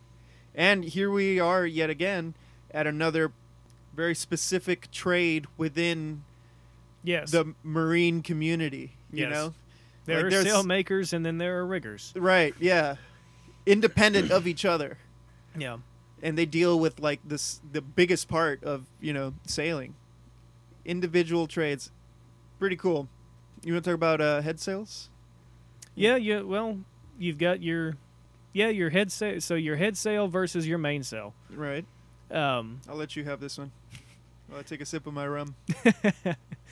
And 0.55 0.85
here 0.85 1.09
we 1.11 1.39
are 1.39 1.65
yet 1.65 1.89
again 1.89 2.35
at 2.71 2.87
another 2.87 3.33
very 3.95 4.15
specific 4.15 4.89
trade 4.91 5.45
within 5.57 6.23
Yes, 7.03 7.31
the 7.31 7.53
marine 7.63 8.21
community. 8.21 8.93
You 9.11 9.25
Yes. 9.25 9.33
know? 9.33 9.53
There 10.05 10.17
like 10.17 10.25
are 10.25 10.29
there's- 10.29 10.45
sail 10.45 10.63
makers 10.63 11.13
and 11.13 11.25
then 11.25 11.37
there 11.37 11.57
are 11.59 11.65
riggers. 11.65 12.13
Right, 12.15 12.53
yeah. 12.59 12.95
Independent 13.65 14.31
of 14.31 14.45
each 14.47 14.65
other. 14.65 14.97
Yeah. 15.57 15.77
And 16.21 16.37
they 16.37 16.45
deal 16.45 16.79
with 16.79 16.99
like 16.99 17.19
this 17.25 17.61
the 17.71 17.81
biggest 17.81 18.27
part 18.27 18.63
of, 18.63 18.85
you 18.99 19.13
know, 19.13 19.33
sailing. 19.45 19.95
Individual 20.85 21.47
trades. 21.47 21.91
Pretty 22.59 22.75
cool. 22.75 23.07
You 23.63 23.73
want 23.73 23.85
to 23.85 23.91
talk 23.91 23.95
about 23.95 24.19
uh, 24.21 24.41
head 24.41 24.59
sails? 24.59 25.09
Yeah, 25.95 26.15
yeah. 26.17 26.41
Well, 26.41 26.79
you've 27.17 27.37
got 27.37 27.61
your, 27.61 27.95
yeah, 28.51 28.67
your 28.69 28.89
head 28.89 29.11
sail. 29.11 29.39
So 29.39 29.55
your 29.55 29.75
head 29.77 29.95
sail 29.97 30.27
versus 30.27 30.67
your 30.67 30.77
mainsail. 30.77 31.33
Right. 31.53 31.85
Um, 32.31 32.81
I'll 32.89 32.95
let 32.95 33.15
you 33.15 33.23
have 33.25 33.39
this 33.39 33.57
one. 33.57 33.71
While 34.47 34.59
I 34.59 34.63
take 34.63 34.81
a 34.81 34.85
sip 34.85 35.07
of 35.07 35.13
my 35.13 35.27
rum. 35.27 35.55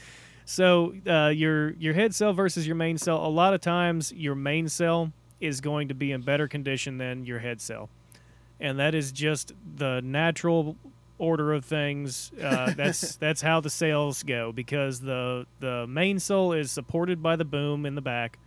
so 0.51 0.93
uh, 1.07 1.29
your 1.29 1.71
your 1.75 1.93
head 1.93 2.13
sail 2.13 2.33
versus 2.33 2.67
your 2.67 2.75
main 2.75 2.97
sail. 2.97 3.25
A 3.25 3.29
lot 3.29 3.53
of 3.53 3.61
times, 3.61 4.11
your 4.11 4.35
main 4.35 4.67
sail 4.67 5.13
is 5.39 5.61
going 5.61 5.87
to 5.87 5.93
be 5.93 6.11
in 6.11 6.23
better 6.23 6.45
condition 6.45 6.97
than 6.97 7.25
your 7.25 7.39
head 7.39 7.61
sail, 7.61 7.89
and 8.59 8.77
that 8.77 8.93
is 8.93 9.13
just 9.13 9.53
the 9.77 10.01
natural 10.01 10.75
order 11.17 11.53
of 11.53 11.63
things. 11.63 12.33
Uh, 12.33 12.73
that's 12.75 13.15
that's 13.15 13.41
how 13.41 13.61
the 13.61 13.69
sails 13.69 14.23
go 14.23 14.51
because 14.51 14.99
the 14.99 15.45
the 15.61 15.87
main 15.87 16.19
sail 16.19 16.51
is 16.51 16.69
supported 16.69 17.23
by 17.23 17.37
the 17.37 17.45
boom 17.45 17.85
in 17.85 17.95
the 17.95 18.01
back, 18.01 18.37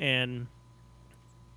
and 0.00 0.48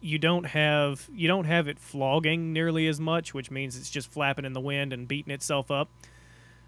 you 0.01 0.19
don't 0.19 0.45
have 0.45 1.09
you 1.15 1.27
don't 1.27 1.45
have 1.45 1.67
it 1.67 1.79
flogging 1.79 2.53
nearly 2.53 2.87
as 2.87 2.99
much, 2.99 3.33
which 3.33 3.49
means 3.49 3.75
it's 3.75 3.89
just 3.89 4.11
flapping 4.11 4.45
in 4.45 4.53
the 4.53 4.61
wind 4.61 4.93
and 4.93 5.07
beating 5.07 5.33
itself 5.33 5.71
up. 5.71 5.89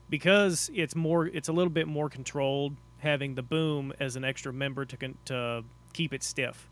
Because 0.10 0.70
it's 0.74 0.96
more, 0.96 1.26
it's 1.26 1.48
a 1.48 1.52
little 1.52 1.72
bit 1.72 1.88
more 1.88 2.12
controlled, 2.12 2.76
having 3.00 3.36
the 3.36 3.44
boom 3.44 3.94
as 4.00 4.16
an 4.16 4.24
extra 4.24 4.54
member 4.54 4.86
to 4.86 4.98
con- 4.98 5.18
to 5.26 5.64
keep 5.94 6.14
it 6.14 6.24
stiff. 6.24 6.70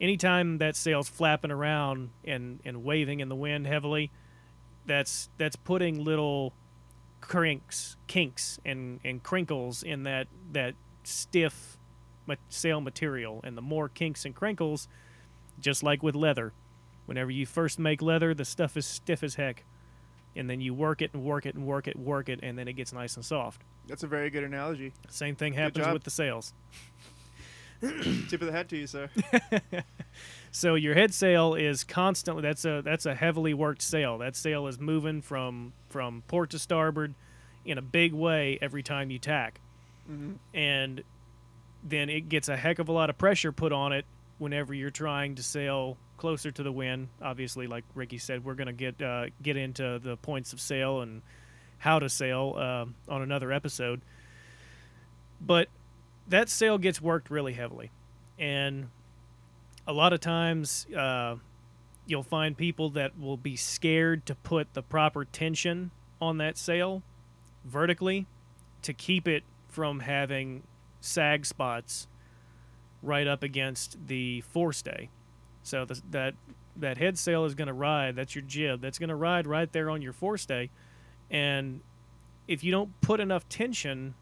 Anytime 0.00 0.58
that 0.58 0.76
sail's 0.76 1.08
flapping 1.08 1.50
around 1.50 2.10
and, 2.24 2.60
and 2.64 2.84
waving 2.84 3.20
in 3.20 3.28
the 3.28 3.36
wind 3.36 3.66
heavily, 3.66 4.10
that's 4.86 5.28
that's 5.38 5.56
putting 5.56 6.02
little 6.02 6.52
crinks, 7.20 7.96
kinks, 8.06 8.58
and, 8.64 9.00
and 9.04 9.22
crinkles 9.22 9.82
in 9.82 10.02
that 10.02 10.26
that 10.52 10.74
stiff 11.04 11.78
sail 12.48 12.80
material. 12.80 13.40
And 13.44 13.56
the 13.56 13.62
more 13.62 13.88
kinks 13.88 14.24
and 14.24 14.34
crinkles, 14.34 14.88
just 15.60 15.82
like 15.82 16.02
with 16.02 16.14
leather, 16.14 16.52
whenever 17.06 17.30
you 17.30 17.46
first 17.46 17.78
make 17.78 18.02
leather, 18.02 18.34
the 18.34 18.44
stuff 18.44 18.76
is 18.76 18.86
stiff 18.86 19.22
as 19.22 19.36
heck, 19.36 19.64
and 20.36 20.48
then 20.48 20.60
you 20.60 20.74
work 20.74 21.02
it 21.02 21.10
and 21.14 21.22
work 21.22 21.46
it 21.46 21.54
and 21.54 21.66
work 21.66 21.86
it, 21.86 21.98
work 21.98 22.28
it, 22.28 22.40
and 22.42 22.58
then 22.58 22.68
it 22.68 22.74
gets 22.74 22.92
nice 22.92 23.16
and 23.16 23.24
soft. 23.24 23.62
That's 23.86 24.02
a 24.02 24.06
very 24.06 24.30
good 24.30 24.44
analogy. 24.44 24.92
Same 25.10 25.36
thing 25.36 25.52
happens 25.52 25.86
with 25.88 26.04
the 26.04 26.10
sails. 26.10 26.52
Tip 27.80 28.40
of 28.40 28.46
the 28.46 28.52
hat 28.52 28.68
to 28.70 28.76
you, 28.76 28.86
sir. 28.86 29.10
So 30.54 30.76
your 30.76 30.94
head 30.94 31.12
sail 31.12 31.54
is 31.54 31.82
constantly 31.82 32.40
that's 32.42 32.64
a 32.64 32.80
that's 32.80 33.06
a 33.06 33.14
heavily 33.16 33.54
worked 33.54 33.82
sail. 33.82 34.18
That 34.18 34.36
sail 34.36 34.68
is 34.68 34.78
moving 34.78 35.20
from 35.20 35.72
from 35.88 36.22
port 36.28 36.50
to 36.50 36.60
starboard 36.60 37.14
in 37.64 37.76
a 37.76 37.82
big 37.82 38.12
way 38.12 38.56
every 38.62 38.84
time 38.84 39.10
you 39.10 39.18
tack. 39.18 39.60
hmm 40.06 40.34
And 40.54 41.02
then 41.82 42.08
it 42.08 42.28
gets 42.28 42.48
a 42.48 42.56
heck 42.56 42.78
of 42.78 42.88
a 42.88 42.92
lot 42.92 43.10
of 43.10 43.18
pressure 43.18 43.50
put 43.50 43.72
on 43.72 43.92
it 43.92 44.04
whenever 44.38 44.72
you're 44.72 44.90
trying 44.90 45.34
to 45.34 45.42
sail 45.42 45.96
closer 46.18 46.52
to 46.52 46.62
the 46.62 46.70
wind. 46.70 47.08
Obviously, 47.20 47.66
like 47.66 47.82
Ricky 47.96 48.18
said, 48.18 48.44
we're 48.44 48.54
going 48.54 48.68
to 48.68 48.72
get 48.72 49.02
uh, 49.02 49.26
get 49.42 49.56
into 49.56 49.98
the 50.00 50.16
points 50.18 50.52
of 50.52 50.60
sail 50.60 51.00
and 51.00 51.20
how 51.84 51.98
to 51.98 52.08
sail 52.08 52.54
uh, 52.56 53.12
on 53.12 53.20
another 53.20 53.52
episode. 53.52 54.00
But 55.38 55.68
that 56.26 56.48
sail 56.48 56.78
gets 56.78 56.98
worked 56.98 57.30
really 57.30 57.52
heavily, 57.52 57.90
and 58.38 58.88
a 59.86 59.92
lot 59.92 60.14
of 60.14 60.20
times 60.20 60.86
uh, 60.96 61.36
you'll 62.06 62.22
find 62.22 62.56
people 62.56 62.88
that 62.90 63.18
will 63.18 63.36
be 63.36 63.54
scared 63.54 64.24
to 64.24 64.34
put 64.34 64.72
the 64.72 64.82
proper 64.82 65.26
tension 65.26 65.90
on 66.22 66.38
that 66.38 66.56
sail 66.56 67.02
vertically 67.66 68.26
to 68.80 68.94
keep 68.94 69.28
it 69.28 69.44
from 69.68 70.00
having 70.00 70.62
sag 71.02 71.44
spots 71.44 72.08
right 73.02 73.26
up 73.26 73.42
against 73.42 74.06
the 74.06 74.42
forestay. 74.54 75.08
So 75.62 75.84
the, 75.84 76.00
that 76.12 76.34
that 76.76 76.96
head 76.96 77.18
sail 77.18 77.44
is 77.44 77.54
going 77.54 77.68
to 77.68 77.74
ride. 77.74 78.16
That's 78.16 78.34
your 78.34 78.42
jib. 78.42 78.80
That's 78.80 78.98
going 78.98 79.10
to 79.10 79.14
ride 79.14 79.46
right 79.46 79.70
there 79.70 79.90
on 79.90 80.00
your 80.00 80.14
forestay, 80.14 80.70
and 81.34 81.80
if 82.46 82.62
you 82.62 82.70
don't 82.70 83.00
put 83.00 83.18
enough 83.18 83.48
tension 83.48 84.14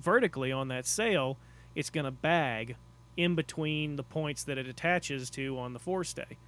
vertically 0.00 0.50
on 0.50 0.68
that 0.68 0.86
sail, 0.86 1.36
it's 1.74 1.90
going 1.90 2.06
to 2.06 2.10
bag 2.10 2.76
in 3.14 3.34
between 3.34 3.96
the 3.96 4.02
points 4.02 4.42
that 4.44 4.56
it 4.56 4.66
attaches 4.66 5.28
to 5.30 5.58
on 5.58 5.74
the 5.74 5.78
forestay. 5.78 6.38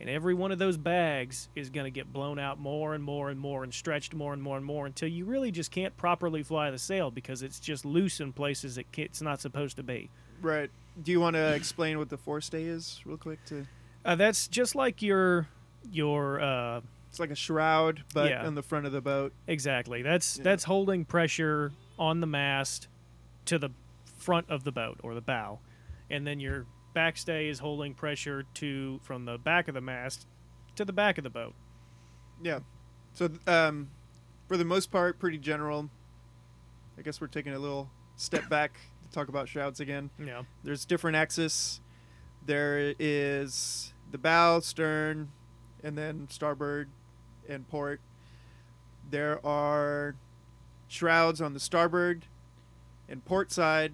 And 0.00 0.08
every 0.08 0.34
one 0.34 0.52
of 0.52 0.60
those 0.60 0.76
bags 0.76 1.48
is 1.56 1.68
going 1.68 1.84
to 1.84 1.90
get 1.90 2.12
blown 2.12 2.38
out 2.38 2.60
more 2.60 2.94
and 2.94 3.02
more 3.02 3.28
and 3.28 3.40
more 3.40 3.64
and 3.64 3.74
stretched 3.74 4.14
more 4.14 4.32
and 4.32 4.40
more 4.40 4.56
and 4.56 4.64
more 4.64 4.86
until 4.86 5.08
you 5.08 5.24
really 5.24 5.50
just 5.50 5.72
can't 5.72 5.96
properly 5.96 6.44
fly 6.44 6.70
the 6.70 6.78
sail 6.78 7.10
because 7.10 7.42
it's 7.42 7.58
just 7.58 7.84
loose 7.84 8.20
in 8.20 8.32
places 8.32 8.78
it 8.78 8.86
it's 8.96 9.20
not 9.20 9.40
supposed 9.40 9.76
to 9.76 9.82
be. 9.82 10.10
Right. 10.40 10.70
Do 11.02 11.10
you 11.10 11.18
want 11.18 11.34
to 11.34 11.54
explain 11.54 11.98
what 11.98 12.08
the 12.08 12.18
forestay 12.18 12.68
is, 12.68 13.00
real 13.04 13.16
quick? 13.16 13.44
To 13.46 13.66
Uh, 14.04 14.14
that's 14.14 14.46
just 14.46 14.76
like 14.76 15.02
your 15.02 15.48
your 15.90 16.40
uh, 16.40 16.80
it's 17.14 17.20
like 17.20 17.30
a 17.30 17.36
shroud, 17.36 18.02
but 18.12 18.28
Yeah. 18.28 18.44
on 18.44 18.56
the 18.56 18.62
front 18.62 18.86
of 18.86 18.92
the 18.92 19.00
boat. 19.00 19.32
exactly. 19.46 20.02
That's 20.02 20.36
Yeah. 20.38 20.42
that's 20.42 20.64
holding 20.64 21.04
pressure 21.04 21.70
on 21.96 22.18
the 22.18 22.26
mast 22.26 22.88
to 23.44 23.56
the 23.56 23.70
front 24.18 24.50
of 24.50 24.64
the 24.64 24.72
boat 24.72 24.98
or 25.04 25.14
the 25.14 25.20
bow, 25.20 25.60
and 26.10 26.26
then 26.26 26.40
your 26.40 26.66
backstay 26.92 27.48
is 27.48 27.60
holding 27.60 27.94
pressure 27.94 28.42
to 28.54 28.98
from 29.04 29.26
the 29.26 29.38
back 29.38 29.68
of 29.68 29.74
the 29.74 29.80
mast 29.80 30.26
to 30.74 30.84
the 30.84 30.92
back 30.92 31.18
of 31.18 31.22
the 31.24 31.30
boat. 31.30 31.54
Yeah. 32.42 32.58
So, 33.12 33.30
um, 33.46 33.90
for 34.48 34.56
the 34.56 34.64
most 34.64 34.90
part, 34.90 35.20
pretty 35.20 35.38
general. 35.38 35.90
I 36.98 37.02
guess 37.02 37.20
we're 37.20 37.28
taking 37.28 37.52
a 37.52 37.58
little 37.60 37.90
step 38.16 38.48
back 38.48 38.78
to 39.04 39.08
talk 39.10 39.28
about 39.28 39.48
shrouds 39.48 39.78
again. 39.78 40.10
Yeah. 40.18 40.42
There's 40.64 40.84
different 40.84 41.16
axes. 41.16 41.80
There 42.44 42.94
is 42.98 43.94
the 44.10 44.18
bow, 44.18 44.58
stern, 44.60 45.30
and 45.82 45.96
then 45.98 46.28
starboard 46.28 46.88
and 47.48 47.68
port. 47.68 48.00
There 49.10 49.44
are 49.46 50.14
shrouds 50.88 51.40
on 51.40 51.54
the 51.54 51.60
starboard 51.60 52.26
and 53.08 53.24
port 53.24 53.52
side, 53.52 53.92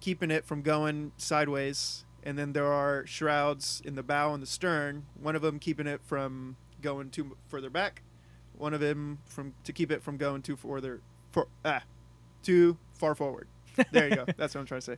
keeping 0.00 0.30
it 0.30 0.44
from 0.44 0.62
going 0.62 1.12
sideways. 1.16 2.04
And 2.22 2.38
then 2.38 2.52
there 2.52 2.72
are 2.72 3.06
shrouds 3.06 3.82
in 3.84 3.94
the 3.94 4.02
bow 4.02 4.32
and 4.32 4.42
the 4.42 4.46
stern. 4.46 5.04
One 5.20 5.36
of 5.36 5.42
them 5.42 5.58
keeping 5.58 5.86
it 5.86 6.00
from 6.02 6.56
going 6.80 7.10
too 7.10 7.36
further 7.48 7.70
back. 7.70 8.02
One 8.56 8.72
of 8.72 8.80
them 8.80 9.18
from 9.26 9.54
to 9.64 9.72
keep 9.72 9.90
it 9.90 10.02
from 10.02 10.16
going 10.16 10.42
too 10.42 10.56
further 10.56 11.00
for 11.30 11.48
ah 11.64 11.82
too 12.42 12.78
far 12.94 13.14
forward. 13.14 13.48
There 13.90 14.08
you 14.08 14.16
go. 14.16 14.24
That's 14.36 14.54
what 14.54 14.60
I'm 14.60 14.66
trying 14.66 14.80
to 14.80 14.84
say. 14.84 14.96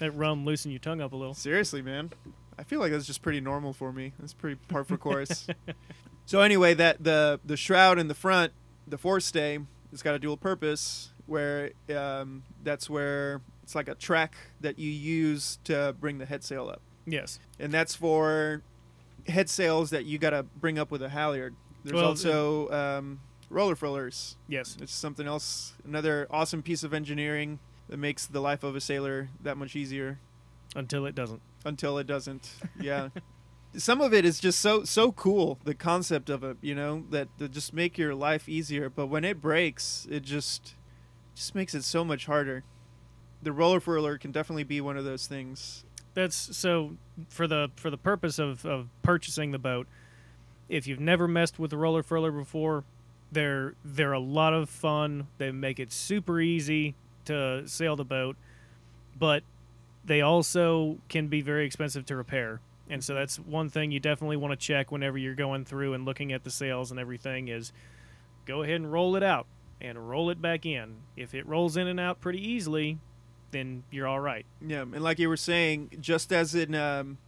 That 0.00 0.10
rum 0.12 0.44
loosened 0.44 0.72
your 0.72 0.80
tongue 0.80 1.00
up 1.00 1.12
a 1.12 1.16
little. 1.16 1.34
Seriously, 1.34 1.80
man. 1.80 2.10
I 2.58 2.64
feel 2.64 2.80
like 2.80 2.90
that's 2.90 3.06
just 3.06 3.20
pretty 3.20 3.40
normal 3.40 3.74
for 3.74 3.92
me. 3.92 4.12
That's 4.18 4.32
pretty 4.32 4.56
par 4.68 4.82
for 4.84 4.96
course. 4.96 5.46
so 6.26 6.40
anyway, 6.40 6.74
that 6.74 7.02
the 7.02 7.40
the 7.44 7.56
shroud 7.56 7.98
in 7.98 8.08
the 8.08 8.14
front, 8.14 8.52
the 8.86 8.98
forestay, 8.98 9.64
it's 9.92 10.02
got 10.02 10.14
a 10.14 10.18
dual 10.18 10.36
purpose 10.36 11.12
where 11.26 11.70
um, 11.96 12.42
that's 12.62 12.88
where 12.90 13.40
it's 13.62 13.74
like 13.74 13.88
a 13.88 13.94
track 13.94 14.34
that 14.60 14.78
you 14.78 14.90
use 14.90 15.58
to 15.64 15.94
bring 15.98 16.18
the 16.18 16.26
head 16.26 16.44
sail 16.44 16.68
up, 16.68 16.80
Yes. 17.06 17.40
and 17.58 17.72
that's 17.72 17.94
for 17.96 18.62
head 19.26 19.48
sails 19.50 19.90
that 19.90 20.04
you 20.04 20.18
got 20.18 20.30
to 20.30 20.44
bring 20.44 20.78
up 20.78 20.90
with 20.92 21.02
a 21.02 21.08
halyard. 21.08 21.54
There's 21.82 21.94
Well, 21.96 22.04
also 22.10 22.70
um, 22.70 23.20
roller 23.50 23.74
furlers. 23.74 24.36
Yes. 24.48 24.76
It's 24.80 24.92
something 24.94 25.26
else, 25.26 25.74
another 25.84 26.28
awesome 26.30 26.62
piece 26.62 26.84
of 26.84 26.94
engineering 26.94 27.58
that 27.88 27.96
makes 27.96 28.24
the 28.26 28.40
life 28.40 28.62
of 28.62 28.76
a 28.76 28.80
sailor 28.80 29.30
that 29.42 29.56
much 29.56 29.74
easier 29.74 30.20
Until 30.76 31.06
it 31.06 31.14
doesn't. 31.16 31.40
until 31.64 31.98
it 31.98 32.06
doesn't. 32.06 32.48
Yeah. 32.80 33.08
Some 33.76 34.00
of 34.00 34.14
it 34.14 34.24
is 34.24 34.40
just 34.40 34.60
so 34.60 34.84
so 34.84 35.12
cool, 35.12 35.58
the 35.64 35.74
concept 35.74 36.30
of 36.30 36.42
it, 36.44 36.56
you 36.62 36.74
know, 36.74 37.04
that 37.10 37.28
just 37.50 37.74
make 37.74 37.98
your 37.98 38.14
life 38.14 38.48
easier, 38.48 38.88
but 38.88 39.06
when 39.06 39.24
it 39.24 39.40
breaks, 39.42 40.06
it 40.10 40.22
just 40.22 40.74
just 41.34 41.54
makes 41.54 41.74
it 41.74 41.84
so 41.84 42.04
much 42.04 42.26
harder. 42.26 42.64
The 43.42 43.52
roller 43.52 43.80
furler 43.80 44.18
can 44.18 44.32
definitely 44.32 44.64
be 44.64 44.80
one 44.80 44.96
of 44.96 45.04
those 45.04 45.26
things. 45.26 45.84
That's 46.14 46.56
so 46.56 46.96
for 47.28 47.46
the 47.46 47.70
for 47.76 47.90
the 47.90 47.98
purpose 47.98 48.38
of, 48.38 48.64
of 48.64 48.88
purchasing 49.02 49.50
the 49.52 49.58
boat. 49.58 49.86
if 50.68 50.86
you've 50.86 51.00
never 51.00 51.28
messed 51.28 51.58
with 51.58 51.72
a 51.72 51.76
roller 51.76 52.02
furler 52.02 52.36
before, 52.36 52.84
they're 53.30 53.74
they're 53.84 54.12
a 54.12 54.20
lot 54.20 54.54
of 54.54 54.68
fun. 54.68 55.28
They 55.38 55.50
make 55.50 55.78
it 55.78 55.92
super 55.92 56.40
easy 56.40 56.94
to 57.26 57.66
sail 57.68 57.96
the 57.96 58.04
boat, 58.04 58.36
but 59.18 59.42
they 60.04 60.20
also 60.20 60.98
can 61.08 61.28
be 61.28 61.40
very 61.42 61.66
expensive 61.66 62.06
to 62.06 62.16
repair. 62.16 62.60
And 62.88 63.02
so 63.02 63.14
that's 63.14 63.36
one 63.38 63.68
thing 63.68 63.90
you 63.90 63.98
definitely 64.00 64.36
want 64.36 64.52
to 64.52 64.56
check 64.56 64.92
whenever 64.92 65.18
you're 65.18 65.34
going 65.34 65.64
through 65.64 65.94
and 65.94 66.04
looking 66.04 66.32
at 66.32 66.44
the 66.44 66.50
sails 66.50 66.90
and 66.90 67.00
everything 67.00 67.48
is 67.48 67.72
go 68.44 68.62
ahead 68.62 68.76
and 68.76 68.92
roll 68.92 69.16
it 69.16 69.22
out 69.22 69.46
and 69.80 70.08
roll 70.08 70.30
it 70.30 70.40
back 70.40 70.64
in. 70.64 70.96
If 71.16 71.34
it 71.34 71.46
rolls 71.46 71.76
in 71.76 71.86
and 71.88 71.98
out 71.98 72.20
pretty 72.20 72.40
easily, 72.40 72.98
then 73.50 73.82
you're 73.90 74.06
all 74.06 74.20
right. 74.20 74.46
Yeah, 74.64 74.82
and 74.82 75.02
like 75.02 75.18
you 75.18 75.28
were 75.28 75.36
saying, 75.36 75.98
just 76.00 76.32
as 76.32 76.54
in 76.54 76.74
um, 76.74 77.18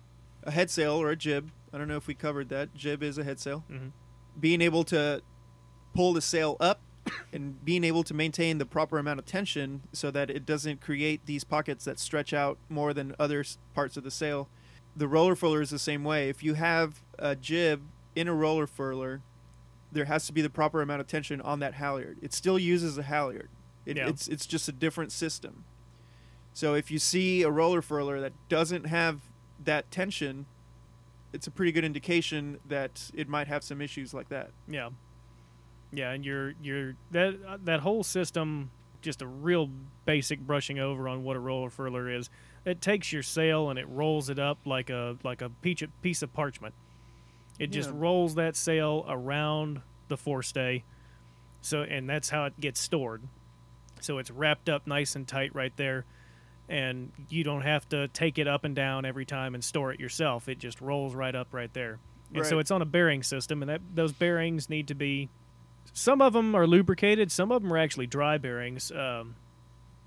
a 0.45 0.51
head 0.53 0.71
sail 0.71 0.93
or 0.95 1.11
a 1.11 1.17
jib, 1.17 1.51
I 1.73 1.79
don't 1.79 1.89
know 1.89 1.97
if 1.97 2.07
we 2.07 2.15
covered 2.15 2.49
that. 2.51 2.75
Jib 2.75 3.03
is 3.03 3.19
a 3.19 3.25
head 3.25 3.41
sail. 3.41 3.65
Mhm. 3.71 3.93
Being 4.39 4.61
able 4.63 4.85
to 4.85 5.23
pull 5.95 6.13
the 6.13 6.23
sail 6.23 6.57
up 6.61 6.81
and 7.33 7.65
being 7.65 7.83
able 7.85 8.05
to 8.05 8.15
maintain 8.15 8.59
the 8.59 8.67
proper 8.67 8.99
amount 8.99 9.19
of 9.19 9.27
tension 9.27 9.83
so 9.93 10.11
that 10.13 10.31
it 10.31 10.47
doesn't 10.47 10.81
create 10.81 11.27
these 11.27 11.43
pockets 11.45 11.85
that 11.85 11.99
stretch 11.99 12.33
out 12.33 12.59
more 12.69 12.95
than 12.95 13.15
other 13.19 13.45
parts 13.75 13.97
of 13.97 14.05
the 14.05 14.11
sail. 14.11 14.49
The 14.99 15.07
roller 15.09 15.37
furler 15.37 15.63
is 15.63 15.71
the 15.71 15.79
same 15.79 16.03
way. 16.03 16.29
If 16.29 16.43
you 16.43 16.55
have 16.55 17.03
a 17.19 17.37
jib 17.37 17.83
in 18.17 18.27
a 18.27 18.35
roller 18.35 18.67
furler, 18.67 19.21
there 19.93 20.07
has 20.07 20.27
to 20.27 20.33
be 20.33 20.43
the 20.43 20.51
proper 20.51 20.83
amount 20.83 21.01
of 21.01 21.07
tension 21.07 21.41
on 21.41 21.61
that 21.61 21.75
halyard. 21.75 22.19
It 22.21 22.35
still 22.35 22.59
uses 22.59 22.99
a 22.99 23.05
halyard. 23.05 23.49
It, 23.87 23.97
Yeah. 23.97 24.09
It's 24.09 24.27
it's 24.27 24.45
just 24.45 24.69
a 24.69 24.73
different 24.73 25.13
system. 25.13 25.65
So 26.53 26.75
if 26.75 26.91
you 26.91 26.99
see 26.99 27.43
a 27.43 27.51
roller 27.51 27.81
furler 27.81 28.21
that 28.21 28.33
doesn't 28.49 28.87
have 28.87 29.21
that 29.65 29.89
tension, 29.93 30.47
it's 31.33 31.47
a 31.47 31.51
pretty 31.51 31.71
good 31.71 31.85
indication 31.85 32.59
that 32.67 33.11
it 33.15 33.29
might 33.29 33.47
have 33.47 33.63
some 33.63 33.81
issues 33.81 34.13
like 34.13 34.29
that. 34.31 34.51
Yeah, 34.67 34.91
yeah, 35.93 36.11
and 36.11 36.25
you're 36.25 36.55
you're 36.61 36.95
that 37.13 37.39
uh, 37.47 37.59
that 37.63 37.81
whole 37.81 38.03
system. 38.03 38.73
Just 39.01 39.23
a 39.23 39.29
real 39.29 39.71
basic 40.07 40.41
brushing 40.41 40.81
over 40.81 41.09
on 41.09 41.23
what 41.23 41.37
a 41.37 41.39
roller 41.39 41.71
furler 41.71 42.13
is. 42.13 42.29
It 42.65 42.81
takes 42.81 43.13
your 43.13 43.23
sail 43.23 43.71
and 43.71 43.79
it 43.79 43.87
rolls 43.89 44.29
it 44.31 44.39
up 44.39 44.59
like 44.67 44.91
a 44.91 45.17
like 45.25 45.41
a 45.43 45.49
piece 45.49 45.83
of, 45.83 46.03
piece 46.03 46.23
of 46.23 46.33
parchment. 46.33 46.75
It 47.59 47.69
just 47.69 47.91
Yeah. 47.91 47.97
rolls 47.99 48.35
that 48.37 48.57
sail 48.57 49.05
around 49.09 49.81
the 50.09 50.17
forestay. 50.17 50.83
So 51.61 51.83
and 51.83 52.09
that's 52.09 52.31
how 52.31 52.45
it 52.45 52.59
gets 52.61 52.81
stored. 52.81 53.23
So 54.01 54.19
it's 54.19 54.31
wrapped 54.31 54.69
up 54.69 54.87
nice 54.87 55.17
and 55.17 55.27
tight 55.27 55.55
right 55.55 55.77
there. 55.77 56.05
And 56.69 57.13
you 57.31 57.45
don't 57.45 57.63
have 57.63 57.89
to 57.89 58.09
take 58.09 58.39
it 58.39 58.47
up 58.47 58.65
and 58.65 58.77
down 58.77 59.05
every 59.07 59.25
time 59.25 59.55
and 59.55 59.65
store 59.65 59.91
it 59.93 59.99
yourself. 59.99 60.49
It 60.49 60.59
just 60.59 60.81
rolls 60.81 61.15
right 61.15 61.35
up 61.35 61.49
right 61.53 61.73
there. 61.73 61.99
And 62.35 62.45
so 62.45 62.59
it's 62.59 62.71
on 62.71 62.83
a 62.83 62.85
bearing 62.85 63.23
system, 63.23 63.63
and 63.63 63.71
that 63.71 63.81
those 63.95 64.13
bearings 64.13 64.69
need 64.69 64.87
to 64.89 64.95
be. 64.95 65.31
Some 65.95 66.21
of 66.21 66.35
them 66.35 66.55
are 66.55 66.67
lubricated. 66.67 67.33
Some 67.33 67.51
of 67.51 67.63
them 67.63 67.73
are 67.73 67.79
actually 67.79 68.07
dry 68.07 68.37
bearings. 68.37 68.93
Um, 68.93 69.37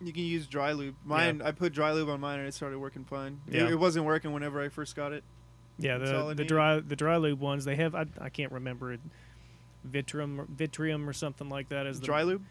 You 0.03 0.11
can 0.13 0.23
use 0.23 0.47
dry 0.47 0.71
lube. 0.71 0.95
Mine, 1.05 1.41
I 1.43 1.51
put 1.51 1.73
dry 1.73 1.91
lube 1.93 2.09
on 2.09 2.19
mine 2.19 2.39
and 2.39 2.47
it 2.47 2.53
started 2.53 2.79
working 2.79 3.05
fine. 3.05 3.39
It- 3.47 3.55
Yeah. 3.55 3.69
It, 3.69 3.79
wasn't 3.79 4.05
working 4.05 4.33
whenever 4.33 4.61
I 4.61 4.69
first 4.69 4.95
got 4.95 5.13
it. 5.13 5.23
yeah, 5.77 5.97
That's 5.97 6.09
the 6.11 6.17
the 6.17 6.27
needed. 6.29 6.47
dry 6.47 6.79
the 6.79 6.95
dry 6.95 7.17
lube 7.17 7.39
ones 7.39 7.65
they 7.65 7.75
have. 7.75 7.93
I, 7.95 8.05
I 8.19 8.29
can't 8.29 8.51
remember 8.51 8.93
it. 8.93 8.99
Vitrium, 9.83 10.41
or- 10.41 10.45
vitrium, 10.49 11.07
or 11.09 11.13
something 11.13 11.49
like 11.49 11.69
that 11.69 11.85
is 11.87 11.99
the 11.99 12.05
Dry 12.05 12.21
lube? 12.23 12.43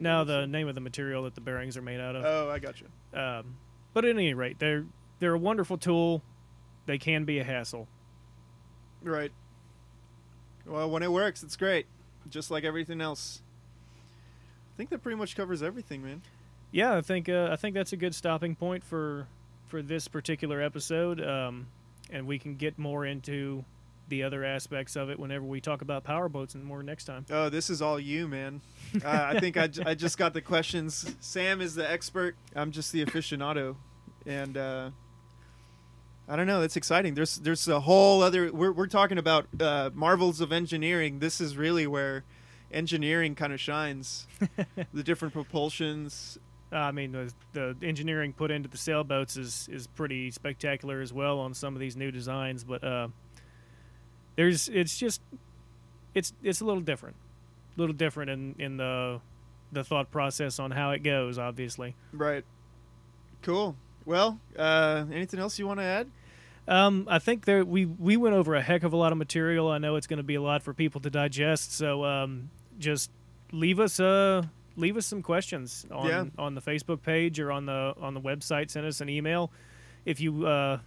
No, 0.00 0.24
the 0.24 0.46
name 0.46 0.68
of 0.68 0.74
the 0.74 0.80
material 0.80 1.24
that 1.24 1.34
the 1.34 1.40
bearings 1.40 1.76
are 1.76 1.82
made 1.82 2.00
out 2.00 2.16
of. 2.16 2.24
Oh, 2.24 2.50
I 2.50 2.58
got 2.58 2.80
you. 2.80 2.88
Um, 3.18 3.56
but 3.94 4.04
at 4.04 4.10
any 4.10 4.34
rate, 4.34 4.58
they're 4.58 4.84
they're 5.20 5.34
a 5.34 5.38
wonderful 5.38 5.78
tool. 5.78 6.22
They 6.86 6.98
can 6.98 7.24
be 7.24 7.38
a 7.38 7.44
hassle. 7.44 7.86
Right. 9.02 9.30
Well, 10.66 10.90
when 10.90 11.02
it 11.02 11.10
works, 11.12 11.42
it's 11.42 11.56
great. 11.56 11.86
Just 12.28 12.50
like 12.50 12.64
everything 12.64 13.00
else. 13.00 13.42
I 14.74 14.76
think 14.76 14.90
that 14.90 15.02
pretty 15.02 15.16
much 15.16 15.36
covers 15.36 15.62
everything, 15.62 16.02
man. 16.02 16.22
Yeah, 16.72 16.96
I 16.96 17.02
think 17.02 17.28
uh, 17.28 17.48
I 17.52 17.56
think 17.56 17.74
that's 17.74 17.92
a 17.92 17.96
good 17.96 18.14
stopping 18.14 18.56
point 18.56 18.82
for 18.82 19.28
for 19.66 19.82
this 19.82 20.08
particular 20.08 20.60
episode, 20.60 21.20
um, 21.20 21.68
and 22.10 22.26
we 22.26 22.38
can 22.38 22.56
get 22.56 22.78
more 22.78 23.04
into 23.04 23.64
the 24.08 24.22
other 24.22 24.44
aspects 24.44 24.96
of 24.96 25.08
it 25.10 25.18
whenever 25.18 25.44
we 25.44 25.60
talk 25.60 25.80
about 25.80 26.02
power 26.04 26.28
boats 26.28 26.54
and 26.54 26.64
more 26.64 26.82
next 26.82 27.04
time. 27.04 27.24
Oh, 27.30 27.48
this 27.48 27.70
is 27.70 27.80
all 27.80 28.00
you, 28.00 28.26
man. 28.26 28.60
uh, 29.04 29.08
I 29.08 29.40
think 29.40 29.56
I, 29.56 29.68
j- 29.68 29.84
I 29.86 29.94
just 29.94 30.18
got 30.18 30.34
the 30.34 30.42
questions. 30.42 31.14
Sam 31.20 31.60
is 31.60 31.74
the 31.74 31.88
expert. 31.90 32.36
I'm 32.54 32.72
just 32.72 32.92
the 32.92 33.04
aficionado, 33.04 33.76
and 34.26 34.56
uh, 34.56 34.90
I 36.28 36.36
don't 36.36 36.46
know. 36.46 36.60
That's 36.60 36.76
exciting. 36.76 37.14
There's 37.14 37.36
there's 37.36 37.68
a 37.68 37.80
whole 37.80 38.22
other. 38.22 38.50
We're 38.52 38.72
we're 38.72 38.86
talking 38.86 39.18
about 39.18 39.46
uh, 39.60 39.90
marvels 39.92 40.40
of 40.40 40.52
engineering. 40.52 41.18
This 41.18 41.40
is 41.40 41.56
really 41.56 41.86
where 41.86 42.24
engineering 42.70 43.34
kind 43.34 43.52
of 43.52 43.60
shines. 43.60 44.26
the 44.94 45.02
different 45.02 45.34
propulsions. 45.34 46.38
Uh, 46.72 46.76
I 46.76 46.92
mean, 46.92 47.12
the, 47.12 47.32
the 47.52 47.86
engineering 47.86 48.32
put 48.32 48.50
into 48.50 48.68
the 48.68 48.78
sailboats 48.78 49.36
is 49.36 49.68
is 49.70 49.86
pretty 49.86 50.30
spectacular 50.30 51.00
as 51.00 51.12
well 51.12 51.38
on 51.40 51.54
some 51.54 51.74
of 51.74 51.80
these 51.80 51.96
new 51.96 52.10
designs, 52.10 52.64
but 52.64 52.82
uh, 52.82 53.08
there's 54.36 54.68
it's 54.68 54.98
just 54.98 55.20
it's 56.14 56.32
it's 56.42 56.60
a 56.60 56.64
little 56.64 56.82
different, 56.82 57.16
a 57.76 57.80
little 57.80 57.94
different 57.94 58.30
in 58.30 58.54
in 58.58 58.76
the 58.78 59.20
the 59.70 59.84
thought 59.84 60.10
process 60.10 60.58
on 60.58 60.70
how 60.70 60.92
it 60.92 61.02
goes. 61.02 61.38
Obviously. 61.38 61.94
Right. 62.12 62.44
Cool. 63.42 63.76
Well, 64.04 64.40
uh, 64.58 65.04
anything 65.12 65.40
else 65.40 65.58
you 65.58 65.66
want 65.66 65.80
to 65.80 65.84
add? 65.84 66.10
Um, 66.68 67.06
I 67.10 67.18
think 67.18 67.44
there 67.44 67.64
we 67.64 67.84
we 67.84 68.16
went 68.16 68.34
over 68.34 68.54
a 68.54 68.62
heck 68.62 68.82
of 68.82 68.92
a 68.92 68.96
lot 68.96 69.12
of 69.12 69.18
material. 69.18 69.68
I 69.68 69.78
know 69.78 69.96
it's 69.96 70.06
going 70.06 70.18
to 70.18 70.22
be 70.22 70.36
a 70.36 70.42
lot 70.42 70.62
for 70.62 70.72
people 70.72 71.00
to 71.02 71.10
digest. 71.10 71.74
So 71.76 72.04
um, 72.04 72.50
just 72.78 73.10
leave 73.52 73.78
us 73.78 74.00
uh 74.00 74.42
leave 74.76 74.96
us 74.96 75.06
some 75.06 75.22
questions 75.22 75.86
on 75.90 76.06
Yeah. 76.08 76.24
on 76.38 76.54
the 76.54 76.60
Facebook 76.62 77.02
page 77.02 77.38
or 77.40 77.50
on 77.52 77.66
the 77.66 77.94
on 78.00 78.14
the 78.14 78.20
website. 78.20 78.70
Send 78.70 78.86
us 78.86 79.00
an 79.00 79.08
email 79.08 79.50
if 80.04 80.20
you 80.20 80.46
uh, 80.46 80.78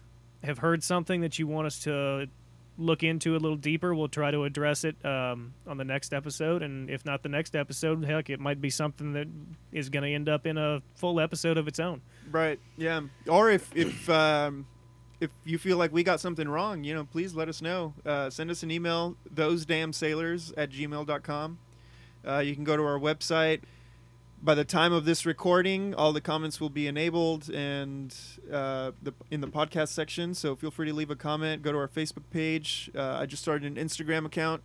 have 0.44 0.60
heard 0.60 0.84
something 0.84 1.22
that 1.22 1.40
you 1.40 1.48
want 1.48 1.68
us 1.68 1.80
to 1.84 2.28
look 2.78 3.04
into 3.04 3.32
a 3.36 3.40
little 3.40 3.56
deeper. 3.56 3.96
We'll 3.96 4.10
try 4.10 4.32
to 4.32 4.44
address 4.44 4.84
it 4.84 4.98
um, 5.06 5.54
on 5.66 5.78
the 5.78 5.86
next 5.86 6.14
episode, 6.14 6.62
and 6.62 6.90
if 6.90 7.06
not 7.06 7.24
the 7.24 7.30
next 7.30 7.56
episode, 7.56 8.04
heck, 8.04 8.30
it 8.30 8.40
might 8.40 8.60
be 8.60 8.70
something 8.70 9.14
that 9.14 9.28
is 9.72 9.88
going 9.90 10.04
to 10.04 10.10
end 10.14 10.28
up 10.28 10.46
in 10.46 10.58
a 10.58 10.82
full 10.96 11.20
episode 11.22 11.58
of 11.58 11.68
its 11.70 11.80
own. 11.80 12.02
Right. 12.32 12.60
Yeah. 12.78 13.02
Or 13.30 13.50
if 13.50 13.74
if 13.76 14.10
um, 14.10 14.68
if 15.22 15.30
you 15.46 15.58
feel 15.58 15.78
like 15.78 15.94
we 15.94 16.04
got 16.04 16.20
something 16.20 16.48
wrong, 16.50 16.84
you 16.84 16.94
know, 16.94 17.06
please 17.06 17.34
let 17.34 17.48
us 17.48 17.62
know. 17.62 17.94
Uh, 18.06 18.30
send 18.30 18.52
us 18.52 18.62
an 18.64 18.72
email, 18.72 19.16
those 19.32 19.66
damn 19.66 19.94
sailors 19.94 20.52
at 20.58 20.70
gmail.com. 20.72 21.60
Uh, 22.28 22.40
you 22.40 22.56
can 22.56 22.66
go 22.66 22.76
to 22.76 22.84
our 22.84 23.00
website. 23.00 23.62
By 24.46 24.54
the 24.54 24.64
time 24.64 24.94
of 24.94 25.06
this 25.06 25.26
recording, 25.26 25.96
all 25.96 26.14
the 26.14 26.22
comments 26.22 26.62
will 26.62 26.70
be 26.70 26.86
enabled 26.86 27.50
and 27.50 28.16
uh, 28.54 28.92
the, 29.02 29.12
in 29.32 29.42
the 29.42 29.48
podcast 29.48 29.88
section. 29.88 30.36
So 30.36 30.56
feel 30.56 30.70
free 30.70 30.88
to 30.88 30.94
leave 30.94 31.10
a 31.10 31.16
comment. 31.16 31.64
Go 31.64 31.72
to 31.72 31.80
our 31.80 31.88
Facebook 31.88 32.30
page. 32.30 32.92
Uh, 32.96 33.18
I 33.20 33.26
just 33.26 33.42
started 33.42 33.76
an 33.76 33.84
Instagram 33.84 34.24
account. 34.24 34.62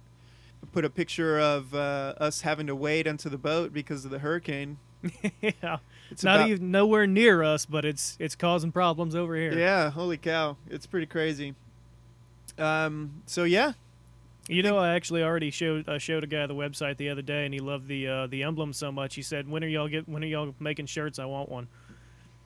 Put 0.72 0.84
a 0.84 0.90
picture 0.90 1.40
of 1.40 1.74
uh, 1.74 2.12
us 2.18 2.42
having 2.42 2.66
to 2.66 2.76
wade 2.76 3.08
onto 3.08 3.30
the 3.30 3.38
boat 3.38 3.72
because 3.72 4.04
of 4.04 4.10
the 4.10 4.18
hurricane. 4.18 4.76
yeah. 5.40 5.78
It's 6.10 6.22
not 6.22 6.40
about- 6.40 6.50
even 6.50 6.70
nowhere 6.70 7.06
near 7.06 7.42
us, 7.42 7.64
but 7.64 7.86
it's 7.86 8.18
it's 8.20 8.34
causing 8.34 8.72
problems 8.72 9.14
over 9.14 9.34
here. 9.34 9.58
Yeah, 9.58 9.88
holy 9.88 10.18
cow. 10.18 10.58
It's 10.68 10.84
pretty 10.84 11.06
crazy. 11.06 11.54
Um, 12.58 13.22
so 13.24 13.44
yeah, 13.44 13.72
You 14.48 14.62
know, 14.62 14.78
I 14.78 14.94
actually 14.94 15.22
already 15.22 15.50
showed 15.50 15.88
I 15.88 15.98
showed 15.98 16.24
a 16.24 16.26
guy 16.26 16.46
the 16.46 16.54
website 16.54 16.96
the 16.96 17.08
other 17.10 17.22
day, 17.22 17.44
and 17.44 17.54
he 17.54 17.60
loved 17.60 17.86
the 17.88 18.08
uh, 18.08 18.26
the 18.26 18.42
emblem 18.42 18.72
so 18.72 18.90
much. 18.90 19.14
He 19.14 19.22
said, 19.22 19.48
"When 19.48 19.62
are 19.62 19.68
y'all 19.68 19.88
get? 19.88 20.08
When 20.08 20.24
are 20.24 20.26
y'all 20.26 20.54
making 20.58 20.86
shirts? 20.86 21.18
I 21.18 21.26
want 21.26 21.48
one." 21.48 21.68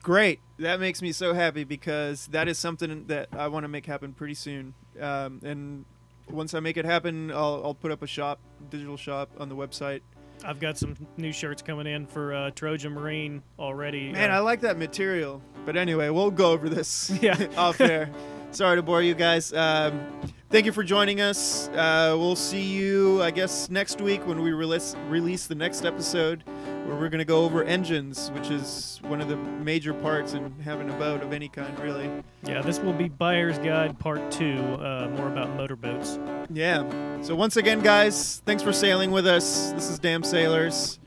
great. 0.05 0.39
That 0.59 0.79
makes 0.79 1.01
me 1.01 1.11
so 1.11 1.33
happy 1.33 1.63
because 1.63 2.27
that 2.27 2.47
is 2.47 2.59
something 2.59 3.07
that 3.07 3.27
I 3.33 3.47
want 3.47 3.63
to 3.63 3.67
make 3.67 3.87
happen 3.87 4.13
pretty 4.13 4.35
soon. 4.35 4.75
Um, 5.01 5.41
and 5.43 5.83
once 6.29 6.53
I 6.53 6.59
make 6.59 6.77
it 6.77 6.85
happen, 6.85 7.31
I'll, 7.31 7.61
I'll 7.65 7.73
put 7.73 7.91
up 7.91 8.03
a 8.03 8.07
shop, 8.07 8.39
digital 8.69 8.97
shop 8.97 9.31
on 9.39 9.49
the 9.49 9.55
website. 9.55 10.01
I've 10.45 10.59
got 10.59 10.77
some 10.77 10.95
new 11.17 11.31
shirts 11.31 11.63
coming 11.63 11.87
in 11.87 12.05
for 12.05 12.35
uh, 12.35 12.51
Trojan 12.51 12.93
Marine 12.93 13.41
already. 13.57 14.11
Man, 14.11 14.29
uh, 14.29 14.35
I 14.35 14.39
like 14.39 14.61
that 14.61 14.77
material. 14.77 15.41
But 15.65 15.75
anyway, 15.75 16.09
we'll 16.09 16.29
go 16.29 16.51
over 16.51 16.69
this 16.69 17.09
Yeah. 17.21 17.47
off 17.57 17.81
air. 17.81 18.11
Sorry 18.51 18.75
to 18.75 18.83
bore 18.83 19.01
you 19.01 19.15
guys. 19.15 19.51
Um, 19.53 20.05
thank 20.55 20.65
you 20.65 20.71
for 20.71 20.85
joining 20.85 21.19
us. 21.19 21.67
Uh, 21.75 22.15
we'll 22.17 22.33
see 22.33 22.61
you, 22.61 23.21
I 23.21 23.29
guess, 23.29 23.69
next 23.69 23.99
week 23.99 24.25
when 24.25 24.41
we 24.41 24.53
release 24.53 24.95
release 25.09 25.47
the 25.47 25.55
next 25.55 25.83
episode, 25.83 26.43
where 26.85 26.95
we're 26.95 27.09
gonna 27.09 27.25
go 27.25 27.43
over 27.43 27.65
engines, 27.65 28.31
which 28.31 28.49
is 28.49 29.01
one 29.03 29.19
of 29.19 29.27
the 29.27 29.35
major 29.35 29.93
parts 29.93 30.31
in 30.31 30.57
having 30.61 30.89
a 30.89 30.93
boat 30.93 31.21
of 31.21 31.33
any 31.33 31.49
kind, 31.49 31.77
really. 31.81 32.09
yeah, 32.43 32.61
this 32.61 32.79
will 32.79 32.93
be 32.93 33.09
Buyer's 33.09 33.57
Guide 33.57 33.99
Part 33.99 34.31
Two, 34.31 34.57
uh, 34.79 35.11
more 35.17 35.27
about 35.27 35.49
motorboats. 35.57 36.19
Yeah. 36.49 36.89
So 37.21 37.35
once 37.35 37.57
again, 37.57 37.81
guys, 37.81 38.41
thanks 38.45 38.63
for 38.63 38.71
sailing 38.71 39.11
with 39.11 39.27
us. 39.27 39.73
This 39.73 39.89
is 39.89 39.99
Damn 39.99 40.23
Sailors. 40.23 40.99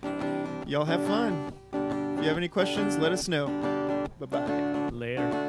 Y'all 0.67 0.85
have 0.85 1.03
fun. 1.07 1.55
If 1.73 2.23
you 2.23 2.29
have 2.29 2.37
any 2.37 2.49
questions, 2.49 2.99
let 2.99 3.13
us 3.13 3.29
know. 3.29 3.47
Bye 4.21 4.27
bye. 4.27 4.91
Later. 4.91 5.48